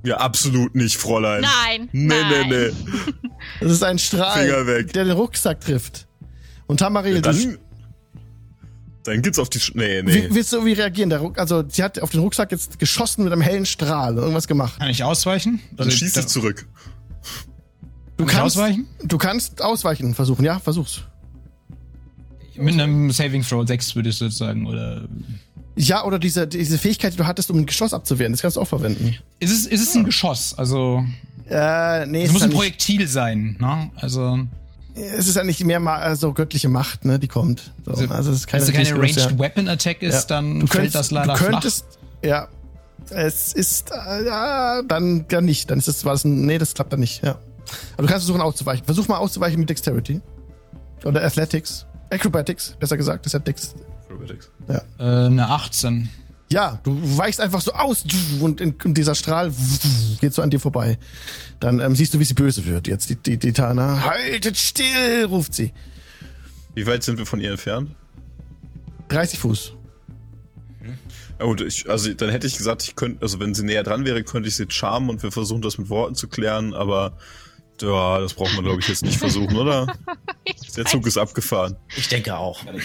[0.04, 1.42] Ja, absolut nicht, Fräulein.
[1.42, 1.90] Nein.
[1.92, 2.50] Nee, nein.
[2.50, 2.94] nee, nee.
[3.62, 4.94] Das ist ein Strahl, Finger weg.
[4.94, 6.08] der den Rucksack trifft.
[6.68, 7.58] Und Tamaril, du Dann,
[9.04, 10.14] dann geht's auf die, Sch nee, nee.
[10.14, 11.10] Wie, willst du wie reagieren?
[11.10, 14.48] Der Ruck, also sie hat auf den Rucksack jetzt geschossen mit einem hellen Strahl irgendwas
[14.48, 14.80] gemacht.
[14.80, 15.62] Kann ich ausweichen?
[15.76, 16.68] Dann Also, schieß da- ich zurück.
[18.18, 18.88] Du Kann ich ausweichen?
[19.04, 21.04] Du kannst ausweichen versuchen, ja, versuch's.
[22.56, 25.08] Mit einem Saving Throw 6 würde ich sozusagen, oder.
[25.76, 28.62] Ja, oder diese, diese Fähigkeit, die du hattest, um ein Geschoss abzuwehren, das kannst du
[28.62, 29.16] auch verwenden.
[29.40, 30.56] Ist es, ist es ein Geschoss?
[30.58, 31.06] Also.
[31.48, 33.92] Äh, nee, Es muss ein ja nicht, Projektil sein, ne?
[33.96, 34.40] Also.
[34.96, 37.72] es ist ja nicht mehr mal so göttliche Macht, ne, die kommt.
[37.86, 40.30] So, Also, also es ist keine, Wenn es keine richtige Größe, Ranged Weapon Attack ist,
[40.30, 40.36] ja.
[40.36, 41.86] dann du fällt könntest, das leider Du könntest,
[42.24, 42.48] ja.
[43.10, 45.70] Es ist, äh, ja, dann, dann nicht.
[45.70, 47.38] Dann ist es, war das nee, das klappt dann nicht, ja.
[47.94, 48.86] Aber du kannst versuchen auszuweichen.
[48.86, 50.22] Versuch mal auszuweichen mit Dexterity.
[51.04, 51.86] Oder Athletics.
[52.10, 53.26] Acrobatics, besser gesagt.
[53.26, 53.76] Das ist ja Dex.
[54.66, 54.82] flach.
[55.00, 56.10] Äh, eine 18.
[56.50, 58.06] Ja, du weichst einfach so aus
[58.40, 59.52] und, in, und dieser Strahl
[60.22, 60.98] geht so an dir vorbei.
[61.60, 62.88] Dann ähm, siehst du, wie sie böse wird.
[62.88, 64.06] Jetzt die, die, die Tana.
[64.06, 65.74] Haltet still, ruft sie.
[66.74, 67.92] Wie weit sind wir von ihr entfernt?
[69.10, 69.74] 30 Fuß.
[71.40, 74.06] Ja gut, ich, also dann hätte ich gesagt, ich könnte, also wenn sie näher dran
[74.06, 77.14] wäre, könnte ich sie charmen und wir versuchen das mit Worten zu klären, aber
[77.82, 79.88] ja, das braucht man glaube ich jetzt nicht versuchen, oder?
[80.76, 81.76] Der Zug ist abgefahren.
[81.96, 82.64] Ich denke auch.
[82.66, 82.84] Kann ich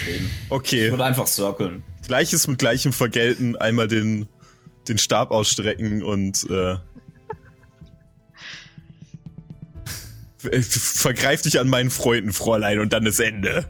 [0.49, 1.83] Okay, würde einfach circlen.
[2.07, 4.27] gleiches mit gleichem vergelten, einmal den,
[4.87, 6.77] den Stab ausstrecken und äh,
[10.51, 13.65] Äh, Vergreif dich an meinen Freunden, Fräulein, und dann ist Ende.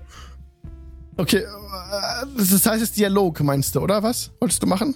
[1.17, 4.31] Okay, äh, das heißt jetzt Dialog, meinst du, oder was?
[4.39, 4.95] Wolltest du machen?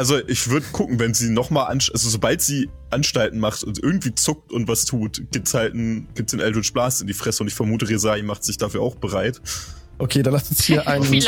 [0.00, 4.50] Also ich würde gucken, wenn sie nochmal, also sobald sie Anstalten macht und irgendwie zuckt
[4.50, 7.54] und was tut, gibt's halt einen, gibt's den Eldritch Blast in die Fresse und ich
[7.54, 9.42] vermute, Resai macht sich dafür auch bereit.
[9.98, 11.20] Okay, dann lasst uns hier einen, äh,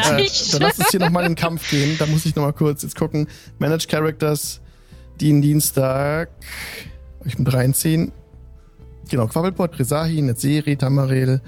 [0.53, 1.99] dann lasst uns hier nochmal in den Kampf gehen.
[1.99, 3.29] Da muss ich nochmal kurz jetzt gucken.
[3.59, 4.63] Manage Characters,
[5.21, 6.31] Dien Dienstag.
[7.27, 8.11] Ich mit reinziehen.
[9.11, 11.43] Genau, Quabbelpot, Resahi, Netzeri, Tamarel.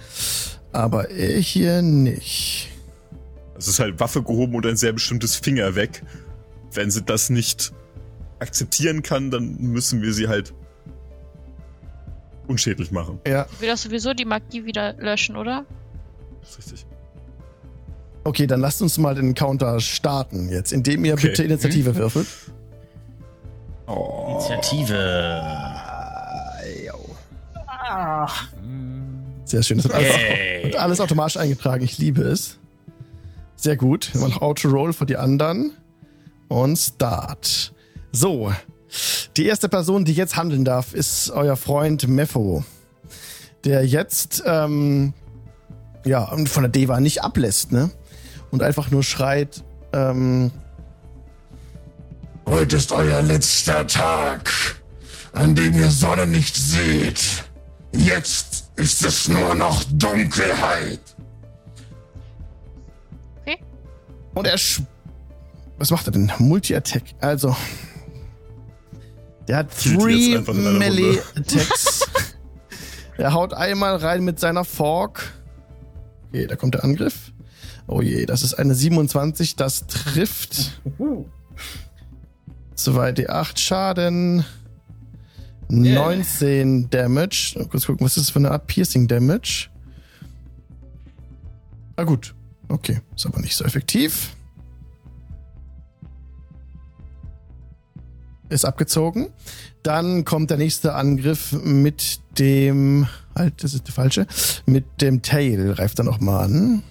[0.72, 2.68] Aber ich hier nicht.
[3.56, 6.02] Es ist halt Waffe gehoben und ein sehr bestimmtes Finger weg.
[6.74, 7.72] Wenn sie das nicht
[8.40, 10.52] akzeptieren kann, dann müssen wir sie halt
[12.48, 13.20] unschädlich machen.
[13.26, 15.64] Ja, Ich will doch sowieso die Magie wieder löschen, oder?
[16.40, 16.86] Das ist richtig.
[18.24, 21.28] okay, dann lasst uns mal den Counter starten jetzt, indem ihr Okay.
[21.28, 22.26] bitte Initiative würfelt.
[23.86, 24.36] Oh.
[24.38, 25.40] Initiative.
[29.44, 29.76] Sehr schön.
[29.78, 30.14] Das wird alles,
[30.64, 31.84] wird alles automatisch eingetragen.
[31.84, 32.58] Ich liebe es.
[33.56, 34.12] Sehr gut.
[34.12, 35.72] Wir machen Auto-Roll für die anderen.
[36.54, 37.74] Und Start.
[38.12, 38.52] So.
[39.36, 42.62] Die erste Person, die jetzt handeln darf, ist euer Freund Mepho.
[43.64, 45.14] Der jetzt, ähm,
[46.04, 47.90] ja, von der Deva nicht ablässt, ne?
[48.52, 50.52] Und einfach nur schreit, ähm,
[52.46, 54.48] Heute ist euer letzter Tag,
[55.32, 57.42] an dem ihr Sonne nicht seht.
[57.90, 61.00] Jetzt ist es nur noch Dunkelheit.
[63.40, 63.58] Okay.
[64.34, 64.56] Und er.
[65.78, 66.32] Was macht er denn?
[66.38, 67.02] Multi-Attack.
[67.20, 67.56] Also.
[69.48, 71.22] Der hat three einfach in einer Melee Runde.
[71.36, 72.00] Attacks.
[73.18, 75.32] er haut einmal rein mit seiner Fork.
[76.28, 77.32] Okay, da kommt der Angriff.
[77.86, 80.80] Oh je, das ist eine 27, das trifft.
[82.76, 84.44] 2d8 Schaden.
[85.68, 87.54] 19 Damage.
[87.56, 89.68] Mal Kurz gucken, was ist das für eine Art Piercing Damage?
[91.96, 92.34] Ah gut.
[92.68, 94.34] Okay, ist aber nicht so effektiv.
[98.48, 99.30] Ist abgezogen.
[99.82, 103.08] Dann kommt der nächste Angriff mit dem.
[103.34, 104.26] Halt, das ist der falsche.
[104.66, 105.72] Mit dem Tail.
[105.72, 106.82] Reift er nochmal an.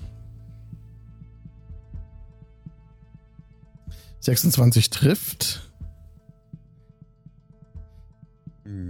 [4.20, 5.70] 26 trifft.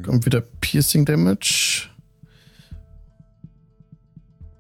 [0.03, 1.89] Kommt wieder Piercing Damage.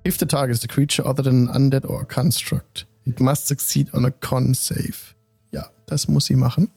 [0.05, 3.47] If the target is a creature other than an undead or a construct, it must
[3.47, 5.15] succeed on a con save.
[5.51, 6.69] Ja, das muss sie machen.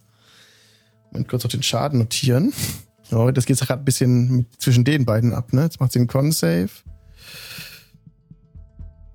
[1.17, 2.53] Moment, kurz noch den Schaden notieren.
[3.13, 5.63] Oh, das geht gerade ein bisschen zwischen den beiden ab, ne?
[5.63, 6.71] Jetzt macht sie einen Con-Save.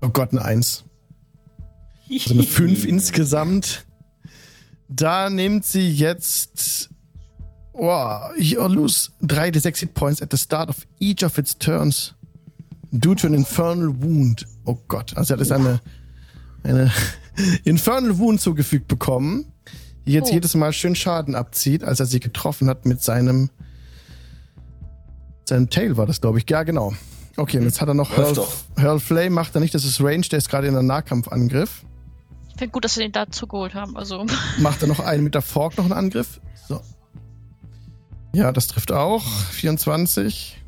[0.00, 0.84] Oh Gott, eine Eins.
[2.10, 3.84] Also eine 5 insgesamt.
[4.88, 6.88] Da nimmt sie jetzt.
[7.74, 11.58] Oh, you lose 3 d 6 Hit Points at the start of each of its
[11.58, 12.14] turns.
[12.92, 14.46] Due to an Infernal Wound.
[14.64, 15.82] Oh Gott, also hat jetzt eine,
[16.62, 16.90] eine
[17.64, 19.51] Infernal Wound zugefügt bekommen,
[20.06, 20.34] die jetzt Oh.
[20.34, 23.50] jedes Mal schön Schaden abzieht, als er sie getroffen hat mit seinem
[25.48, 26.48] seinem Tail war das, glaube ich.
[26.48, 26.92] Ja, genau.
[27.36, 28.36] Okay, und jetzt hat er noch Hurl.
[28.80, 31.84] Hurl Flame, macht er nicht, das ist Range, der ist gerade in einem Nahkampfangriff.
[32.50, 33.96] Ich finde gut, dass wir den dazu geholt haben.
[33.96, 34.24] Also,
[34.58, 36.40] Macht er noch einen mit der Fork noch einen Angriff?
[36.68, 36.80] So.
[38.34, 39.22] Ja, das trifft auch.
[39.50, 40.58] 24.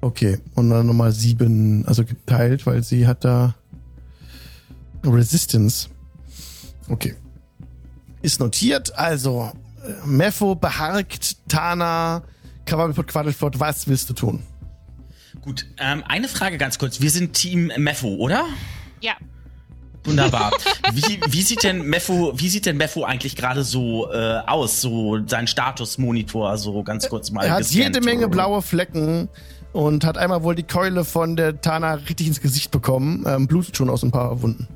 [0.00, 3.54] Okay, und dann nochmal sieben, also geteilt, weil sie hat da
[5.04, 5.88] Resistance.
[6.88, 7.14] Okay.
[8.22, 9.52] Ist notiert, also
[9.84, 12.22] äh, Mepho beharkt Tana,
[12.66, 14.42] Quaddlepot, Quaddlepot, was willst du tun?
[15.40, 17.00] Gut, ähm, eine Frage ganz kurz.
[17.00, 18.44] Wir sind Team Mepho, oder?
[19.00, 19.14] ja.
[20.04, 20.52] Wunderbar.
[20.92, 24.80] wie, wie sieht denn Mepho, wie sieht denn Mepho eigentlich gerade so äh, aus?
[24.80, 27.46] So sein Statusmonitor, so ganz kurz mal.
[27.46, 29.28] Er hat jede Menge blaue Flecken
[29.72, 33.24] und hat einmal wohl die Keule von der Tana richtig ins Gesicht bekommen.
[33.26, 34.66] Ähm, blutet schon aus ein paar Wunden.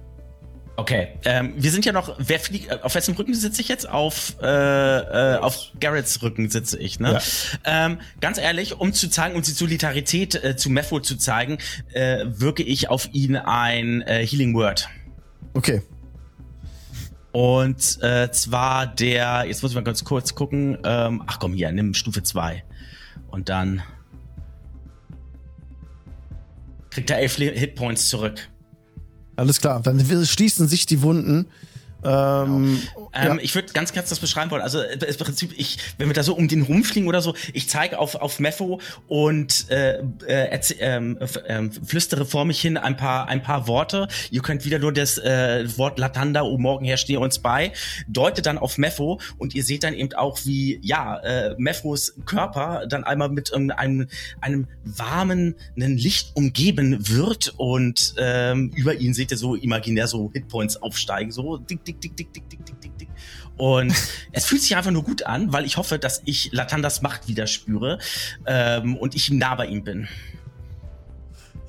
[0.79, 2.17] Okay, ähm, wir sind ja noch.
[2.19, 2.71] Wer fliegt?
[2.71, 3.89] äh, Auf wessen Rücken sitze ich jetzt?
[3.89, 7.01] Auf äh, äh, auf Garretts Rücken sitze ich.
[7.01, 7.19] Ne?
[7.65, 11.59] Ähm, ganz ehrlich, um zu zeigen, um die Solidarität äh, zu Mepho zu zeigen,
[11.95, 14.89] äh, wirke ich auf ihn ein äh, Healing Word.
[15.55, 15.83] Okay.
[17.33, 21.73] Und äh, zwar der, jetzt muss ich mal ganz kurz gucken, ähm, ach komm hier,
[21.73, 22.65] nimm Stufe 2.
[23.29, 23.83] Und dann
[26.91, 28.49] kriegt er elf Hitpoints zurück.
[29.37, 29.81] Alles klar.
[29.81, 31.47] Dann schließen sich die Wunden.
[32.03, 32.79] Ähm,
[33.17, 33.43] ähm, ja.
[33.43, 34.63] Ich würde ganz kurz das beschreiben wollen.
[34.63, 37.69] Also äh, im Prinzip, ich, wenn wir da so um den rumfliegen oder so, ich
[37.69, 43.29] zeige auf, auf Mepho und äh, äh, ähm, äh, flüstere vor mich hin ein paar,
[43.29, 44.09] ein paar Worte.
[44.31, 47.73] Ihr könnt wieder nur das äh, Wort Latanda, oh morgen her, stehe uns bei.
[48.09, 52.87] Deutet dann auf Mepho und ihr seht dann eben auch, wie, ja, äh, Mephos Körper
[52.87, 54.09] dann einmal mit um, einem,
[54.41, 60.77] einem warmen Licht umgeben wird und ähm, über ihn seht ihr so imaginär so Hitpoints
[60.83, 63.06] aufsteigen, so dick, dick, dick, dick, dick, dick, dick, dick.
[63.57, 63.95] Und
[64.33, 67.47] es fühlt sich einfach nur gut an, weil ich hoffe, dass ich Latandas Macht wieder
[67.47, 67.99] spüre
[68.47, 70.09] ähm, und ich nah bei ihm bin.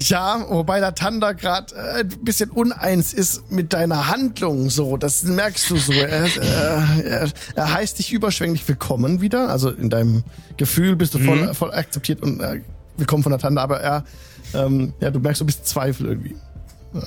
[0.01, 4.69] Ja, wobei der Tanda gerade äh, ein bisschen uneins ist mit deiner Handlung.
[4.69, 5.91] So, das merkst du so.
[5.91, 9.49] Er, äh, er, er heißt dich überschwänglich willkommen wieder.
[9.49, 10.23] Also in deinem
[10.57, 12.61] Gefühl bist du voll, voll akzeptiert und äh,
[12.97, 13.63] willkommen von der Tanda.
[13.63, 14.03] Aber er,
[14.53, 16.35] ähm, ja, du merkst so ein bisschen Zweifel irgendwie.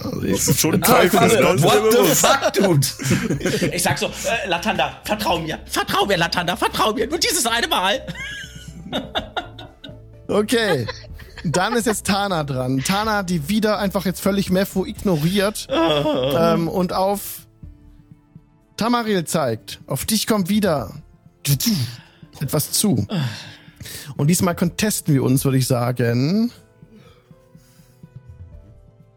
[0.04, 3.74] Also, Das ist schon Ah, mir What the fuck, dude?
[3.74, 7.68] Ich sag so, äh, Latanda, vertrau mir, vertrau mir, Latanda, vertrau mir, nur dieses eine
[7.68, 8.00] Mal.
[10.28, 10.86] Okay.
[11.44, 12.82] Dann ist jetzt Tana dran.
[12.84, 17.46] Tana, die wieder einfach jetzt völlig Mefo ignoriert ähm, und auf
[18.76, 19.80] Tamaril zeigt.
[19.86, 20.92] Auf dich kommt wieder
[22.40, 23.06] etwas zu.
[24.16, 26.52] Und diesmal contesten wir uns, würde ich sagen.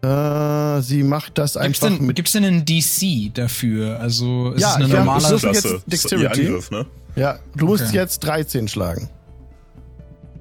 [0.03, 2.15] Äh, sie macht das Gibt's einfach denn, mit.
[2.17, 3.99] gibt's denn einen DC dafür?
[4.01, 5.37] Also ist Ja, es eine ja, normale.
[5.37, 6.47] so- jetzt ihr Dexterity.
[6.47, 6.85] Angriff, ne?
[7.15, 7.95] Ja, du musst Okay.
[7.95, 9.09] jetzt 13 schlagen.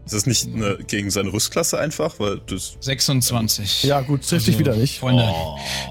[0.05, 2.19] Ist das nicht eine, gegen seine Rüstklasse einfach?
[2.19, 3.85] Weil das 26.
[3.85, 4.99] Ja, gut, trifft dich wieder nicht.
[4.99, 5.33] Freunde,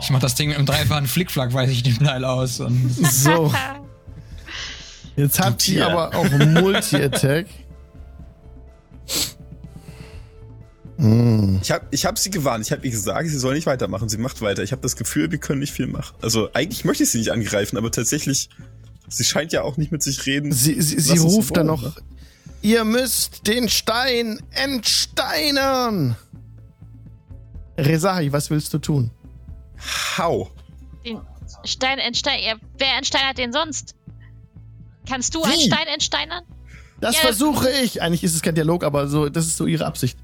[0.02, 2.60] ich mach das Ding mit einem dreifachen Flickflack, weiß ich den Teil aus.
[2.60, 3.53] Und So.
[5.15, 5.88] Jetzt hat sie Tier.
[5.88, 7.45] aber auch Multi-Attack.
[11.61, 12.64] Ich habe ich hab sie gewarnt.
[12.64, 14.07] Ich habe ihr gesagt, sie soll nicht weitermachen.
[14.07, 14.61] Sie macht weiter.
[14.61, 16.15] Ich habe das Gefühl, wir können nicht viel machen.
[16.22, 18.49] Also eigentlich möchte ich sie nicht angreifen, aber tatsächlich,
[19.07, 20.52] sie scheint ja auch nicht mit sich reden.
[20.52, 21.95] Sie, sie, sie ruft dann noch,
[22.61, 26.15] ihr müsst den Stein entsteinern.
[27.80, 29.10] Rezahi, was willst du tun?
[30.18, 30.52] Hau.
[31.03, 31.19] Den
[31.64, 32.44] Stein entsteinern.
[32.44, 33.95] Ja, wer entsteinert den sonst?
[35.10, 35.65] Kannst du einen Wie?
[35.65, 36.44] Stein entsteinern?
[36.99, 37.22] Das Ja.
[37.22, 38.03] versuche ich.
[38.03, 40.15] Eigentlich ist es kein Dialog, aber so, das ist so ihre Absicht.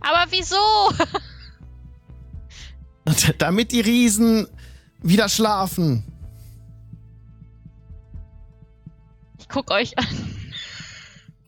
[0.00, 0.56] Aber wieso?
[3.38, 4.46] Damit die Riesen
[5.02, 6.04] wieder schlafen.
[9.38, 10.06] Ich guck euch an.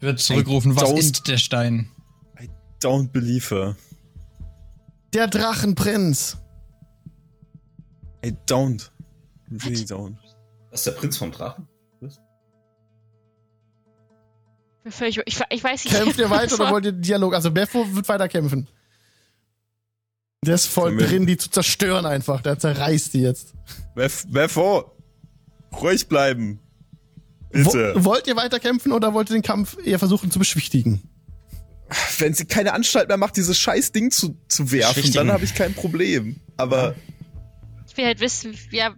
[0.01, 1.91] wird zurückrufen, was ist der Stein?
[2.81, 3.77] Don't believe her.
[5.13, 6.39] Der Drachenprinz.
[8.25, 8.91] I don't.
[9.51, 10.17] Really don't.
[10.71, 11.69] Das ist der Prinz vom Drachen?
[14.91, 15.95] Völlig- Ich, ich weiß nicht.
[15.97, 17.35] Kämpft ihr weiter oder wollt ihr Dialog?
[17.35, 18.69] Also Beppo wird weiter kämpfen.
[20.45, 22.41] Der ist voll drin, die zu zerstören einfach.
[22.41, 23.53] Der zerreißt die jetzt.
[23.95, 24.91] Bef Befo,
[25.73, 26.61] ruhig bleiben.
[27.53, 28.05] Wo, Bitte.
[28.05, 31.03] wollt ihr weiter kämpfen oder wollt ihr den Kampf eher versuchen zu beschwichtigen?
[32.19, 35.55] Wenn sie keine Anstalt mehr macht, dieses scheiß Ding zu, zu werfen, dann habe ich
[35.57, 36.37] kein Problem.
[36.57, 36.95] Aber
[37.89, 38.95] Ich will halt wissen, ja.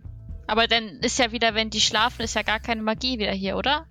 [0.47, 3.56] Aber dann ist ja wieder, wenn die schlafen, ist ja gar keine Magie wieder hier,
[3.56, 3.86] oder?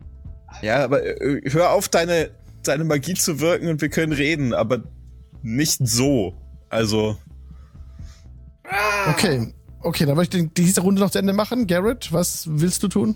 [0.61, 2.31] Ja, aber äh, hör auf, deine,
[2.63, 4.83] deine Magie zu wirken und wir können reden, aber
[5.41, 6.37] nicht so.
[6.69, 7.17] Also,
[9.07, 9.53] Okay.
[9.83, 11.65] Okay, dann wollte ich diese Runde noch zu Ende machen.
[11.65, 13.15] Garrett, was willst du tun?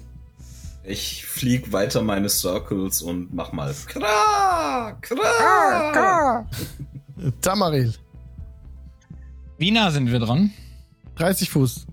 [0.84, 6.48] Ich flieg weiter meine Circles und mach mal Kra, Kra.
[7.42, 7.94] Tamaril.
[9.58, 10.52] Wie nah sind wir dran?
[11.16, 11.88] 30 Fuß.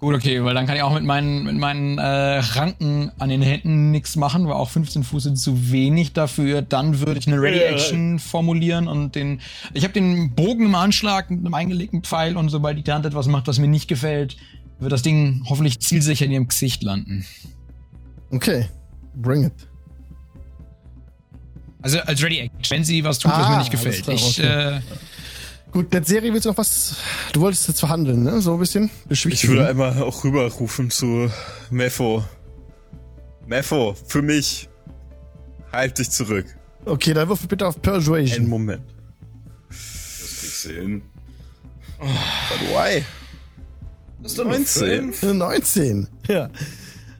[0.00, 2.02] Gut, okay, weil dann kann ich auch mit meinen, mit meinen äh,
[2.38, 6.62] Ranken an den Händen nichts machen, weil auch 15 Fuß sind zu wenig dafür.
[6.62, 9.42] Dann würde ich eine Ready Action formulieren und den.
[9.74, 13.26] Ich habe den Bogen im Anschlag mit einem eingelegten Pfeil und sobald die Tante etwas
[13.26, 14.38] macht, was mir nicht gefällt,
[14.78, 17.26] wird das Ding hoffentlich zielsicher in ihrem Gesicht landen.
[18.30, 18.66] Okay.
[19.14, 19.52] Bring it.
[21.82, 24.02] Also als Ready Action, wenn sie was tut, was Ah, mir nicht alles gefällt.
[24.04, 24.76] klar, ich, okay.
[24.76, 24.80] äh,
[25.72, 26.96] Gut, Netzserie willst du noch was?
[27.32, 28.40] Du wolltest jetzt verhandeln, ne?
[28.40, 28.90] So ein bisschen?
[29.08, 31.30] ich würde einmal auch rüberrufen zu
[31.70, 32.24] Mepho.
[33.46, 34.68] Mepho, für mich.
[35.72, 36.46] Halt dich zurück.
[36.84, 38.48] Okay, dann würfel bitte auf Einen Persuasion.
[38.48, 38.82] Moment.
[39.68, 41.02] Das kriegst du hin.
[41.98, 43.04] But why?
[44.22, 45.12] Das ist doch nur 19.
[45.12, 45.34] fünf.
[45.34, 46.08] 19.
[46.28, 46.50] Ja.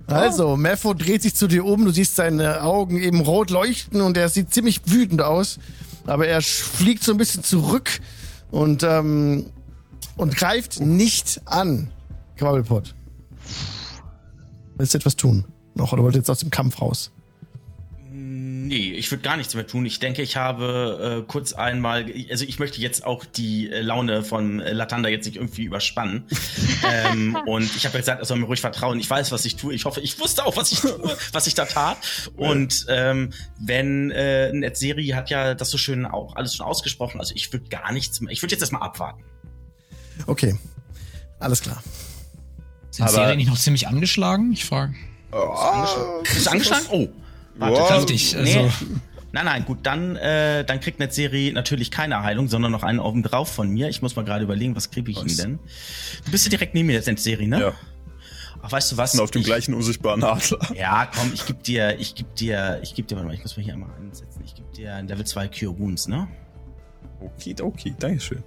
[0.07, 4.17] Also, Mepho dreht sich zu dir um, du siehst seine Augen eben rot leuchten und
[4.17, 5.61] er sieht ziemlich wütend aus.
[6.07, 8.01] Aber er fliegt so ein bisschen zurück
[8.51, 9.47] und, ähm,
[10.17, 11.91] und greift nicht an.
[12.37, 12.95] Quabbelpot.
[14.77, 15.45] Willst du etwas tun?
[15.75, 17.13] Noch oder wollt ihr jetzt aus dem Kampf raus?
[18.71, 19.85] Nee, ich würde gar nichts mehr tun.
[19.85, 24.23] Ich denke, ich habe äh, kurz einmal, also ich möchte jetzt auch die äh, Laune
[24.23, 26.23] von äh, Latanda jetzt nicht irgendwie überspannen.
[26.89, 29.01] ähm, und ich habe ja gesagt, er soll mir ruhig vertrauen.
[29.01, 29.75] Ich weiß, was ich tue.
[29.75, 31.99] Ich hoffe, ich wusste auch, was ich tue, was ich da tat.
[32.37, 37.19] Und ähm, wenn äh, Netzeri hat ja das so schön auch alles schon ausgesprochen.
[37.19, 38.33] Also ich würde gar nichts mehr.
[38.33, 39.25] Ich würde jetzt erstmal abwarten.
[40.29, 40.57] Okay,
[41.41, 41.83] alles klar.
[42.93, 44.53] Sind Aber- Serien nicht noch ziemlich angeschlagen?
[44.53, 44.95] Ich frage.
[46.23, 46.87] Bist du angeschlagen?
[46.93, 47.09] Oh.
[47.57, 47.91] Warte, Wow.
[47.99, 48.57] Richtig, Nee.
[48.59, 48.71] also-
[49.33, 53.23] Nein, nein, gut, dann, äh, dann kriegt Netzeri natürlich keine Heilung, sondern noch einen oben
[53.23, 53.89] drauf von mir.
[53.89, 55.59] Ich muss mal gerade überlegen, was kriege ich ihm denn?
[56.25, 57.61] Du bist ja direkt neben mir, Netzeri, ne?
[57.61, 57.73] Ja,
[58.61, 59.13] Ach, weißt du was?
[59.13, 60.59] sind auf dem ich, gleichen unsichtbaren Adler.
[60.75, 63.57] Ja, komm, ich geb dir, ich geb dir, ich geb dir, warte mal, ich muss
[63.57, 64.43] mich hier einmal einsetzen.
[64.45, 66.27] Ich geb dir ein Level 2 Cure Wounds, ne?
[67.21, 68.43] Okay, okay, dankeschön.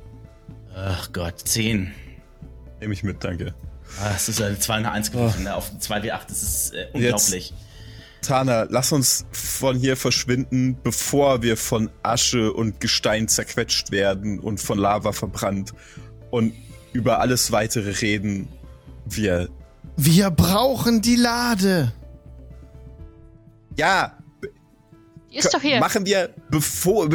[0.75, 1.93] Ach Gott, 10.
[2.81, 3.53] Nehme ich mit, danke.
[4.01, 5.55] Ah, Das ist eine 2 und eine 1 gewesen, ne?
[5.55, 7.53] Auf 2W8, das ist äh, unglaublich.
[8.23, 14.59] Tana, lass uns von hier verschwinden, bevor wir von Asche und Gestein zerquetscht werden und
[14.59, 15.73] von Lava verbrannt.
[16.31, 16.53] Und
[16.93, 18.47] über alles weitere reden
[19.05, 19.49] wir.
[19.97, 21.93] Wir brauchen die Lade.
[23.77, 24.17] Ja,
[25.31, 25.79] Die ist doch hier.
[25.79, 27.09] machen wir bevor.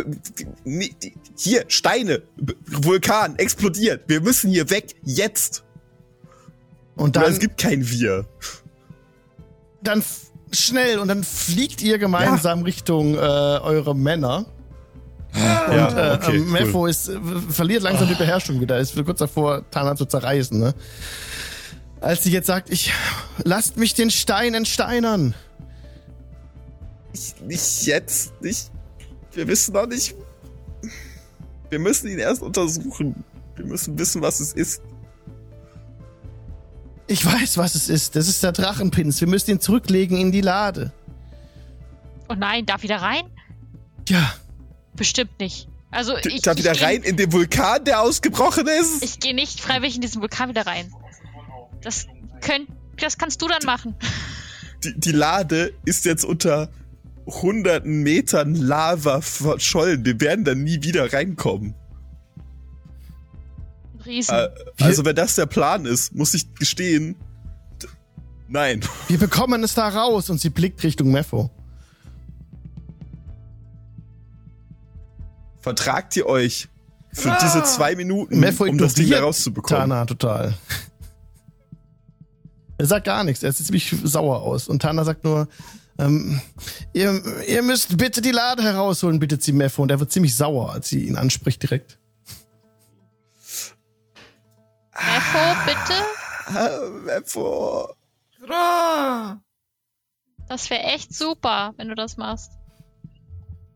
[1.36, 2.22] Hier, Steine,
[2.66, 4.04] Vulkan, explodiert.
[4.08, 5.64] Wir müssen hier weg, jetzt.
[6.96, 8.26] Und Oder dann, es gibt kein Wir.
[9.82, 10.02] dann
[10.52, 14.46] schnell und dann fliegt ihr gemeinsam Richtung äh, eure Männer.
[15.34, 17.10] Ja, Äh, ähm, Mepho ist,
[17.50, 18.78] verliert langsam die Beherrschung wieder.
[18.78, 20.58] Ist kurz davor, Tana zu zerreißen.
[20.58, 20.74] Ne?
[22.00, 22.92] Als sie jetzt sagt, ich
[23.44, 25.34] lasst mich den Stein entsteinern.
[27.12, 28.70] Nicht, nicht jetzt, nicht.
[29.32, 30.14] Wir wissen noch nicht.
[31.70, 33.24] Wir müssen ihn erst untersuchen.
[33.56, 34.80] Wir müssen wissen, was es ist.
[37.08, 38.16] Ich weiß, was es ist.
[38.16, 39.20] Das ist der Drachenpins.
[39.20, 40.92] Wir müssen ihn zurücklegen in die Lade.
[42.28, 43.22] Oh nein, darf wieder rein?
[44.08, 44.34] Ja,
[44.94, 45.68] Bestimmt nicht.
[45.90, 49.02] Also ich, da wieder ich geh- rein in den Vulkan, der ausgebrochen ist.
[49.02, 50.92] Ich gehe nicht freiwillig in diesen Vulkan wieder rein.
[51.82, 52.06] Das
[52.42, 52.68] könnt,
[52.98, 53.94] das kannst du dann machen.
[54.84, 56.68] Die, die Lade ist jetzt unter
[57.26, 60.04] hunderten Metern Lava verschollen.
[60.04, 61.74] Wir werden da nie wieder reinkommen.
[64.08, 64.34] Riesen.
[64.34, 64.48] Äh,
[64.80, 67.16] also wenn das der Plan ist, muss ich gestehen.
[68.48, 68.80] Nein.
[69.08, 70.30] wir bekommen es da raus.
[70.30, 71.50] Und sie blickt Richtung Mepho.
[75.60, 76.68] Vertragt ihr euch
[77.12, 79.90] für diese zwei Minuten, Mepho um das Ding da rauszubekommen?
[79.90, 80.54] Tana total.
[82.78, 83.42] Er sagt gar nichts.
[83.42, 84.68] Er sieht ziemlich sauer aus.
[84.68, 85.48] Und Tana sagt nur,
[85.98, 86.40] ähm,
[86.92, 89.82] ihr, ihr müsst bitte die Lade herausholen, bittet sie Mepho.
[89.82, 91.97] Und er wird ziemlich sauer, als sie ihn anspricht direkt.
[95.06, 95.94] Mepho, bitte?
[96.46, 97.94] Ah, Mepho.
[100.48, 102.52] Das wäre echt super, wenn du das machst.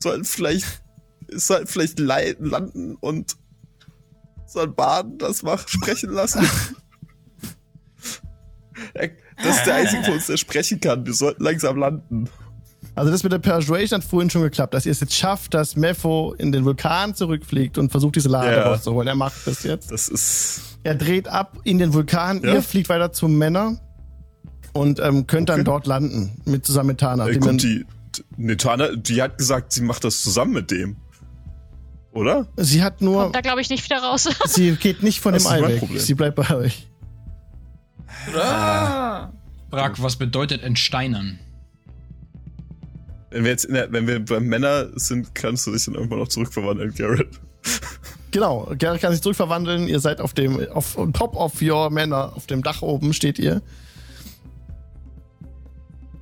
[0.02, 0.82] sollten vielleicht,
[1.30, 3.36] sollten vielleicht lei- landen und
[4.46, 6.48] sollen Baden das mach, sprechen lassen.
[9.42, 11.04] Das ist der einzige von uns, der sprechen kann.
[11.06, 12.28] Wir sollten langsam landen.
[12.94, 15.76] Also das mit der Persuasion hat vorhin schon geklappt, dass ihr es jetzt schafft, dass
[15.76, 18.68] Mepho in den Vulkan zurückfliegt und versucht, diese Lade Ja.
[18.68, 19.08] rauszuholen.
[19.08, 19.90] Er macht das jetzt.
[19.90, 20.60] Das ist.
[20.82, 22.54] Er dreht ab in den Vulkan, Ja.
[22.54, 23.78] ihr fliegt weiter zum Männer
[24.74, 25.64] und ähm, könnt dann Okay.
[25.64, 27.26] dort landen mit zusammen mit Tana.
[27.28, 27.86] Äh, kommt dann- die.
[28.36, 30.96] Netana, die hat gesagt, sie macht das zusammen mit dem.
[32.12, 32.46] Oder?
[32.58, 34.28] sie hat nur, Kommt da glaube ich nicht wieder raus.
[34.48, 35.78] sie geht nicht von Das dem ist Ei mein weg.
[35.78, 35.98] Problem.
[35.98, 36.88] Sie bleibt bei euch.
[39.70, 41.38] Brak, was bedeutet entsteinern?
[43.32, 46.18] Wenn wir jetzt in der, wenn wir beim Männer sind, kannst du dich dann irgendwann
[46.18, 47.40] noch zurückverwandeln, Garrett.
[48.30, 49.88] Genau, Gerrit kann sich zurückverwandeln.
[49.88, 53.38] Ihr seid auf dem, auf on top of your Männer, auf dem Dach oben steht
[53.38, 53.62] ihr.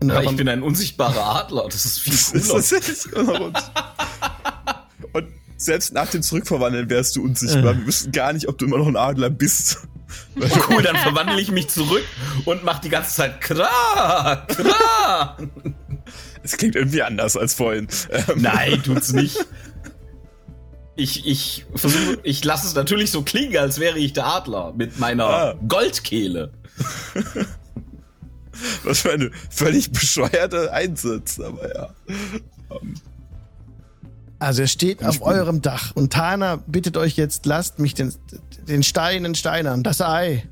[0.03, 1.67] Aber ich bin ein unsichtbarer Adler.
[1.71, 3.41] Das ist viel Das ist cooler.
[3.43, 3.59] und,
[5.13, 7.77] und selbst nach dem Zurückverwandeln wärst du unsichtbar.
[7.77, 9.87] Wir wüssten gar nicht, ob du immer noch ein Adler bist.
[10.69, 12.03] Cool, dann verwandle ich mich zurück
[12.45, 15.37] und mach die ganze Zeit Kra, Kra.
[16.43, 17.89] Es klingt irgendwie anders als vorhin.
[18.11, 19.37] Ähm, Nein, tut's nicht.
[20.97, 24.99] Ich, ich versuche, ich lasse es natürlich so klingen, als wäre ich der Adler mit
[24.99, 25.55] meiner Ah.
[25.67, 26.51] Goldkehle.
[28.85, 31.91] was für eine völlig bescheuerte Einsatz, aber ja.
[34.39, 38.13] Also er steht auf eurem Dach und Tana bittet euch jetzt, lasst mich den,
[38.69, 40.47] den Stein entsteinern, das Ei.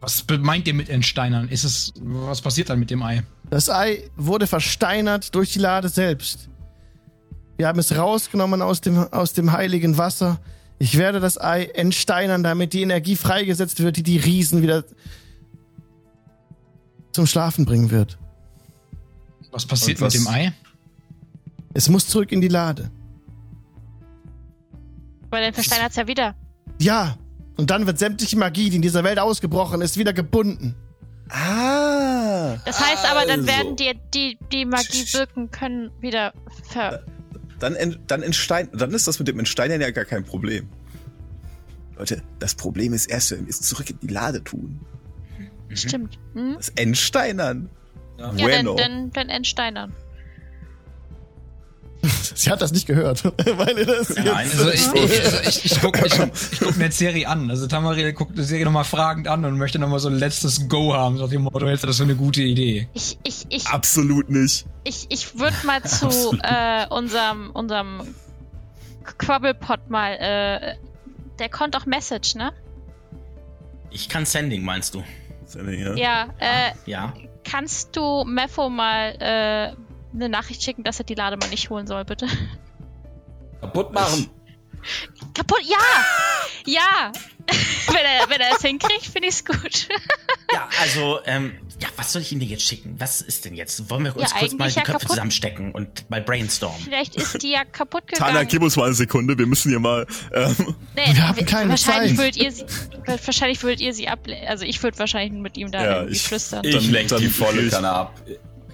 [0.00, 1.48] Was meint ihr mit entsteinern?
[1.48, 3.22] Ist es, was passiert dann mit dem Ei?
[3.50, 6.48] Das Ei wurde versteinert durch die Lade selbst.
[7.58, 10.40] Wir haben es rausgenommen aus dem, aus dem heiligen Wasser.
[10.78, 14.84] Ich werde das Ei entsteinern, damit die Energie freigesetzt wird, die die Riesen wieder
[17.12, 18.16] zum Schlafen bringen wird.
[19.50, 20.52] Was passiert was- mit dem Ei?
[21.74, 22.90] Es muss zurück in die Lade.
[25.30, 26.34] Aber dann versteinert's ja wieder.
[26.80, 27.16] Ja.
[27.60, 30.74] Und dann wird sämtliche Magie, die in dieser Welt ausgebrochen ist, wieder gebunden.
[31.28, 32.56] Ah.
[32.64, 33.48] Das heißt aber, dann also.
[33.48, 36.32] werden die, die, die Magie wirken können, wieder
[36.70, 37.04] ver.
[37.58, 40.70] Dann, en, dann, entstein, dann ist das mit dem Entsteinern ja gar kein Problem.
[41.98, 44.80] Leute, das Problem ist erst, wenn wir es zurück in die Lade tun.
[45.74, 46.18] Stimmt.
[46.32, 46.54] Hm?
[46.56, 47.68] Das Entsteinern.
[48.18, 48.74] Ja, Bueno.
[48.74, 49.92] dann, dann, dann entsteinern.
[52.34, 53.24] Sie hat das nicht gehört.
[53.56, 56.14] Weil ihr das Nein, Also ich, ich, also ich, ich gucke ich,
[56.52, 57.50] ich guck mir jetzt Serie an.
[57.50, 60.94] Also Tamaril guckt die Serie nochmal fragend an und möchte nochmal so ein letztes Go
[60.94, 61.18] haben.
[61.18, 62.88] So dem Motto, hältst du das für eine gute Idee?
[62.94, 64.64] Ich, ich, ich, Absolut nicht.
[64.84, 66.08] ich, ich würde mal zu
[66.42, 68.14] äh, unserem, unserem
[69.18, 70.76] Quabbelpot mal, äh,
[71.38, 72.52] der konnte auch Message, ne?
[73.90, 75.02] Ich kann Sending, meinst du?
[75.68, 75.94] Ja.
[75.96, 77.12] Ja, äh, Ja.
[77.44, 79.72] kannst du Mepho mal äh,
[80.14, 82.26] eine Nachricht schicken, dass er die Lade mal nicht holen soll, bitte?
[83.60, 84.28] Kaputt machen.
[85.34, 85.76] Kaputt, ja!
[86.66, 87.12] Ja!
[87.88, 89.88] wenn, er, wenn er es hinkriegt, finde ich es gut.
[90.52, 92.96] Ja, also, ähm, ja, was soll ich Ihnen denn jetzt schicken?
[92.98, 93.88] Was ist denn jetzt?
[93.88, 95.10] Wollen wir uns Ja, kurz mal die ja Köpfe kaputt.
[95.10, 96.80] zusammenstecken und mal brainstormen?
[96.82, 98.48] Vielleicht ist die ja kaputt Tana, gegangen.
[98.48, 100.08] gib uns mal eine Sekunde, wir müssen hier mal.
[100.34, 102.18] Ähm, Nee, Wir haben keine wahrscheinlich Zeit.
[102.18, 102.64] Würdet ihr sie,
[103.06, 104.26] wahrscheinlich würdet ihr sie ab.
[104.48, 106.64] Also ich würde wahrscheinlich mit ihm da Ja, irgendwie ich- flüstern.
[106.64, 108.20] Ich Dann- lenk dann die volle Kanne ab.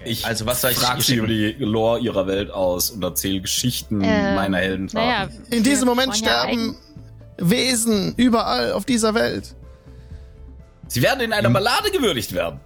[0.07, 3.03] Ich Also, was soll ich frag ihr sie über die Lore ihrer Welt aus und
[3.03, 4.95] erzähle Geschichten Äh, meiner Heldentat.
[5.03, 6.77] naja, In diesem Moment wollen ja sterben
[7.39, 9.55] Wesen überall auf dieser Welt.
[10.89, 12.61] Sie werden in einer Ballade gewürdigt werden.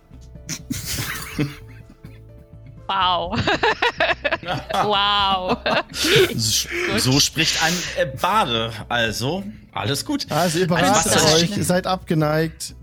[2.86, 3.38] Wow.
[4.84, 5.56] wow.
[6.34, 6.68] So,
[6.98, 8.72] so spricht ein äh, Bade.
[8.88, 10.26] Also, alles gut.
[10.28, 11.62] Also ihr Also, euch, schicken?
[11.62, 12.74] seid abgeneigt.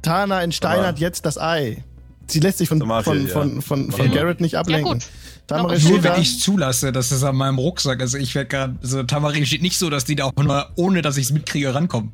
[0.00, 1.84] Tana entsteinert Aber- jetzt das Ei.
[2.26, 3.32] Sie lässt sich von, Tamari, von, ja.
[3.32, 4.12] von, von, von Ja.
[4.14, 4.94] Garrett nicht ablenken.
[4.94, 5.02] gut.
[5.46, 8.14] Tamari Doch, Nur wenn ich zulasse, dass es an meinem Rucksack ist.
[8.14, 11.16] Ich werde gerade, also Tamaril steht nicht so, dass die da auch nur, ohne dass
[11.18, 12.12] ich es mitkriege, rankommen.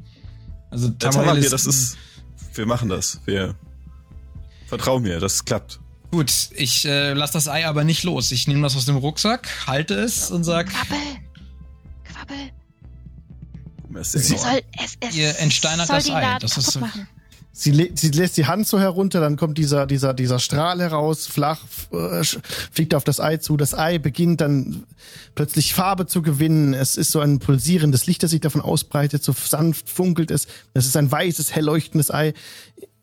[0.71, 1.97] Also der Tamaril Tamar hier, ist, das ist.
[2.55, 3.21] Wir machen das.
[3.27, 3.55] Wir.
[4.67, 5.79] Vertrau mir, das klappt.
[6.11, 8.33] Gut, ich äh, lasse das Ei aber nicht los.
[8.33, 10.99] Ich nehme das aus dem Rucksack, halte es und sag, Quabbel.
[12.05, 12.51] Quabbel.
[14.01, 16.39] Es der- soll, es, es Ihr entsteinert soll das Ei.
[16.41, 17.07] Das ist so- machen.
[17.53, 21.61] Sie, sie lässt die Hand so herunter, dann kommt dieser, dieser, dieser Strahl heraus, flach,
[21.93, 22.23] äh,
[22.71, 23.57] fliegt auf das Ei zu.
[23.57, 24.85] Das Ei beginnt dann
[25.35, 26.75] plötzlich Farbe zu gewinnen.
[26.75, 30.47] Es ist so ein pulsierendes Licht, das sich davon ausbreitet, so sanft funkelt es.
[30.75, 32.35] Es ist ein weißes, hell leuchtendes Ei.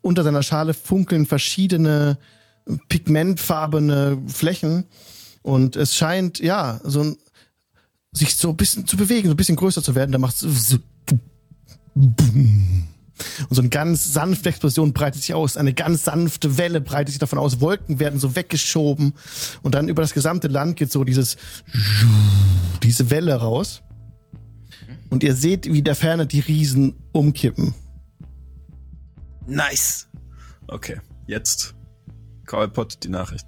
[0.01, 2.17] Unter seiner Schale funkeln verschiedene
[2.87, 4.85] pigmentfarbene Flächen.
[5.41, 7.17] Und es scheint, ja, so ein,
[8.13, 10.11] sich so ein bisschen zu bewegen, so ein bisschen größer zu werden.
[10.11, 10.77] Da macht es so
[13.49, 15.57] und so eine ganz sanfte Explosion breitet sich aus.
[15.57, 17.61] Eine ganz sanfte Welle breitet sich davon aus.
[17.61, 19.13] Wolken werden so weggeschoben.
[19.61, 21.37] Und dann über das gesamte Land geht so dieses,
[22.83, 23.81] diese Welle raus.
[25.09, 27.73] Und ihr seht, wie der Ferne die Riesen umkippen.
[29.45, 30.07] Nice.
[30.67, 31.73] Okay, jetzt.
[32.45, 33.45] Karlpott, die Nachricht.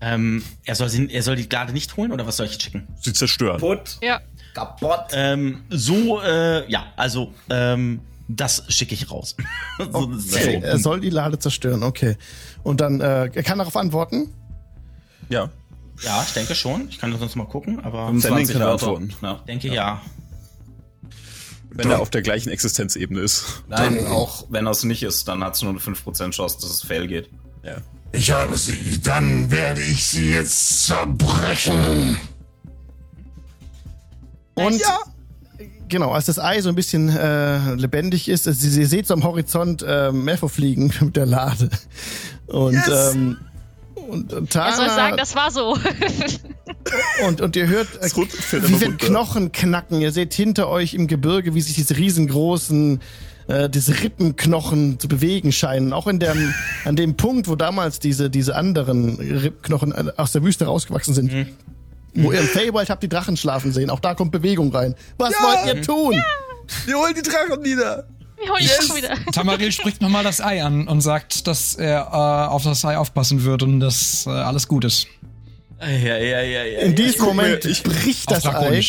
[0.00, 2.88] Ähm, er, soll sie, er soll die Lade nicht holen oder was soll ich schicken?
[3.00, 3.60] Sie zerstören.
[3.60, 3.98] Kaputt.
[4.02, 4.20] Ja.
[4.54, 5.06] Kaputt.
[5.12, 8.00] Ähm, so, äh, ja, also, ähm,
[8.36, 9.36] das schicke ich raus.
[9.78, 12.16] so, Okay, er soll die Lade zerstören, okay.
[12.62, 14.32] Und dann, äh, er kann darauf antworten.
[15.28, 15.50] Ja.
[16.02, 16.88] Ja, ich denke schon.
[16.88, 19.14] Ich kann sonst mal gucken, aber ich 25 kann er antworten.
[19.22, 19.34] Ja.
[19.46, 20.00] denke ja.
[21.72, 23.62] Wenn er auf der gleichen Existenzebene ist.
[23.68, 26.70] Nein, auch wenn er es nicht ist, dann hat es nur eine 5% Chance, dass
[26.70, 27.30] es fail geht.
[27.62, 27.76] Ja.
[28.12, 29.00] Ich habe sie.
[29.00, 32.18] Dann werde ich sie jetzt zerbrechen.
[34.54, 34.82] Und
[35.90, 39.24] genau, als das Ei so ein bisschen äh, lebendig ist, also ihr, seht so am
[39.24, 41.68] Horizont äh, Mepho fliegen mit der Lade.
[42.46, 43.36] Und, ähm,
[43.94, 45.76] und, und Er soll Tana, sagen, das war so.
[47.26, 48.96] und, und ihr hört, äh, wie wenn.
[48.96, 50.00] Knochen knacken.
[50.00, 53.00] Ihr seht hinter euch im Gebirge, wie sich diese riesengroßen
[53.50, 55.92] äh, diese Rippenknochen zu bewegen scheinen.
[55.92, 56.54] Auch in dem,
[56.84, 61.32] an dem Punkt, wo damals diese, diese anderen Rippknochen äh, aus der Wüste rausgewachsen sind.
[61.32, 61.46] Mhm.
[62.14, 63.90] Wo ihr im Feywild habt die Drachen schlafen sehen.
[63.90, 64.94] Auch da kommt Bewegung rein.
[65.18, 66.20] Was wollt ihr tun?
[66.86, 68.06] Wir holen die Drachen nieder.
[68.36, 68.94] Wir holen yes.
[68.94, 69.14] wieder.
[69.32, 73.44] Tamaril spricht nochmal das Ei an und sagt, dass er äh, auf das Ei aufpassen
[73.44, 75.06] wird und dass äh, alles gut ist.
[75.80, 76.80] Ja, ja, ja, ja.
[76.80, 78.82] In diesem Moment ich- bricht das Ei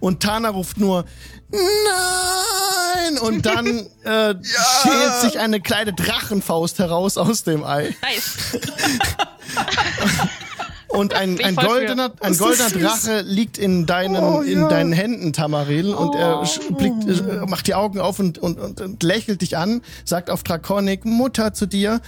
[0.00, 1.04] und Tana ruft nur
[1.50, 3.18] Nein!
[3.18, 3.66] Und dann
[4.04, 7.94] äh, schält sich eine kleine Drachenfaust heraus aus dem Ei.
[8.02, 8.58] Nice.
[10.98, 14.68] Und ein, ein goldener, ein goldener Drache liegt in deinen, Oh, in ja.
[14.68, 16.72] deinen Händen, Tamaril, und er Oh.
[16.74, 20.42] blickt, äh, macht die Augen auf und, und, und, und lächelt dich an, sagt auf
[20.42, 22.00] Draconic Mutter zu dir.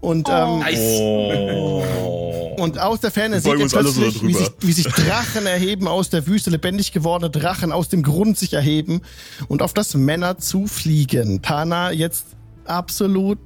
[0.00, 0.98] Und, ähm, Nice.
[1.00, 2.56] Oh.
[2.58, 6.10] und aus der Ferne seht beugen ihr plötzlich, wie sich, wie sich Drachen erheben aus
[6.10, 9.02] der Wüste, lebendig gewordene Drachen aus dem Grund sich erheben
[9.46, 11.42] und auf das Männer zufliegen.
[11.42, 12.26] Tana jetzt
[12.64, 13.38] absolut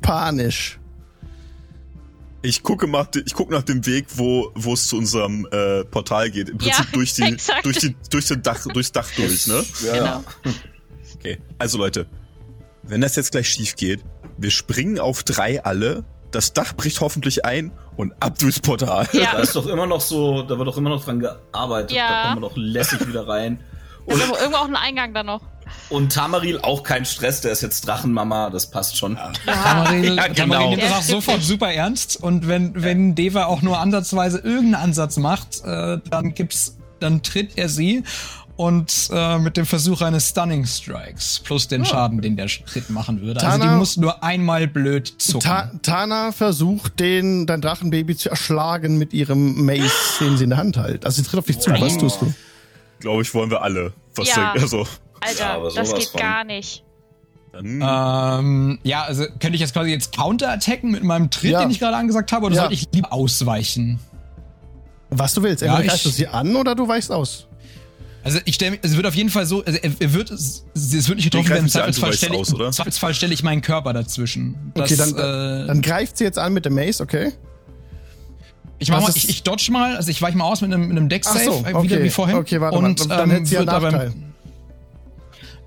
[0.00, 0.80] panisch.
[2.42, 6.30] Ich gucke, nach, ich gucke nach dem Weg, wo, wo es zu unserem äh, Portal
[6.30, 6.48] geht.
[6.48, 7.64] Im Prinzip Ja, durch die, exakt.
[7.64, 9.64] durch die, durch den Dach, durchs Dach durch, ne?
[9.84, 10.24] Ja, Genau.
[11.14, 11.38] Okay.
[11.58, 12.06] Also Leute,
[12.82, 14.00] wenn das jetzt gleich schief geht,
[14.38, 19.08] wir springen auf drei alle, das Dach bricht hoffentlich ein und ab durchs Portal.
[19.12, 21.92] Da Ja, ist doch immer noch so, da wird doch immer noch dran gearbeitet.
[21.92, 22.08] Ja.
[22.08, 23.60] Da kommen wir doch lässig wieder rein.
[24.06, 25.42] da ist irgendwo auch ein Eingang da noch.
[25.88, 29.18] Und Tamaril auch kein Stress, der ist jetzt Drachenmama, das passt schon.
[29.44, 30.70] Tamaril, Ja, Tamaril genau.
[30.70, 34.74] nimmt das Ja, auch sofort super ernst und wenn, wenn Deva auch nur ansatzweise irgendeinen
[34.84, 38.04] Ansatz macht, äh, dann gibt's, dann tritt er sie
[38.56, 43.20] und äh, mit dem Versuch eines Stunning Strikes plus den Schaden, den der Tritt machen
[43.20, 43.40] würde.
[43.40, 45.40] also Tana- die muss nur einmal blöd zucken.
[45.42, 50.58] Ta Tana versucht, den, dein Drachenbaby zu erschlagen mit ihrem Mace, den sie in der
[50.58, 51.04] Hand hält.
[51.04, 51.70] Also sie tritt auf dich zu.
[51.70, 52.32] Was tust du?
[53.00, 53.92] Glaube ich, wollen wir alle.
[54.14, 54.52] Was Ja.
[54.52, 54.86] denkt, also,
[55.24, 56.20] Alter, Ja, aber das geht von.
[56.20, 56.84] gar nicht.
[57.52, 57.66] dann,
[58.40, 61.60] ähm, ja, also könnte ich jetzt quasi jetzt counterattacken mit meinem Tritt, Ja.
[61.60, 62.60] den ich gerade angesagt habe, oder Ja.
[62.62, 63.98] sollte ich lieber ausweichen?
[65.10, 65.62] Was du willst.
[65.62, 67.46] Ja, Entweder ich- greifst du sie an oder du weichst aus.
[68.24, 71.08] Also ich stelle, es wird auf jeden Fall so, also er, er wird, es es
[71.08, 71.64] wird nicht getroffen werden.
[71.64, 72.66] Im Zweifelsfall stelle ich, aus, oder?
[72.66, 74.72] im Zweifelsfall stelle ich meinen Körper dazwischen.
[74.74, 77.32] Das, Okay, dann, äh, dann greift sie jetzt an mit dem Mace, okay?
[78.78, 80.96] ich mach mal, ich, ich dodge mal, also ich weiche mal aus mit einem, mit
[80.96, 82.04] einem Deck Ach Save, so, äh, wieder okay.
[82.04, 82.36] wie vorhin.
[82.36, 82.86] Okay, warte mal.
[82.88, 84.06] und Dann ähm, hätte sie ja wird, aber Nachteil.
[84.12, 84.31] im,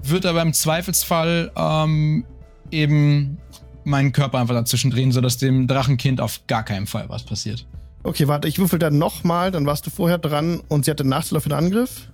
[0.09, 2.25] wird aber im Zweifelsfall ähm,
[2.71, 3.37] eben
[3.83, 7.65] meinen Körper einfach dazwischen drehen, sodass dem Drachenkind auf gar keinen Fall was passiert.
[8.03, 11.09] Okay, warte, ich würfel dann nochmal, dann warst du vorher dran und sie hatte einen
[11.09, 12.11] Nachteil auf den Angriff.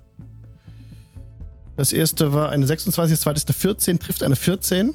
[1.76, 4.93] Das erste war eine 26, das zweite ist eine 14, trifft eine 14.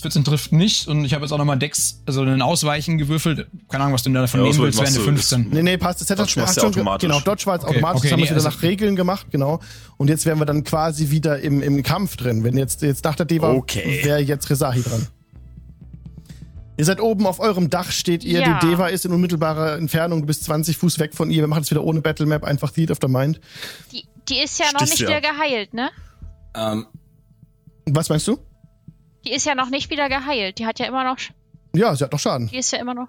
[0.00, 3.46] 14 trifft nicht und ich habe jetzt auch nochmal Decks, also einen Ausweichen gewürfelt.
[3.68, 5.48] Keine Ahnung, was du denn davon Ja, nehmen willst, wäre eine machst du- 15.
[5.50, 6.00] Nee, nee, passt.
[6.02, 7.08] Das hätte Dodge machst hat du schon ge- automatisch.
[7.08, 8.96] Genau, Dodge war jetzt Okay, automatisch, okay, das haben wir nee, wieder also- nach Regeln
[8.96, 9.60] gemacht, genau.
[9.96, 12.44] Und jetzt wären wir dann quasi wieder im, im Kampf drin.
[12.44, 14.00] Wenn jetzt, jetzt nach der Deva Okay.
[14.04, 15.06] wäre jetzt Resahi dran.
[16.78, 18.40] Ihr seid oben auf eurem Dach, steht ihr.
[18.40, 18.58] Ja.
[18.60, 21.42] Die Deva ist in unmittelbarer Entfernung, du bist 20 Fuß weg von ihr.
[21.42, 23.40] Wir machen es wieder ohne Battlemap, einfach Theat of the Mind.
[23.92, 25.16] Die, die ist ja noch Stichst nicht ja.
[25.16, 25.88] wieder geheilt, ne?
[26.54, 26.84] Ähm,
[27.86, 28.38] Was meinst du?
[29.26, 30.58] Die ist ja noch nicht wieder geheilt.
[30.58, 31.18] Die hat ja immer noch,
[31.74, 32.48] Ja, sie hat noch Schaden.
[32.48, 33.08] die ist ja immer noch.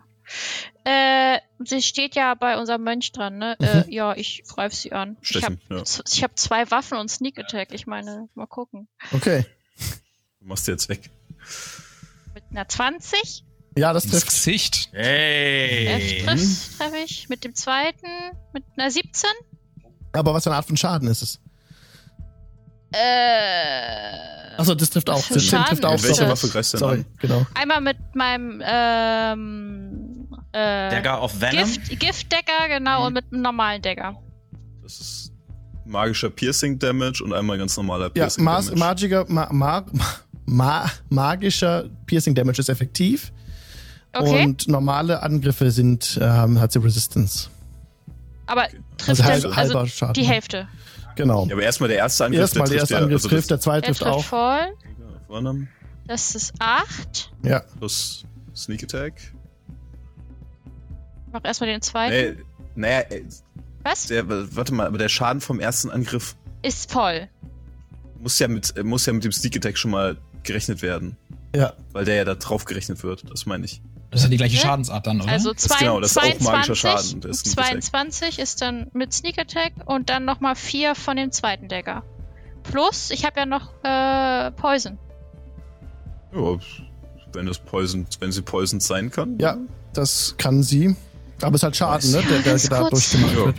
[0.84, 3.56] Äh, sie steht ja bei unserem Mönch dran, ne?
[3.60, 5.16] Äh, ja, ich greif sie an.
[5.22, 5.84] Ich habe Stechen, ja.
[6.12, 7.70] ich hab zwei Waffen und Sneak Attack.
[7.72, 8.88] Ich meine, mal gucken.
[9.14, 9.46] Okay.
[10.42, 11.10] du machst jetzt weg.
[12.34, 13.46] Mit einer 20
[13.78, 14.28] Ja, das Das trifft.
[14.28, 14.90] Gesicht.
[14.92, 16.24] Hey.
[16.26, 17.30] Trifft, treffe ich.
[17.30, 18.08] Mit dem zweiten,
[18.54, 19.30] mit einer 17.
[20.12, 21.40] Aber was für eine Art von Schaden ist es?
[22.92, 25.20] Äh, Achso, das trifft auch.
[25.24, 25.92] für 17 Schaden trifft auch.
[25.94, 26.30] Mit welcher?
[26.30, 27.06] Waffe greifst du denn Sorry, an?
[27.20, 27.46] genau.
[27.54, 31.58] einmal mit meinem ähm, äh, Dagger of Venom.
[31.66, 34.16] Gift, Giftdecker, genau, und mit einem normalen Dagger.
[34.84, 35.32] Das ist
[35.86, 38.80] magischer Piercing Damage und einmal ganz normaler Ja, Piercing Mas Damage.
[38.80, 39.86] magiger, ma ma
[40.46, 43.32] ma magischer Piercing Damage ist effektiv.
[44.14, 47.50] Okay, Und normale Angriffe sind, ähm, hat sie Resistance.
[48.48, 50.14] aber trifft Also dann, halb, halber also Schaden.
[50.14, 50.68] die Hälfte.
[51.18, 51.46] Genau.
[51.48, 52.40] Ja, aber erstmal der erste Angriff.
[52.42, 54.24] Erstmal der erste ja- Angriff also trifft, der zweite trifft auch.
[54.24, 54.60] voll.
[56.08, 57.34] Das ist 8.
[57.44, 57.60] Ja.
[57.78, 58.24] plus
[58.56, 59.14] Sneak Attack.
[61.34, 62.38] Mach erstmal den zweiten.
[62.38, 62.44] Nee,
[62.76, 63.24] naja, äh,
[63.84, 64.06] Was?
[64.08, 64.24] der,
[64.56, 67.28] warte mal, aber der Schaden vom ersten Angriff Ist voll.
[68.20, 71.18] muss ja mit, äh, muss ja mit dem Sneak Attack schon mal gerechnet werden.
[71.56, 71.74] Ja.
[71.92, 73.82] Weil der ja da drauf gerechnet wird, das meine ich.
[74.12, 74.62] Das ist ja die gleiche Ne?
[74.62, 75.32] Schadensart dann, oder?
[75.32, 77.84] Also ist zwei, genau, das ist auch 22, magischer Schaden, der Sneak Attack.
[77.84, 82.04] 22 ist dann mit Sneak Attack und dann nochmal 4 von dem zweiten Dagger.
[82.64, 84.98] Plus, ich habe ja noch äh, Poison.
[86.34, 86.58] Ja,
[87.34, 89.38] wenn das Poison, wenn sie poisoned sein kann.
[89.40, 89.58] Ja,
[89.94, 90.96] das kann sie.
[91.42, 93.46] Aber es ist halt Schaden, ne, der, der da durchgemacht Ja.
[93.46, 93.56] wird.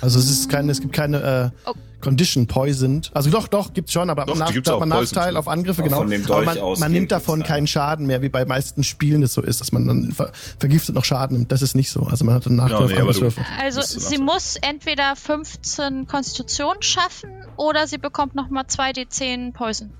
[0.00, 1.74] Also es ist keine, es gibt keine äh, Oh.
[2.00, 3.10] Condition poisoned.
[3.14, 4.90] Also doch, doch, gibt's schon, aber Doch, nach, hat auch, man.
[4.90, 5.98] Nachteil auf Angriffe, Auch genau.
[5.98, 9.32] von dem aber man, man nimmt davon keinen Schaden mehr, wie bei meisten Spielen es
[9.34, 11.52] so ist, dass man dann ver vergiftet noch Schaden nimmt.
[11.52, 12.02] Das ist nicht so.
[12.02, 13.44] Also man hat einen Nachteil Ja, auf nee, Angriffswürfe.
[13.60, 19.90] Also sie muss entweder 15 Konstitution schaffen oder sie bekommt nochmal 2d10 Poison.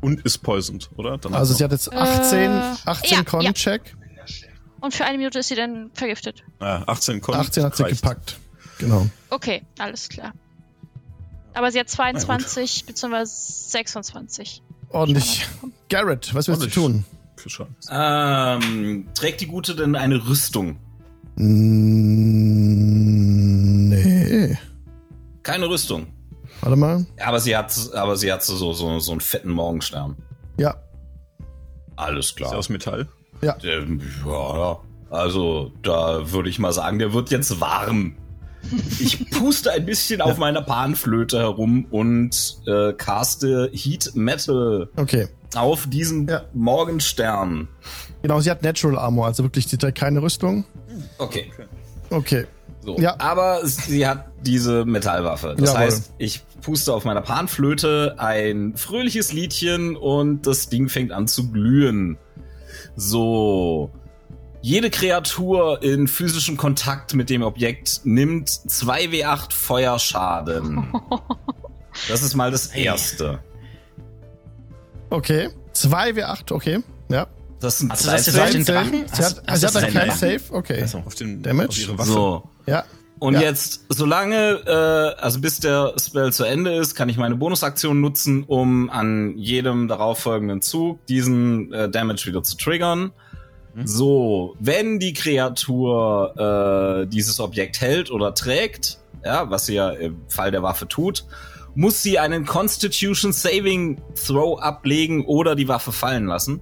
[0.00, 1.18] Und ist poisoned, oder?
[1.18, 3.96] Dann Also sie hat jetzt 18, Äh, 18 ja, Con-Check,
[4.80, 6.42] Und für eine Minute ist sie dann vergiftet.
[6.60, 8.00] ah, 18 Con 18 hat sie reicht.
[8.00, 8.38] gepackt.
[8.78, 9.06] Genau.
[9.30, 10.32] Okay, alles klar.
[11.58, 13.24] Aber sie hat 22 bzw.
[13.24, 14.62] 26.
[14.90, 15.44] Ordentlich.
[15.88, 17.04] Garrett, was willst du tun?
[17.90, 20.78] Ähm, trägt die Gute denn eine Rüstung?
[21.34, 21.88] Mm,
[23.88, 24.56] Nee.
[25.42, 26.06] Keine Rüstung.
[26.60, 27.06] Warte mal.
[27.24, 30.16] Aber sie hat, aber sie hat so, so, so einen fetten Morgenstern.
[30.58, 30.76] Ja.
[31.96, 32.50] Alles Ist klar.
[32.50, 33.08] der aus Metall?
[33.42, 33.84] Der,
[34.26, 34.78] ja,
[35.10, 38.14] also da würde ich mal sagen, der wird jetzt warm.
[38.98, 45.28] Ich puste ein bisschen auf meiner Panflöte herum und äh, caste Heat Metal Okay.
[45.54, 46.42] auf diesen Ja.
[46.52, 47.68] Morgenstern.
[48.22, 50.64] Genau, sie hat Natural Armor, also wirklich sie hat keine Rüstung.
[51.18, 51.50] Okay.
[52.10, 52.46] Okay.
[52.84, 52.96] So.
[52.98, 53.16] Ja.
[53.18, 55.54] Aber sie hat diese Metallwaffe.
[55.58, 55.80] Das Jawohl.
[55.86, 61.50] heißt, ich puste auf meiner Panflöte ein fröhliches Liedchen und das Ding fängt an zu
[61.50, 62.18] glühen.
[62.96, 63.90] So.
[64.60, 70.92] Jede Kreatur in physischem Kontakt mit dem Objekt nimmt 2w8 Feuerschaden.
[72.08, 73.40] Das ist mal das erste.
[75.10, 75.48] Okay.
[75.74, 76.78] 2W8, okay.
[77.08, 77.26] Ja.
[77.60, 79.04] Das sind Hast du das jetzt auf den Drachen?
[79.12, 80.10] Sie hat, hast sie hat einen kleinen?
[80.12, 80.80] Safe, okay.
[80.82, 80.98] Also.
[81.04, 81.68] Auf, den, Damage?
[81.70, 82.10] auf ihre Waffe.
[82.10, 82.48] So.
[82.66, 82.84] Ja.
[83.18, 83.40] Und Ja.
[83.40, 88.44] jetzt, solange, äh, also bis der Spell zu Ende ist, kann ich meine Bonusaktion nutzen,
[88.44, 93.10] um an jedem darauffolgenden Zug diesen äh, Damage wieder zu triggern.
[93.84, 100.22] So, wenn die Kreatur äh, dieses Objekt hält oder trägt, ja, was sie ja im
[100.28, 101.24] Fall der Waffe tut,
[101.74, 106.60] muss sie einen Constitution Saving Throw ablegen oder die Waffe fallen lassen.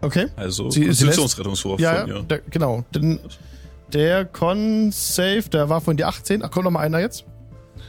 [0.00, 0.26] Okay.
[0.36, 2.22] Also Sie- Konstitutionsrettungswurf Ja, von ja, ihr.
[2.22, 2.84] der, genau.
[2.94, 3.20] Den,
[3.92, 6.42] der Con-Save, der war von die 18.
[6.42, 7.24] Ach, kommt noch mal einer jetzt?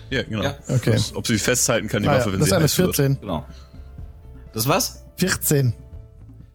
[0.09, 0.43] Ja, genau.
[0.43, 0.55] Ja.
[0.67, 0.91] Okay.
[0.93, 2.77] Das, ob sie festhalten kann, die Ah, ja, Waffe, wenn das ist sie eine heiß
[2.77, 2.95] wird.
[2.95, 3.21] 14.
[3.21, 3.45] Genau.
[4.53, 5.03] Das was?
[5.17, 5.73] 14.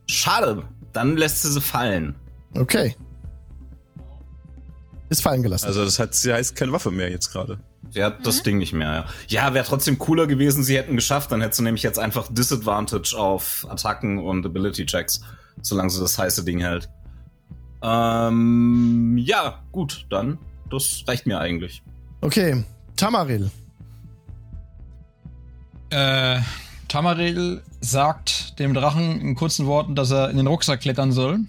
[0.06, 0.62] Schade.
[0.92, 2.14] Dann lässt sie sie fallen.
[2.56, 2.96] Okay.
[5.08, 5.66] Ist fallen gelassen.
[5.66, 7.58] Also das hat, sie heißt keine Waffe mehr jetzt gerade.
[7.90, 9.04] Sie hat das Ding nicht mehr, ja.
[9.26, 13.16] Ja, wäre trotzdem cooler gewesen, sie hätten geschafft, dann hättest du nämlich jetzt einfach Disadvantage
[13.18, 15.22] auf Attacken und Ability Checks,
[15.60, 16.88] solange sie das heiße Ding hält.
[17.82, 20.38] Ähm, ja, gut, dann.
[20.70, 21.82] Das reicht mir eigentlich.
[22.20, 22.64] Okay.
[23.00, 23.50] Tamaril.
[25.88, 26.38] Äh,
[26.88, 31.40] Tamaril sagt dem Drachen in kurzen Worten, dass er in den Rucksack klettern soll.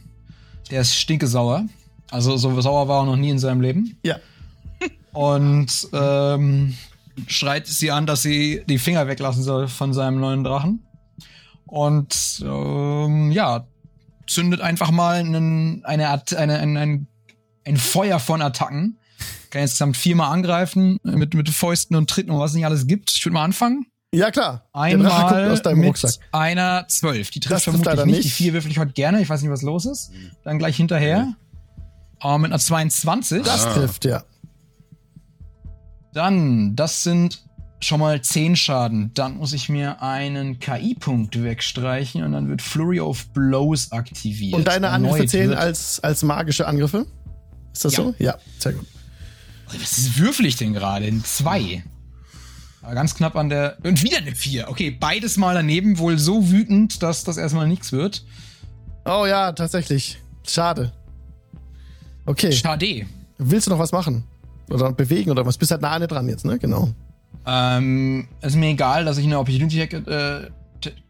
[0.69, 1.65] Der ist stinkesauer.
[2.09, 3.97] Also so sauer war er noch nie in seinem Leben.
[4.01, 4.15] Ja.
[5.11, 6.77] Und ähm,
[7.27, 10.85] schreit sie an, dass sie die Finger weglassen soll von seinem neuen Drachen.
[11.65, 13.67] Und ähm, ja,
[14.25, 16.07] zündet einfach mal einen, eine,
[16.37, 17.07] eine, ein, ein,
[17.65, 19.00] ein Feuer von Attacken.
[19.51, 23.11] Kann insgesamt viermal angreifen mit, mit Fäusten und Tritten und was es nicht alles gibt.
[23.11, 23.85] Ich würde mal anfangen.
[24.13, 24.65] Ja, klar.
[24.73, 26.15] Einmal aus deinem mit Rucksack.
[26.33, 27.29] einer 12.
[27.31, 28.15] Die Das trifft trifft vermutlich leider nicht.
[28.17, 28.25] nicht.
[28.25, 29.21] Die 4 würfel ich heute gerne.
[29.21, 30.11] Ich weiß nicht, was los ist.
[30.43, 31.33] Dann gleich hinterher.
[32.19, 33.43] Aber mit einer 22.
[33.43, 34.23] Das trifft, ja.
[36.13, 37.43] Dann, das sind
[37.79, 39.11] schon mal 10 Schaden.
[39.13, 44.53] Dann muss ich mir einen KI-Punkt wegstreichen und dann wird Flurry of Blows aktiviert.
[44.55, 47.07] Und deine Angriffe zählen als, als magische Angriffe?
[47.73, 48.03] Ist das Ja.
[48.03, 48.15] so?
[48.19, 48.85] Ja, sehr gut.
[49.79, 51.05] Was ist würfel ich denn gerade?
[51.05, 51.83] In zwei.
[52.81, 53.77] Aber ganz knapp an der.
[53.83, 54.69] Und wieder eine 4.
[54.69, 58.23] Okay, beides mal daneben, wohl so wütend, dass das erstmal nichts wird.
[59.05, 60.19] Oh ja, tatsächlich.
[60.47, 60.91] Schade.
[62.25, 62.51] Okay.
[62.51, 63.05] Schade.
[63.37, 64.23] Willst du noch was machen?
[64.69, 65.57] Oder bewegen oder was?
[65.57, 66.57] Bist halt nah an dir dran jetzt, ne?
[66.59, 66.89] Genau.
[67.45, 70.49] Ähm, ist mir egal, dass ich eine Opportunity Hack, äh,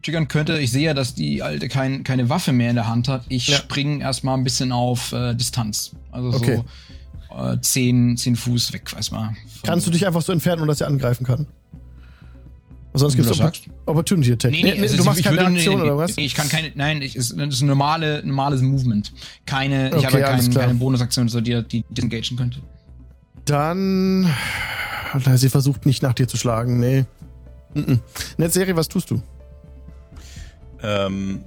[0.02, 0.58] triggern könnte.
[0.58, 3.24] Ich sehe ja, dass die Alte kein, keine Waffe mehr in der Hand hat.
[3.28, 3.56] Ich Ja.
[3.56, 5.92] springe erstmal ein bisschen auf äh, Distanz.
[6.10, 6.56] Also Okay.
[6.56, 6.64] so
[7.38, 9.34] äh, 10, 10 Fuß weg, weiß mal.
[9.64, 11.46] Kannst du dich einfach so entfernen, ohne dass er angreifen kann?
[12.94, 13.40] Sonst gibt es.
[13.86, 14.50] Opportunity Attack.
[14.50, 16.14] Nee, nee, also du machst ich keine würde- Aktion nee, oder was?
[16.16, 19.12] Nee, ich kann keine, nein, ich, ist, das ist ein normale, normales Movement.
[19.46, 22.58] Keine, ich Okay, habe alles kein, keine Bonusaktion, so die, die disengagen könnte.
[23.46, 24.28] Dann.
[25.34, 27.04] Sie versucht nicht nach dir zu schlagen, nee.
[27.74, 28.00] Mhm.
[28.36, 29.22] Netzserie, was tust du?
[30.82, 31.40] Ähm,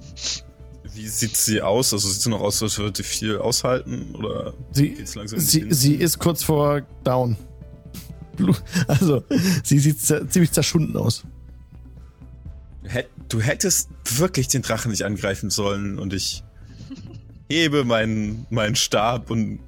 [0.96, 1.92] wie sieht sie aus?
[1.92, 4.14] Also sieht sie noch aus, als würde sie viel aushalten?
[4.14, 7.36] Oder Sie, geht's langsam sie, sie ist kurz vor down.
[8.86, 9.24] Also,
[9.64, 11.24] sie sieht ziemlich zerschunden aus.
[13.28, 16.44] Du hättest wirklich den Drachen nicht angreifen sollen und ich
[17.48, 19.58] hebe meinen, meinen Stab und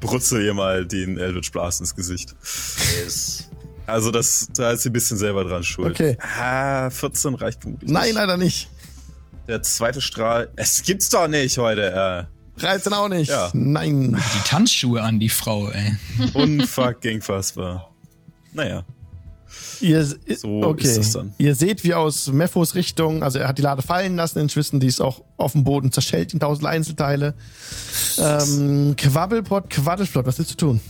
[0.00, 2.34] brutzel ihr mal den Eldritch Blast ins Gesicht.
[3.06, 3.50] Ist
[3.86, 5.92] Also das, da ist sie ein bisschen selber dran schuld.
[5.92, 6.16] Okay.
[6.20, 8.68] Ah, 14 reicht vermutlich Nein, leider nicht.
[9.48, 12.28] Der zweite Strahl, es gibt's doch nicht heute.
[12.58, 13.28] 13 auch nicht.
[13.28, 13.50] Ja.
[13.52, 14.16] Nein.
[14.34, 15.96] Die Tanzschuhe an, die Frau, ey.
[16.18, 17.90] Äh, unfucking fassbar.
[18.52, 18.84] Naja,
[19.80, 20.86] Ihr, So okay.
[20.86, 21.32] ist es dann.
[21.38, 24.80] Ihr seht, wie aus Mephos Richtung, also er hat die Lade fallen lassen in Schwissen,
[24.80, 27.34] die ist auch auf dem Boden zerschellt in tausend Einzelteile.
[28.18, 30.80] Ähm, Quabbelpot, Quaddelflott, was willst du tun?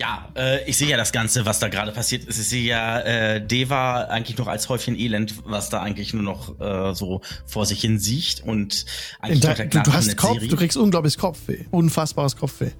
[0.00, 2.38] Ja, äh, ich sehe ja das Ganze, was da gerade passiert ist.
[2.38, 6.60] Ich sehe ja äh, Deva eigentlich noch als Häufchen Elend, was da eigentlich nur noch
[6.60, 8.86] äh, so vor sich hin siecht und
[9.20, 10.48] eigentlich Da, du, du hast Kopf, Netzeri.
[10.48, 11.66] du kriegst unglaubliches Kopfweh.
[11.70, 12.70] Unfassbares Kopfweh.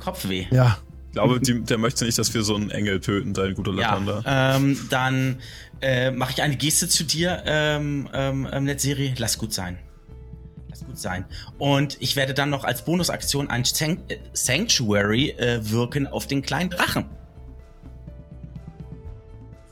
[0.00, 0.46] Kopfweh.
[0.50, 0.78] Ja.
[1.08, 4.22] Ich glaube, die, der möchte nicht, dass wir so einen Engel töten, dein guter Latanda.
[4.24, 5.36] Ja, ähm, dann
[5.80, 9.14] äh, mache ich eine Geste zu dir, ähm, ähm, ähm, Netzeri.
[9.18, 9.78] Lass gut sein.
[10.90, 11.24] Gut sein.
[11.58, 16.70] Und ich werde dann noch als Bonusaktion ein äh, Sanctuary äh, wirken auf den kleinen
[16.70, 17.04] Drachen.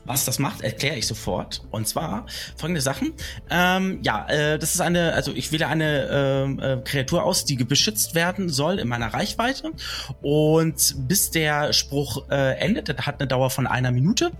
[0.05, 1.61] Was das macht, erkläre ich sofort.
[1.71, 2.25] Und zwar
[2.55, 3.11] folgende Sachen.
[3.49, 7.57] Ähm, ja, äh, das ist eine, also ich wähle eine ähm, äh, Kreatur aus, die
[7.57, 9.73] beschützt werden soll in meiner Reichweite.
[10.21, 14.31] Und bis der Spruch äh, endet, das hat eine Dauer von einer Minute,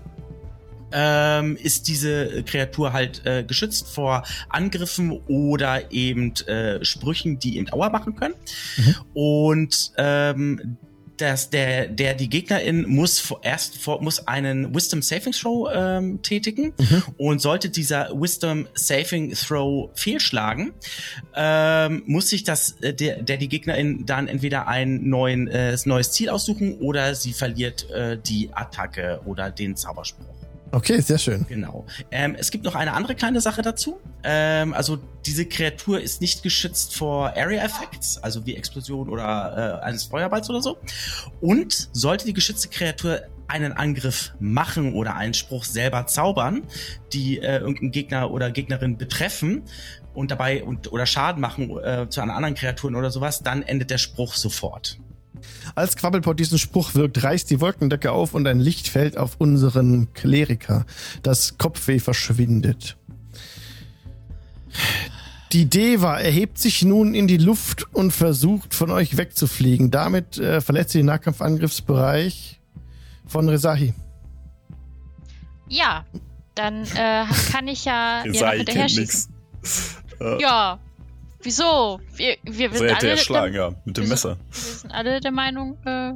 [0.92, 7.66] ähm, ist diese Kreatur halt äh, geschützt vor Angriffen oder eben äh, Sprüchen, die eben
[7.66, 8.34] Dauer machen können.
[9.14, 10.76] Und ähm,
[11.16, 16.22] dass der, der die Gegnerin muss vor- erst vor, muss einen Wisdom Saving Throw ähm,
[16.22, 16.72] tätigen
[17.18, 20.72] und sollte dieser Wisdom Saving Throw fehlschlagen,
[21.36, 26.12] ähm, muss sich das äh, der, der die Gegnerin dann entweder ein neuen, äh, neues
[26.12, 30.24] Ziel aussuchen oder sie verliert äh, die Attacke oder den Zauberspruch.
[30.72, 31.46] Okay, sehr schön.
[31.48, 31.84] Genau.
[32.10, 33.98] Ähm, es gibt noch eine andere kleine Sache dazu.
[34.22, 39.84] Ähm, also diese Kreatur ist nicht geschützt vor Area Effects, also wie Explosion oder äh,
[39.84, 40.78] eines Feuerballs oder so.
[41.40, 46.62] Und sollte die geschützte Kreatur einen Angriff machen oder einen Spruch selber zaubern,
[47.12, 49.62] die äh, irgendeinen Gegner oder Gegnerin betreffen
[50.14, 53.90] und dabei und, oder Schaden machen äh, zu einer anderen Kreaturen oder sowas, dann endet
[53.90, 55.00] der Spruch sofort.
[55.74, 60.12] Als Quabbelpot diesen Spruch wirkt, reißt die Wolkendecke auf und ein Licht fällt auf unseren
[60.12, 60.84] Kleriker.
[61.22, 62.96] Das Kopfweh verschwindet.
[65.52, 69.90] Die Deva erhebt sich nun in die Luft und versucht von euch wegzufliegen.
[69.90, 72.60] Damit äh, verletzt sie den Nahkampfangriffsbereich
[73.26, 73.94] von Rezahi.
[75.68, 76.04] Ja,
[76.54, 79.34] dann äh, kann ich ja ihr noch hinterher kennt schießen.
[79.62, 79.96] nix.
[80.40, 80.78] Ja.
[81.42, 82.00] Wieso?
[82.16, 84.36] Wir, wir, wir So sind hätte alle er schlagen, der, ja, mit dem wir Messer.
[84.50, 86.12] Sind, wir sind alle der Meinung, äh,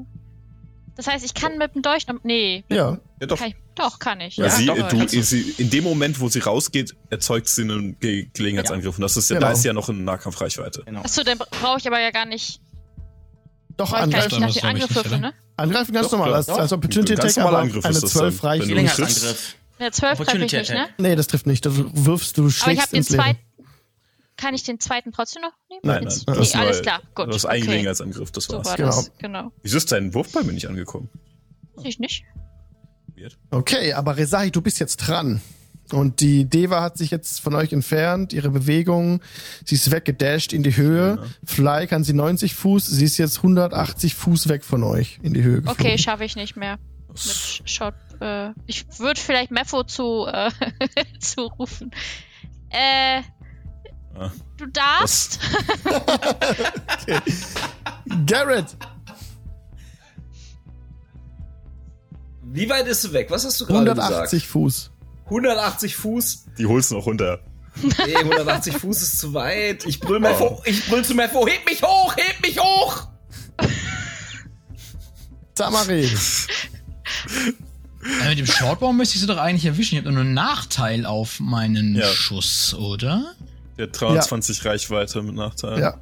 [0.97, 2.99] das heißt, ich kann mit dem Dolch noch, nee, Ja.
[3.21, 3.39] Ja, doch.
[3.39, 4.37] kann ich, doch, kann ich.
[4.37, 8.29] Ja, sie, doch, du, sie, in dem Moment, wo sie rausgeht, erzeugt sie einen Ge
[8.35, 8.97] Gelegenheitsangriff.
[8.97, 9.47] Und das ist ja, Genau.
[9.49, 10.83] da ist sie ja noch in Nahkampfreichweite.
[10.85, 11.01] Genau.
[11.01, 12.61] Achso, dann brauche ich aber ja gar nicht,
[13.77, 14.41] Doch, angreifen.
[14.41, 15.33] nach ich Angriff ne?
[15.57, 16.35] Angreifen ganz Doch, normal.
[16.35, 18.49] Als, als Opportunity Attack, aber Angriff eine ist das 12 dann.
[18.51, 18.63] reicht.
[18.63, 19.57] Wenn du Gelegenheitsangriff.
[19.79, 20.89] Eine 12 treffe ich nicht, ne?
[20.99, 21.65] Nee, das trifft nicht.
[21.67, 21.73] Du
[22.07, 23.23] wirfst, du Aber ich habe den ins Leere.
[23.25, 23.39] zweiten,
[24.37, 25.81] kann ich den zweiten trotzdem noch nehmen?
[25.85, 26.39] Nein, Jetzt- nein.
[26.41, 27.29] Nee, war- alles klar, gut.
[27.29, 27.67] Das ist ein okay.
[27.67, 28.67] Gelegenheitsangriff, das So war's.
[28.67, 28.87] war Genau.
[28.89, 29.53] das, genau.
[29.63, 31.09] Wieso ist dein Wurf bei mir nicht angekommen?
[31.83, 32.25] Ich nicht.
[33.51, 35.41] Okay, aber Rezahi, du bist jetzt dran.
[35.93, 39.21] Und die Deva hat sich jetzt von euch entfernt, ihre Bewegung,
[39.65, 41.23] sie ist weggedasht in die Höhe.
[41.45, 45.43] Fly kann sie 90 Fuß, sie ist jetzt 180 Fuß weg von euch in die
[45.43, 45.85] Höhe geflogen.
[45.87, 46.79] Okay, schaffe ich nicht mehr.
[47.09, 50.51] Mit Sch- Shot, äh, ich würde vielleicht Mepho zu, äh,
[51.21, 51.91] zu rufen.
[52.71, 53.23] Äh.
[54.57, 55.39] Du darfst.
[58.27, 58.77] Garrett,
[62.43, 63.31] Wie weit ist du weg?
[63.31, 64.01] Was hast du gerade gesagt?
[64.01, 64.91] 180 Fuß.
[65.25, 66.45] 180 Fuß?
[66.59, 67.41] Die holst du noch runter.
[68.07, 69.85] Nee, 180 Fuß ist zu weit.
[69.87, 73.09] Ich brüll mal vor, ich brüll zu Mepho, heb mich hoch, heb mich hoch!
[75.57, 76.09] Tamari,
[78.23, 79.95] Äh, mit dem Shortbow müsste ich sie doch eigentlich erwischen.
[79.95, 82.07] Ich habe nur einen Nachteil auf meinen Ja.
[82.07, 83.35] Schuss, oder?
[83.79, 85.81] Der hat 320 Reichweite mit Nachteil.
[85.81, 85.95] ja.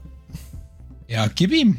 [1.09, 1.77] Ja, gib ihm.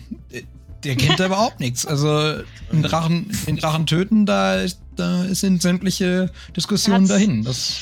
[0.83, 1.85] Der- kennt da überhaupt nichts.
[1.85, 7.43] Also den Drachen, den Drachen töten, da, ist- da sind sämtliche Diskussionen dahin.
[7.43, 7.79] Das,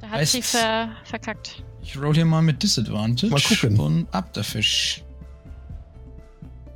[0.00, 1.62] Da hat Heißt- sie ver verkackt.
[1.82, 3.30] ich roll hier mal mit Disadvantage.
[3.32, 3.78] Mal gucken.
[3.80, 5.02] Und ab der Fisch.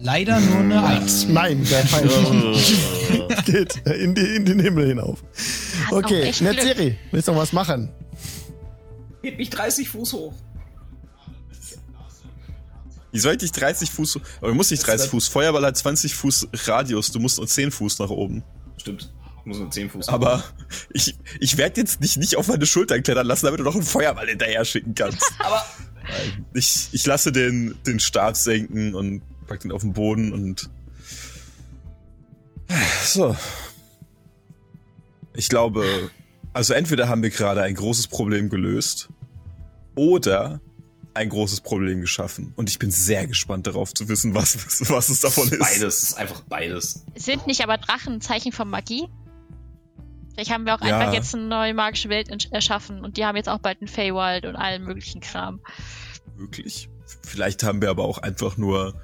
[0.01, 1.27] Leider nur eine Eins.
[1.28, 2.09] Nein, der Pfeil
[3.47, 5.23] geht in, die, in den Himmel hinauf.
[5.89, 6.32] Auch Okay.
[6.41, 7.89] Netzeri, willst du noch was machen?
[9.23, 10.35] Heb mich 30 Fuß hoch.
[13.15, 16.16] Wie soll ich dich 30 Fuß, aber du musst nicht 30 Fuß, Feuerball hat 20
[16.16, 18.43] Fuß Radius, du musst nur 10 Fuß nach oben.
[18.77, 19.12] Stimmt.
[19.45, 20.09] Muss nur 10 Fuß.
[20.09, 20.43] Aber
[20.91, 23.85] ich, ich werde jetzt nicht, nicht auf meine Schultern klettern lassen, damit du noch einen
[23.85, 25.23] Feuerball hinterher schicken kannst.
[25.39, 25.65] Aber.
[26.55, 30.69] Ich, ich lasse den, den Stab senken und pack den auf den Boden und.
[33.05, 33.36] So.
[35.36, 36.11] Ich glaube,
[36.53, 39.09] also entweder haben wir gerade ein großes Problem gelöst
[39.95, 40.61] oder
[41.15, 42.53] ein großes Problem geschaffen.
[42.57, 45.59] Und ich bin sehr gespannt darauf zu wissen, was, was, was es davon ist.
[45.59, 47.05] beides, ist einfach beides.
[47.16, 49.09] Sind nicht aber Drachen ein Zeichen von Magie?
[50.35, 50.99] Vielleicht haben wir auch Ja.
[50.99, 54.47] einfach jetzt eine neue magische Welt erschaffen und die haben jetzt auch bald ein Feywild
[54.47, 55.61] und allen möglichen Kram.
[56.36, 56.89] Wirklich.
[57.23, 59.01] Vielleicht haben wir aber auch einfach nur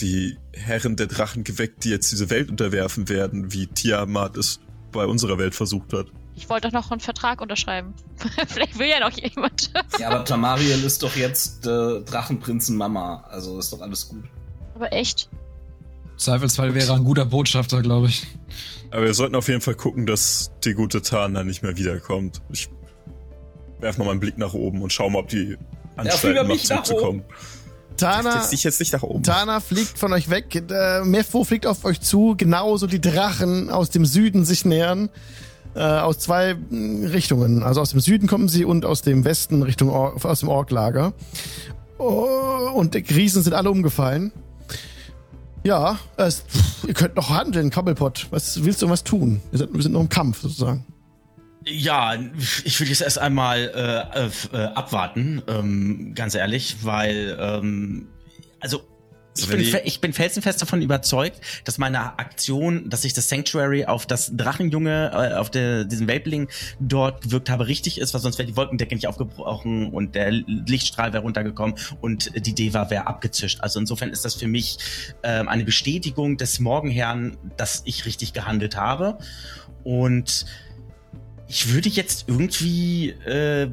[0.00, 4.60] die Herren der Drachen geweckt, die jetzt diese Welt unterwerfen werden, wie Tiamat es
[4.90, 6.08] bei unserer Welt versucht hat.
[6.42, 7.94] Ich wollte doch noch einen Vertrag unterschreiben.
[8.48, 9.70] Vielleicht will ja noch jemand.
[10.00, 13.22] Ja, aber Tamariel ist doch jetzt äh, Drachenprinzen Mama.
[13.30, 14.24] Also ist doch alles gut.
[14.74, 15.28] Aber echt?
[16.16, 18.26] Zweifelsfall wäre er ein guter Botschafter, glaube ich.
[18.90, 22.42] Aber wir sollten auf jeden Fall gucken, dass die gute Tana nicht mehr wiederkommt.
[22.50, 22.68] Ich
[23.78, 25.56] werf mal meinen Blick nach oben und schau mal, ob die Ja,
[25.94, 27.22] Anstalten mich nach zurückzukommen.
[27.96, 29.22] Tana, dich jetzt nicht nach oben.
[29.22, 30.56] Tana fliegt von euch weg.
[30.56, 32.34] Äh, Mepho fliegt auf euch zu.
[32.36, 35.08] Genauso die Drachen aus dem Süden sich nähern.
[35.74, 37.62] Äh, aus zwei mh, Richtungen.
[37.62, 41.14] Also aus dem Süden kommen sie und aus dem Westen Richtung Or aus dem Orklager.
[41.98, 44.32] Oh, und die Riesen sind alle umgefallen.
[45.64, 46.44] Ja, es,
[46.86, 48.26] ihr könnt noch handeln, Cobblepot.
[48.30, 49.40] Was willst du was tun?
[49.50, 50.84] Wir sind, wir sind noch im Kampf sozusagen.
[51.64, 52.14] Ja,
[52.64, 58.08] ich würde jetzt erst einmal äh, äh, äh, abwarten, ähm, ganz ehrlich, weil ähm,
[58.58, 58.82] also
[59.36, 63.86] ich wenn bin, ich bin felsenfest davon überzeugt, dass meine Aktion, dass ich das Sanctuary
[63.86, 66.48] auf das Drachenjunge, äh, auf der, diesen Weltling
[66.80, 71.12] dort gewirkt habe, richtig ist, weil sonst wäre die Wolkendecke nicht aufgebrochen und der Lichtstrahl
[71.12, 73.60] wäre runtergekommen und die Deva wäre abgezischt.
[73.60, 74.78] Also insofern ist das für mich
[75.22, 79.18] ähm, eine Bestätigung des Morgenherrn, dass ich richtig gehandelt habe.
[79.82, 80.44] Und
[81.48, 83.68] ich würde jetzt irgendwie äh,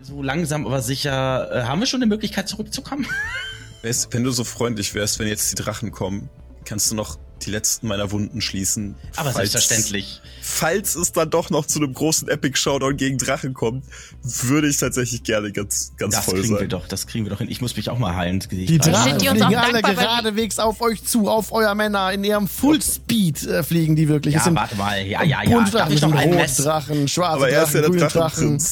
[0.00, 1.50] so langsam aber sicher.
[1.52, 3.06] Äh, haben wir schon eine Möglichkeit zurückzukommen?
[3.82, 6.28] Wärst, wenn du so freundlich wärst, wenn jetzt die Drachen kommen,
[6.64, 8.96] kannst du noch die letzten meiner Wunden schließen.
[9.16, 10.20] Aber Falls- selbstverständlich.
[10.42, 13.84] Falls es dann doch noch zu einem großen Epic Showdown gegen Drachen kommt,
[14.22, 16.68] würde ich tatsächlich gerne ganz, ganz Das voll kriegen wir sein.
[16.68, 17.48] doch, das kriegen wir doch hin.
[17.50, 18.40] Ich muss mich auch mal heilen.
[18.50, 18.76] Die.
[18.78, 22.12] Drachen Sind die fliegen alle geradewegs auf euch zu, auf euer Männer.
[22.12, 24.34] In ihrem Fullspeed äh, fliegen die wirklich.
[24.34, 25.00] Ja, sind warte mal.
[25.06, 25.60] Ja, ja, ja.
[25.60, 26.56] Darf Drachen, ich noch sind einen rote Mess?
[26.58, 28.62] Drachen, schwarze Aber er ist ja Drachen, der grüne Drachen.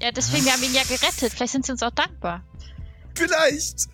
[0.00, 1.32] Ja, deswegen, wir haben ihn ja gerettet.
[1.34, 2.42] Vielleicht sind sie uns auch dankbar.
[3.14, 3.86] Vielleicht.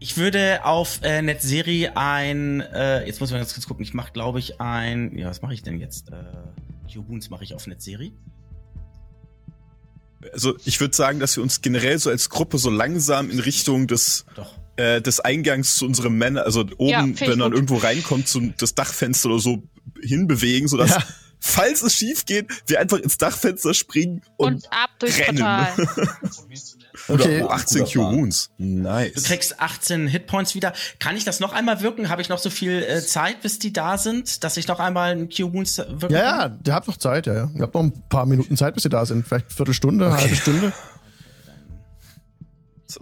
[0.00, 3.94] Ich würde auf äh, Netzserie ein, äh, jetzt muss ich mal ganz kurz gucken, ich
[3.94, 6.10] mache, glaube ich, ein, ja, was mache ich denn jetzt?
[6.10, 6.14] Äh,
[6.88, 8.12] Jubuns mache ich auf Netzserie.
[10.32, 13.86] Also ich würde sagen, dass wir uns generell so als Gruppe so langsam in Richtung
[13.86, 14.52] des Doch.
[14.76, 17.54] äh, des Eingangs zu unserem Männer, also oben, Ja, wenn man gut.
[17.54, 19.62] irgendwo reinkommt, zu das Dachfenster oder so
[20.02, 21.04] hinbewegen, sodass, Ja.
[21.38, 25.38] falls es schief geht, wir einfach ins Dachfenster springen und, Und, ab durchs rennen.
[25.38, 26.08] Portal.
[27.08, 27.42] Okay.
[27.42, 28.10] oh, 18 Guter Plan.
[28.12, 28.50] Q-Wounds.
[28.58, 29.22] Du Nice.
[29.24, 30.72] kriegst 18 Hitpoints wieder.
[30.98, 32.08] Kann ich das noch einmal wirken?
[32.10, 35.12] Habe ich noch so viel äh, Zeit, bis die da sind, dass ich noch einmal
[35.12, 36.52] einen Q-Wounds wirken Ja, kann?
[36.52, 37.50] ja, ihr habt noch Zeit, ja, ja.
[37.54, 39.26] Ihr habt noch ein paar Minuten Zeit, bis ihr da sind.
[39.26, 40.72] Vielleicht eine Viertelstunde, eine halbe Stunde.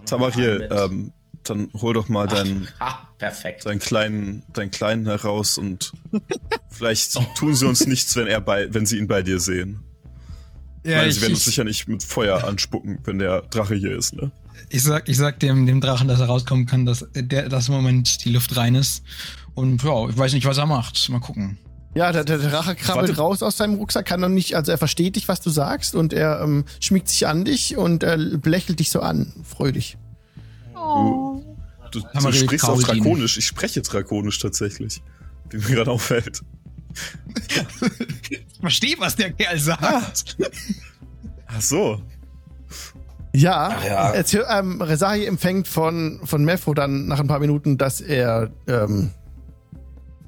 [0.05, 1.13] Tamariel, ähm,
[1.43, 3.65] dann hol doch mal deinen, Ah, perfekt.
[3.65, 5.93] deinen kleinen, deinen kleinen heraus und
[6.69, 9.83] vielleicht tun sie uns nichts, wenn er bei, wenn sie ihn bei dir sehen.
[10.83, 13.75] Ja, meine, ich, sie werden uns ich, sicher nicht mit Feuer anspucken, wenn der Drache
[13.75, 14.31] hier ist, ne?
[14.69, 17.75] ich sag, ich sag dem, dem Drachen, dass er rauskommen kann, dass der, dass im
[17.75, 19.03] Moment die Luft rein ist.
[19.53, 21.09] Und ja, ich weiß nicht, was er macht.
[21.09, 21.57] Mal gucken.
[21.95, 23.21] Ja, der, der Drache krabbelt Warte.
[23.21, 26.13] raus aus seinem Rucksack, kann noch nicht, also er versteht dich, was du sagst und
[26.13, 29.97] er ähm, schmiegt sich an dich und er belächelt dich so an, freudig.
[30.75, 31.41] Oh.
[31.91, 32.81] Du, du Tamariel sprichst ihn.
[32.81, 33.37] Drakonisch.
[33.37, 35.01] Ich spreche Drakonisch tatsächlich.
[35.49, 36.41] Wie mir gerade auffällt.
[38.29, 40.37] Ich verstehe, was der Kerl sagt.
[41.47, 42.01] Ach so.
[43.33, 44.11] Ja, ja.
[44.13, 49.11] Erzähl, ähm, Rezahi empfängt von, von Mepho dann nach ein paar Minuten, dass er ähm,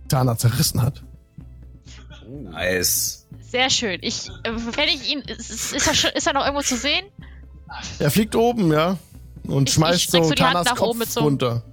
[0.08, 1.04] Tana zerrissen hat.
[2.28, 3.28] Nice.
[3.42, 3.98] Sehr schön.
[4.04, 7.06] Ich, äh, wenn ich ihn, ist, ist, er schon, ist er noch irgendwo zu sehen?
[7.98, 8.98] Er fliegt oben, ja,
[9.48, 11.64] und Ich- schmeißt ich so so die Hand Tanas nach Kopf so runter.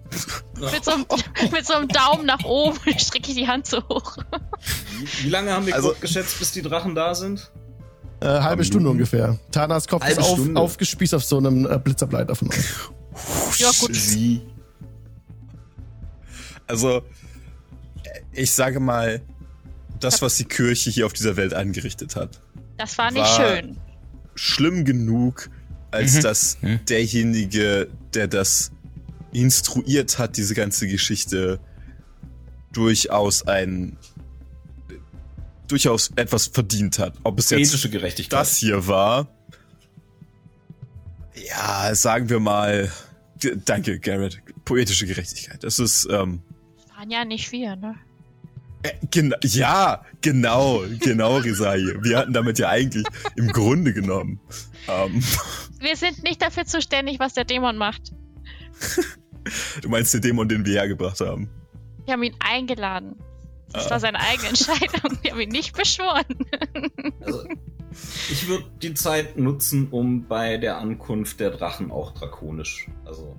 [0.73, 1.05] Mit so, einem,
[1.53, 4.17] mit so einem Daumen nach oben strecke ich die Hand so hoch.
[4.99, 7.51] Wie, wie lange haben wir Also- geschätzt, bis die Drachen da sind?
[8.21, 8.65] Äh, halbe Minuten.
[8.65, 9.39] Stunde ungefähr.
[9.53, 12.57] Tanas Kopf Halbe ist auf, aufgespießt auf so einem äh, Blitzableiter von euch.
[13.59, 13.95] Ja, gut.
[13.95, 14.43] Sie.
[16.67, 17.03] Also,
[18.33, 19.23] ich sage mal,
[20.01, 22.41] das, was die Kirche hier auf dieser Welt angerichtet hat,
[22.77, 23.77] Das war nicht War- schön.
[24.35, 25.49] schlimm genug,
[25.91, 26.21] als Mhm.
[26.23, 26.81] dass Mhm.
[26.89, 28.73] derjenige, der das
[29.37, 31.61] instruiert hat, diese ganze Geschichte,
[32.73, 33.97] durchaus ein
[35.69, 37.15] durchaus etwas verdient hat.
[37.25, 38.39] Ob es jetzt Ethische Gerechtigkeit.
[38.39, 39.29] das hier war.
[41.35, 42.91] Ja, sagen wir mal.
[43.65, 44.41] Danke, Garrett.
[44.65, 45.63] Poetische Gerechtigkeit.
[45.65, 46.43] Das ist, ähm,
[46.97, 47.97] Waren ja nicht wir, ne?
[48.83, 51.79] äh, gen ja, genau, genau, Risai.
[52.01, 53.05] Wir hatten damit ja eigentlich
[53.37, 54.41] im Grunde genommen.
[54.89, 55.23] Ähm,
[55.81, 58.13] Wir sind nicht dafür zuständig, was der Dämon macht.
[59.83, 61.49] du meinst den Dämon, den wir hergebracht haben.
[62.05, 63.17] Wir haben ihn eingeladen.
[63.73, 63.91] Das Ah.
[63.91, 65.19] war seine eigene Entscheidung.
[65.23, 66.25] Wir haben ihn nicht beschworen.
[67.21, 67.45] Also,
[68.31, 72.87] ich würde die Zeit nutzen, um bei der Ankunft der Drachen auch drakonisch.
[73.05, 73.35] Also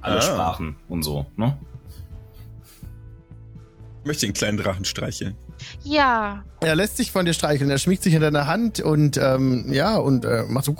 [0.00, 0.22] alle Ah.
[0.22, 1.58] Sprachen und so, ne?
[4.02, 5.34] Ich möchte den kleinen Drachen streicheln.
[5.82, 6.44] Ja.
[6.60, 9.96] Er lässt sich von dir streicheln, er schmiegt sich in deine Hand und ähm, ja,
[9.96, 10.76] und äh, macht so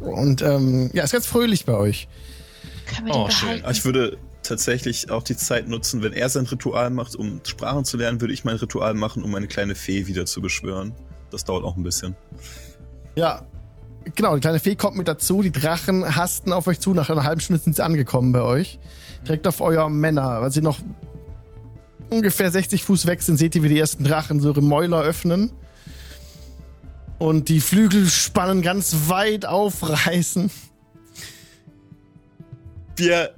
[0.00, 2.08] und ähm, ja, ist ganz fröhlich bei euch.
[2.94, 3.62] Können wir Oh, den schön.
[3.62, 7.84] Aber ich würde tatsächlich auch die Zeit nutzen, wenn er sein Ritual macht, um Sprachen
[7.84, 10.92] zu lernen, würde ich mein Ritual machen, um eine kleine Fee wieder zu beschwören.
[11.30, 12.14] Das dauert auch ein bisschen.
[13.16, 13.46] Ja,
[14.14, 17.24] genau, die kleine Fee kommt mit dazu, die Drachen hasten auf euch zu, nach einer
[17.24, 18.78] halben Stunde sind sie angekommen bei euch.
[19.26, 20.78] Direkt auf euer Männer, weil sie noch
[22.10, 25.50] ungefähr 60 Fuß weg sind, seht ihr, wie die ersten Drachen so ihre Mäuler öffnen.
[27.18, 30.50] Und die Flügelspannen ganz weit aufreißen.
[32.96, 33.34] Wir,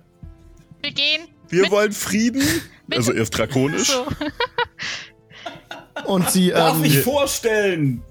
[0.83, 1.23] Wir gehen.
[1.49, 2.43] wir Mit- wollen Frieden.
[2.87, 3.89] mit- Also erst drakonisch.
[3.89, 4.07] So.
[6.05, 8.03] Und sie, Darf ähm, ich vorstellen?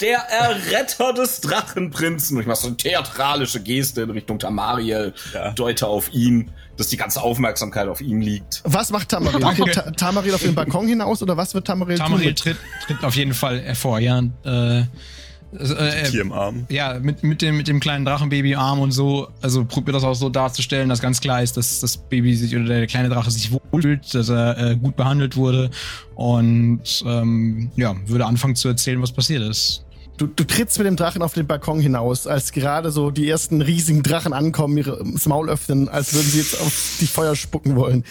[0.00, 2.40] Der Erretter des Drachenprinzen.
[2.40, 5.52] Ich mache so eine theatralische Geste in Richtung Tamariel, Ja.
[5.52, 8.60] deute auf ihn, dass die ganze Aufmerksamkeit auf ihm liegt.
[8.64, 9.38] was macht Tamaril?
[9.40, 9.62] Danke.
[9.64, 12.54] Geht Ta Tamaril auf den Balkon hinaus oder was wird Tamaril, Tamaril tun?
[12.54, 12.56] tritt,
[12.86, 14.18] tritt auf jeden Fall hervor, ja.
[14.44, 14.84] Äh,
[15.58, 16.66] also, äh, Tier im Arm.
[16.68, 20.04] ja, mit, mit, dem, mit dem kleinen Drachenbaby im Arm und so, also probiert das
[20.04, 23.30] auch so darzustellen, dass ganz klar ist, dass das Baby sich oder der kleine Drache
[23.30, 25.70] sich wohlfühlt, dass er äh, gut behandelt wurde
[26.14, 29.84] und ähm, ja, würde anfangen zu erzählen, was passiert ist.
[30.16, 33.60] Du, du trittst mit dem Drachen auf den Balkon hinaus, als gerade so die ersten
[33.60, 37.74] riesigen Drachen ankommen, ihre das Maul öffnen, als würden sie jetzt auf die Feuer spucken
[37.74, 38.04] wollen.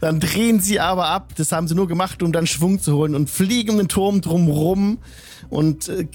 [0.00, 3.14] Dann drehen sie aber ab, das haben sie nur gemacht, um dann Schwung zu holen
[3.14, 4.98] und fliegen um den Turm drumrum
[5.50, 6.06] und äh,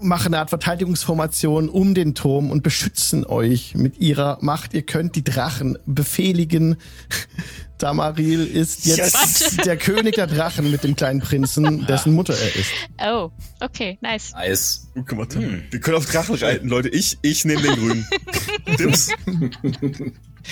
[0.00, 4.74] machen eine Art Verteidigungsformation um den Turm und beschützen euch mit ihrer Macht.
[4.74, 6.76] Ihr könnt die Drachen befehligen.
[7.78, 12.70] Tamaril ist jetzt der König der Drachen mit dem kleinen Prinzen, dessen Mutter er ist.
[13.02, 14.32] Oh, okay, nice.
[14.32, 14.86] Nice.
[14.94, 16.90] Oh, guck mal, wir können auf Drachen reiten, Leute.
[16.90, 18.06] Ich, ich nehme den grünen.
[18.78, 19.10] Dims.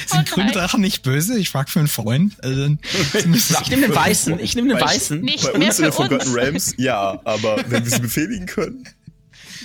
[0.06, 1.38] Sind grüne Drachen nicht böse?
[1.38, 2.36] Ich frag für einen Freund.
[2.42, 2.76] Also,
[3.14, 4.38] Ich nehme den weißen.
[4.40, 5.20] Ich nehme den weißen.
[5.20, 6.32] Nicht Bei mehr uns in den Forgotten.
[6.32, 8.84] Realms, ja, aber wenn wir sie befehligen können.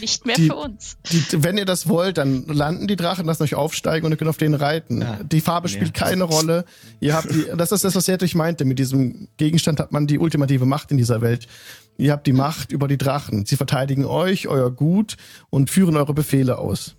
[0.03, 0.97] Nicht mehr Die- für uns.
[1.11, 4.29] Die, wenn ihr das wollt, dann landen die Drachen, lassen euch aufsteigen und ihr könnt
[4.29, 5.05] auf denen reiten.
[5.31, 6.65] Die Farbe spielt keine Rolle.
[6.99, 8.65] Ihr habt die, das ist das, was Sertrich meinte.
[8.65, 11.47] Mit diesem Gegenstand hat man die ultimative Macht in dieser Welt.
[11.97, 13.45] Ihr habt die Macht über die Drachen.
[13.45, 15.15] Sie verteidigen euch, euer Gut
[15.49, 16.95] und führen eure Befehle aus.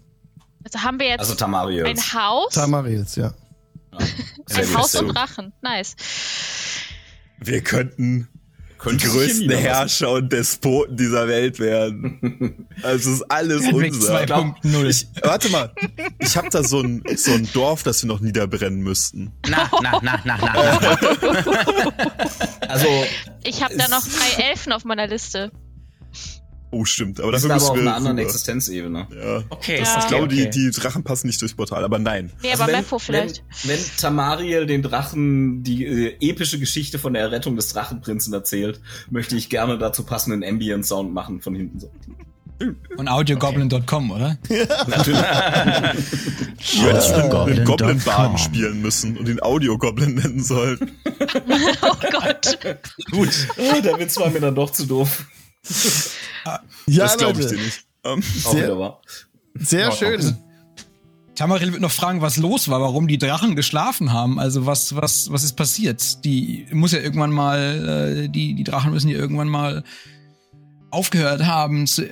[0.64, 3.34] Also haben wir jetzt Also ein Haus, Tamarils, ja.
[3.92, 5.52] ein Haus und Drachen.
[5.60, 5.94] Nice.
[7.38, 8.28] Wir könnten
[8.92, 9.50] die größten.
[9.50, 12.66] Herrscher und Despoten dieser Welt werden.
[12.82, 14.20] Also es ist alles unser.
[14.24, 14.84] 2.0.
[14.88, 15.72] Ich, warte mal,
[16.18, 19.32] ich habe da so ein, so ein Dorf, das wir noch niederbrennen müssten.
[19.48, 21.92] Na, na, na, na, na, na.
[22.68, 22.86] Also,
[23.44, 25.50] Ich habe da noch drei Elfen auf meiner Liste.
[26.74, 27.20] Oh, stimmt.
[27.20, 28.18] Aber dafür sind aber auf einer anderen.
[28.18, 29.06] Existenzebene.
[29.14, 29.44] Ja.
[29.50, 29.98] Okay, Ja.
[30.00, 30.50] Ich glaube, okay.
[30.50, 32.32] die, die Drachen passen nicht durchs Portal, aber nein.
[32.42, 33.44] Nee, Also aber wenn, vielleicht.
[33.62, 38.80] Wenn, wenn Tamariel den Drachen die äh, epische Geschichte von der Errettung des Drachenprinzen erzählt,
[39.10, 41.90] möchte ich gerne dazu passenden Ambient Sound machen von hinten so.
[42.96, 44.38] Und audiogoblin.com, oder?
[44.86, 45.20] Natürlich.
[46.74, 47.64] Du hättest den, den Goblin.com.
[47.64, 50.92] Goblin-Baden spielen müssen und den Audio-Goblin nennen sollen.
[51.82, 52.58] Oh Gott.
[53.10, 53.48] Gut.
[53.58, 55.26] Oh, der Witz war mir dann doch zu doof.
[56.86, 57.84] Ja, das glaube ich dir nicht.
[58.04, 59.00] Ähm, Auch Sehr-.
[59.54, 60.36] Sehr schön.
[61.34, 64.38] Tamaril wird noch fragen, was los war, warum die Drachen geschlafen haben.
[64.38, 66.24] Also was, was, was ist passiert?
[66.24, 69.82] Die muss ja irgendwann mal, äh, die, die Drachen müssen ja irgendwann mal
[70.90, 72.04] aufgehört haben zu,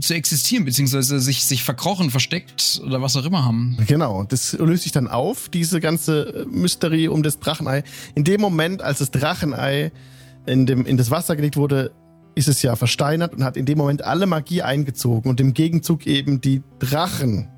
[0.00, 3.76] zu existieren, beziehungsweise sich, sich verkrochen, versteckt oder was auch immer haben.
[3.88, 7.82] Genau, das löst sich dann auf, diese ganze Mysterie um das Drachenei.
[8.14, 9.90] In dem Moment, als das Drachenei
[10.46, 11.90] in, dem, in das Wasser gelegt wurde,
[12.38, 16.06] ist es ja versteinert und hat in dem Moment alle Magie eingezogen und im Gegenzug
[16.06, 17.48] eben die Drachen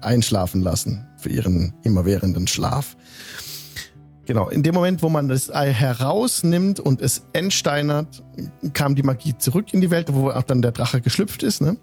[0.00, 2.96] einschlafen lassen für ihren immerwährenden Schlaf.
[4.26, 8.22] Genau, in dem Moment, wo man das Ei herausnimmt und es entsteinert,
[8.74, 11.76] kam die Magie zurück in die Welt, wo auch dann der Drache geschlüpft ist, ne?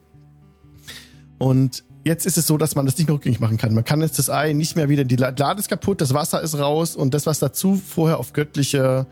[1.37, 3.73] Und jetzt ist es so, dass man das nicht mehr rückgängig machen kann.
[3.73, 6.57] Man kann jetzt das Ei nicht mehr wieder, die Lade ist kaputt, das Wasser ist
[6.57, 9.07] raus und das, was dazu vorher auf göttliche,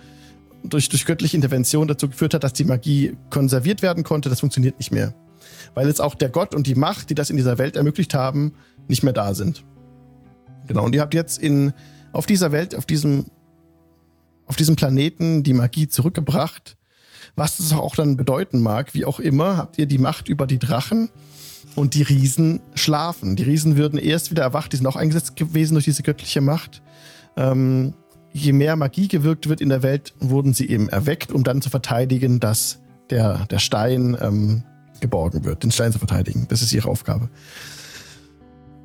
[0.63, 4.77] durch, durch göttliche Intervention dazu geführt hat, dass die Magie konserviert werden konnte, das funktioniert
[4.79, 5.13] nicht mehr.
[5.73, 8.53] Weil jetzt auch der Gott und die Macht, die das in dieser Welt ermöglicht haben,
[8.87, 9.63] nicht mehr da sind.
[10.67, 11.73] Genau, und ihr habt jetzt in,
[12.11, 13.25] auf dieser Welt, auf diesem,
[14.45, 16.77] auf diesem Planeten die Magie zurückgebracht.
[17.35, 20.59] Was das auch dann bedeuten mag, wie auch immer, habt ihr die Macht über die
[20.59, 21.09] Drachen
[21.75, 23.35] und die Riesen schlafen.
[23.35, 26.83] Die Riesen würden erst wieder erwacht, die sind auch eingesetzt gewesen durch diese göttliche Macht.
[27.35, 27.95] Ähm,
[28.33, 31.69] je mehr Magie gewirkt wird in der Welt, wurden sie eben erweckt, um dann zu
[31.69, 32.79] verteidigen, dass
[33.09, 34.63] der, der Stein ähm,
[34.99, 36.47] geborgen wird, den Stein zu verteidigen.
[36.49, 37.29] Das ist ihre Aufgabe.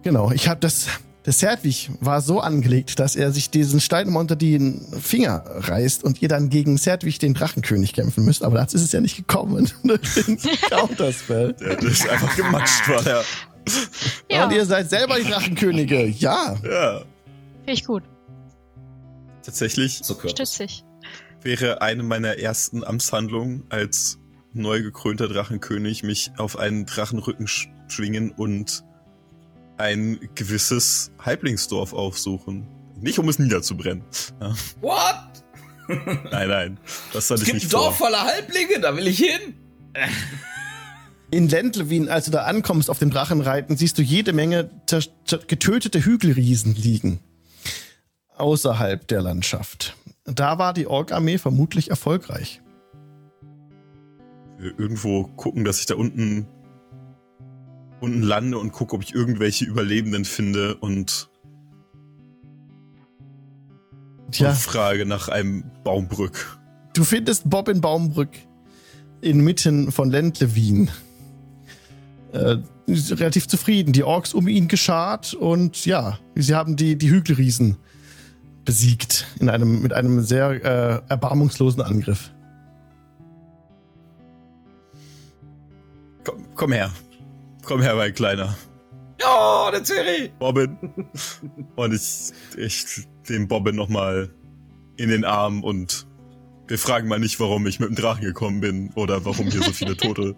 [0.02, 0.86] Genau, ich habe das,
[1.24, 6.04] Der Serdwig war so angelegt, dass er sich diesen Stein immer unter den Finger reißt
[6.04, 8.42] und ihr dann gegen Serdwig den Drachenkönig kämpfen müsst.
[8.42, 9.70] Aber dazu ist es ja nicht gekommen.
[10.70, 11.54] Counterspell.
[11.54, 13.24] Der ist einfach gematscht, war der.
[14.30, 14.44] Ja.
[14.44, 16.06] Und ihr seid selber die Drachenkönige.
[16.06, 16.56] Ja.
[16.64, 17.00] Ja.
[17.00, 18.02] Finde ich gut.
[19.48, 20.14] Tatsächlich So.
[20.28, 20.84] Stützig.
[21.40, 24.18] wäre eine meiner ersten Amtshandlungen als
[24.52, 28.84] neu gekrönter Drachenkönig mich auf einen Drachenrücken sch schwingen und
[29.78, 32.68] ein gewisses Halblingsdorf aufsuchen.
[33.00, 34.04] Nicht um es niederzubrennen.
[34.38, 34.54] Ja.
[34.82, 35.44] What?
[36.30, 36.80] Nein, nein.
[37.14, 38.08] Das hatte Es ich gibt nicht ein Dorf vor.
[38.08, 39.54] voller Halblinge, da will ich hin.
[41.30, 44.68] In Lendlewin, als du da ankommst auf dem Drachenreiten, siehst du jede Menge
[45.46, 47.20] getötete Hügelriesen liegen.
[48.40, 49.96] Außerhalb der Landschaft.
[50.24, 52.60] Da war die Ork-Armee vermutlich erfolgreich.
[54.58, 56.46] Irgendwo gucken, dass ich da unten
[58.00, 61.28] unten lande und gucke, ob ich irgendwelche Überlebenden finde und,
[64.30, 66.58] Tja, und frage nach einem Baumbrück.
[66.94, 68.30] du findest Bob in Baumbrück
[69.20, 70.90] inmitten von Lendlewin.
[72.32, 73.92] Äh, relativ zufrieden.
[73.92, 77.78] Die Orks um ihn geschart und ja, sie haben die, die Hügelriesen
[78.68, 82.30] besiegt in einem, mit einem sehr äh, erbarmungslosen Angriff.
[86.22, 86.90] Komm, komm her.
[87.64, 88.58] Komm her, mein Kleiner.
[89.22, 90.30] Ja, der Zeri.
[90.38, 90.76] Bobbin.
[91.76, 94.28] Und ich, ich den Bobbin nochmal
[94.98, 96.06] in den Arm und
[96.66, 99.72] wir fragen mal nicht, warum ich mit dem Drachen gekommen bin oder warum hier so
[99.72, 100.36] viele tote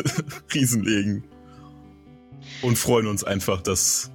[0.54, 1.24] Riesen liegen.
[2.60, 4.10] Und freuen uns einfach, dass,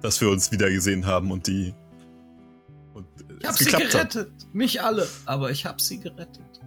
[0.00, 1.74] dass wir uns wiedergesehen haben und die
[3.40, 4.12] Ich hab sie geklappt hat.
[4.12, 4.46] gerettet.
[4.52, 6.60] Nicht alle, aber ich hab sie gerettet.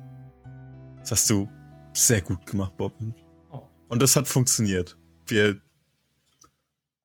[1.00, 1.48] Das hast du
[1.94, 3.14] sehr gut gemacht, Bobbin.
[3.52, 3.62] Oh.
[3.90, 4.98] Und das hat funktioniert.
[5.28, 5.62] Wir,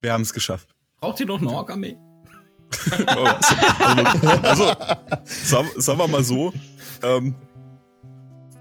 [0.00, 0.74] wir haben es geschafft.
[1.00, 1.98] Braucht ihr noch eine Ork-Armee?
[4.42, 4.74] also,
[5.24, 6.52] sagen, sagen wir mal so,
[7.02, 7.34] ähm,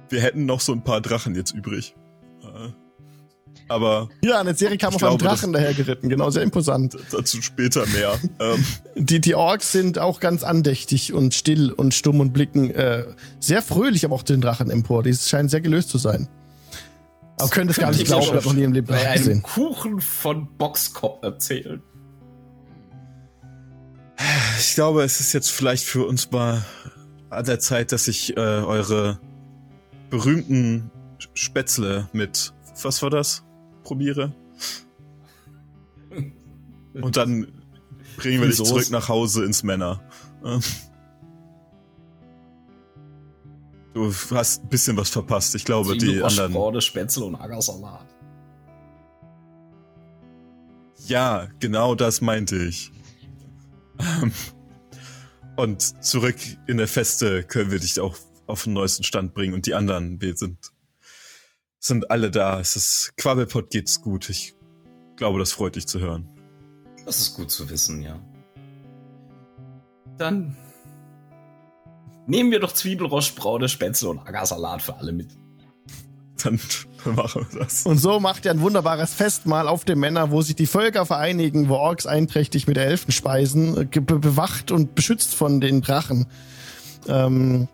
[0.10, 1.96] wir hätten noch so ein paar Drachen jetzt übrig.
[3.70, 6.98] Aber Ja, eine Serie kam auf einem glaube, das- Drachen dahergeritten, genau, sehr imposant.
[7.12, 8.14] dazu später mehr.
[8.40, 8.64] ähm,
[8.96, 13.06] Die, die Orks sind auch ganz andächtig und still und stumm und blicken äh,
[13.40, 15.04] sehr fröhlich aber auch den Drachen empor.
[15.04, 16.30] Die scheinen sehr gelöst zu sein.
[17.40, 19.44] Aber können das gar nicht glauben, ich noch nie im Leben Bei einem gesehen.
[19.44, 21.84] Kuchen von Boxkopf erzählen.
[24.60, 26.64] ich glaube, es ist jetzt vielleicht für uns mal
[27.30, 29.20] an der Zeit, dass ich äh, eure
[30.10, 30.90] berühmten
[31.34, 33.44] Spätzle mit, was war das,
[33.88, 34.34] probiere.
[36.94, 37.48] Und dann
[38.18, 40.02] bringen wir dich zurück nach Hause ins Männer.
[40.44, 40.62] Ähm.
[43.94, 45.56] Du hast ein bisschen was verpasst.
[45.56, 46.52] Ich glaube, die anderen.
[46.52, 48.06] Sprode, Spätzle und Agersalat.
[51.06, 52.92] Ja, genau das meinte ich.
[54.00, 54.32] Ähm,
[55.58, 56.38] Und zurück
[56.68, 58.16] in der Feste können wir dich auch
[58.46, 59.56] auf den neuesten Stand bringen.
[59.56, 60.72] Und die anderen, wir sind,
[61.80, 62.60] sind alle da.
[62.60, 64.30] Es ist, Quabbelpot geht's gut.
[64.30, 64.56] Ich
[65.16, 66.30] glaube, das freut dich zu hören.
[67.06, 68.20] Das ist gut zu wissen, ja.
[70.18, 70.58] Dann
[72.26, 75.30] nehmen wir doch Zwiebelrostbraude, Spätzle und Agersalat für alle mit.
[76.44, 76.60] Dann,
[77.04, 77.86] dann machen wir das.
[77.86, 81.70] Und so macht er ein wunderbares Festmahl auf dem Männer, wo sich die Völker vereinigen,
[81.70, 86.28] wo Orks einträchtig mit Elfen speisen, bewacht und beschützt von den Drachen.
[87.08, 87.68] Ähm,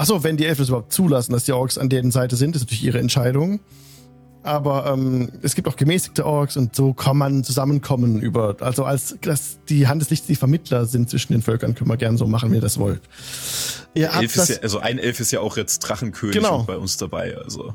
[0.00, 2.62] Achso, wenn die Elfen es überhaupt zulassen, dass die Orks an deren Seite sind, ist
[2.62, 3.60] natürlich ihre Entscheidung.
[4.42, 9.14] Aber ähm, es gibt auch gemäßigte Orks und so kann man zusammenkommen über, also als
[9.20, 12.26] dass die Hand des Lichts die Vermittler sind zwischen den Völkern, können wir gern so
[12.26, 13.02] machen, wie ihr das wollt.
[13.92, 16.60] Ihr habt Elf das, ist ja, also ein Elf ist ja auch jetzt Drachenkönig Genau.
[16.60, 17.36] und bei uns dabei.
[17.36, 17.74] Also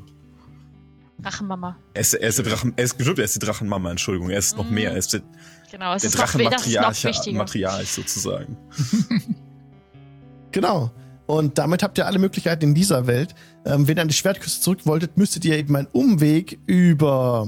[1.22, 1.77] Drachenmama.
[1.93, 4.31] er ist, er ist der Drachen, er ist, er ist die Drachenmama, Entschuldigung.
[4.31, 4.73] Er ist noch Mhm.
[4.73, 4.91] mehr.
[4.93, 5.22] Er ist der,
[5.69, 8.57] Genau, es der Drachenmatriarch sozusagen.
[10.52, 10.89] Genau.
[11.27, 13.34] Und damit habt ihr alle Möglichkeiten in dieser Welt.
[13.65, 17.47] Ähm, wenn ihr an die Schwertküste zurück wolltet, müsstet ihr eben einen Umweg über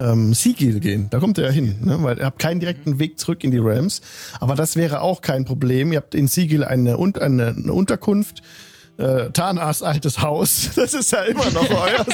[0.00, 1.08] ähm, Sigil gehen.
[1.10, 2.02] Da kommt ihr ja hin, ne?
[2.02, 4.00] weil ihr habt keinen direkten Weg zurück in die Realms.
[4.40, 5.92] Aber das wäre auch kein Problem.
[5.92, 8.42] Ihr habt in Sigil eine, eine, eine Unterkunft.
[8.98, 10.70] Äh, Tanas altes Haus.
[10.76, 12.06] Das ist ja immer noch euers.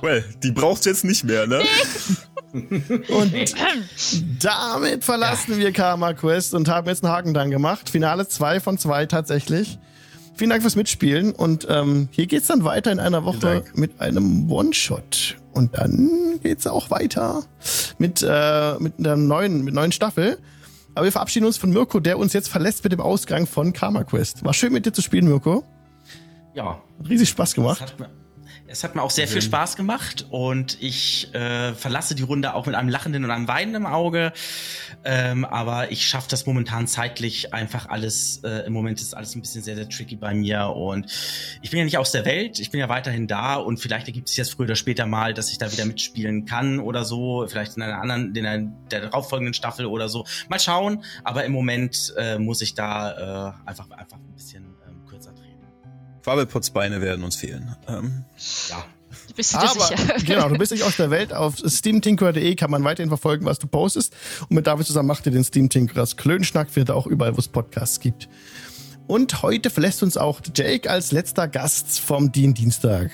[0.00, 1.62] Well, die braucht's jetzt nicht mehr, ne?
[2.52, 3.54] Und
[4.40, 7.88] damit verlassen wir Karma Quest und haben jetzt einen Haken dann gemacht.
[7.88, 9.78] Finale 2 von 2 tatsächlich.
[10.34, 14.50] Vielen Dank fürs Mitspielen und ähm, hier geht's dann weiter in einer Woche mit einem
[14.50, 15.36] One-Shot.
[15.52, 17.44] Und dann geht's auch weiter
[17.98, 20.38] mit, äh, mit einer neuen, mit neuen Staffel.
[20.94, 24.04] Aber wir verabschieden uns von Mirko, der uns jetzt verlässt mit dem Ausgang von Karma
[24.04, 24.44] Quest.
[24.44, 25.64] War schön mit dir zu spielen, Mirko.
[26.54, 27.94] Ja, Hat riesig Spaß gemacht.
[28.72, 32.64] Es hat mir auch sehr viel Spaß gemacht und ich äh, verlasse die Runde auch
[32.64, 34.32] mit einem lachenden und einem weinenden Auge.
[35.04, 38.40] Ähm, aber ich schaffe das momentan zeitlich einfach alles.
[38.44, 41.04] Äh, Im Moment ist alles ein bisschen sehr, sehr tricky bei mir und
[41.60, 42.60] ich bin ja nicht aus der Welt.
[42.60, 45.50] Ich bin ja weiterhin da und vielleicht ergibt sich das früher oder später mal, dass
[45.50, 47.46] ich da wieder mitspielen kann oder so.
[47.46, 50.24] Vielleicht in einer anderen, in einer der darauffolgenden Staffel oder so.
[50.48, 51.04] Mal schauen.
[51.24, 54.71] Aber im Moment äh, muss ich da äh, einfach, einfach ein bisschen.
[56.22, 57.74] Quabbelpots Beine werden uns fehlen.
[57.88, 58.24] Ähm,
[58.68, 58.84] Ja.
[59.36, 60.14] Bist du dir Aber sicher?
[60.26, 61.32] genau, du bist nicht aus der Welt.
[61.32, 64.14] Auf steamtinker.de kann man weiterhin verfolgen, was du postest.
[64.48, 67.38] Und mit David zusammen macht ihr den Steam Tinkerers Klönschnack, findet ihr auch überall, wo
[67.38, 68.28] es Podcasts gibt.
[69.06, 73.10] Und heute verlässt uns auch Jake als letzter Gast vom Dien Dienstag.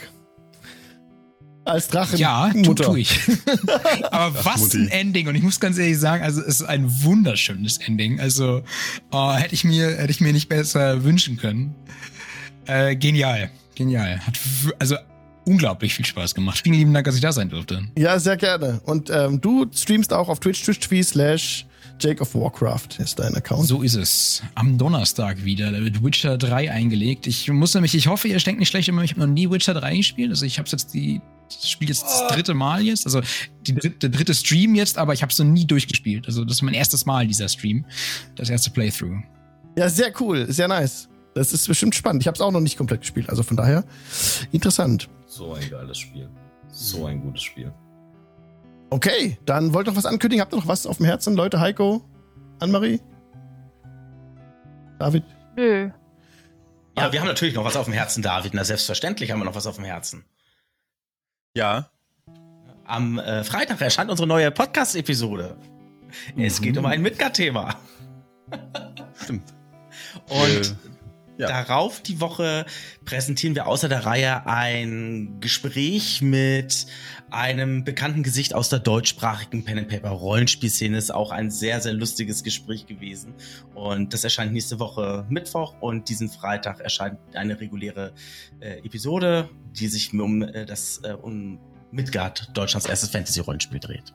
[1.64, 2.18] Als Drachen.
[2.18, 2.84] Ja, tu, Mutter.
[2.84, 3.20] tu ich.
[4.10, 4.78] Aber was Mutti.
[4.78, 5.28] ein Ending.
[5.28, 8.20] Und ich muss ganz ehrlich sagen, also es ist ein wunderschönes Ending.
[8.20, 8.62] Also
[9.12, 11.74] äh, hätte ich mir hätte ich mir nicht besser wünschen können.
[12.68, 14.20] Äh, genial, genial.
[14.24, 14.38] Hat
[14.78, 14.96] also
[15.46, 16.60] unglaublich viel Spaß gemacht.
[16.62, 17.82] Vielen lieben Dank, dass ich da sein durfte.
[17.96, 18.80] Ja, sehr gerne.
[18.84, 21.66] Und ähm, du streamst auch auf Twitch, twitch.tv slash
[22.00, 23.66] Jake of Warcraft ist dein Account.
[23.66, 24.42] So ist es.
[24.54, 25.72] Am Donnerstag wieder.
[25.72, 27.26] Da wird Witcher 3 eingelegt.
[27.26, 29.74] Ich muss nämlich, ich hoffe, ihr denkt nicht schlecht immer, ich habe noch nie Witcher
[29.74, 30.30] 3 gespielt.
[30.30, 33.04] Also ich habe jetzt die, das Spiel jetzt das dritte Mal jetzt.
[33.06, 33.20] Also
[33.66, 36.26] die dritte, der dritte Stream jetzt, aber ich habe es noch nie durchgespielt.
[36.26, 37.84] Also das ist mein erstes Mal, dieser Stream.
[38.36, 39.22] Das erste Playthrough.
[39.76, 41.08] Ja, sehr cool, sehr nice.
[41.38, 42.20] Das ist bestimmt spannend.
[42.20, 43.84] Ich habe es auch noch nicht komplett gespielt, also von daher
[44.50, 45.08] interessant.
[45.26, 46.28] So ein geiles Spiel.
[46.68, 47.72] So ein gutes Spiel.
[48.90, 50.40] Okay, dann wollt ihr noch was ankündigen?
[50.40, 51.60] Habt ihr noch was auf dem Herzen, Leute?
[51.60, 52.02] Heiko,
[52.58, 53.00] Annemarie,
[54.98, 55.22] David?
[55.54, 55.90] Nö.
[56.98, 58.54] Ja, wir haben natürlich noch was auf dem Herzen, David.
[58.54, 60.24] Na, selbstverständlich haben wir noch was auf dem Herzen.
[61.54, 61.88] ja,
[62.84, 65.56] Am äh, Freitag erscheint unsere neue Podcast-Episode.
[66.36, 67.76] Es geht um ein Midgard-Thema.
[69.22, 69.54] stimmt.
[70.28, 70.87] Und Äh,
[71.38, 71.48] ja.
[71.48, 72.66] darauf die Woche
[73.04, 76.86] präsentieren wir außer der Reihe ein Gespräch mit
[77.30, 80.96] einem bekannten Gesicht aus der deutschsprachigen Pen and Paper Rollenspielszene.
[80.96, 83.34] Ist auch ein sehr sehr lustiges Gespräch gewesen
[83.74, 88.12] und das erscheint nächste Woche Mittwoch und diesen Freitag erscheint eine reguläre
[88.60, 91.58] äh, Episode, die sich um äh, das äh, um
[91.90, 94.12] Midgard, Deutschlands erstes Fantasy Rollenspiel dreht.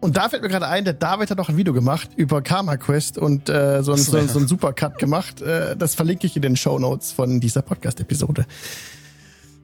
[0.00, 2.78] Und da fällt mir gerade ein, der David hat noch ein Video gemacht über Karma
[2.78, 5.42] Quest und äh, so, ein, so, so ein Supercut gemacht.
[5.42, 8.46] Äh, das verlinke ich in den Show Notes von dieser Podcast-Episode.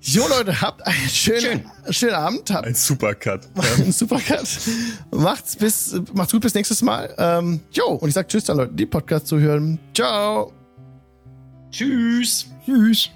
[0.02, 3.40] Jo Leute, habt einen schönen, schönen Abend, habt Ein Supercut.
[3.78, 4.46] einen Supercut.
[5.10, 7.12] Macht's bis, macht's gut bis nächstes Mal.
[7.18, 9.78] Ähm, jo, und ich sag Tschüss an Leute, die Podcast zuhören.
[9.94, 10.52] Ciao.
[11.70, 12.46] Tschüss.
[12.64, 13.10] Tschüss.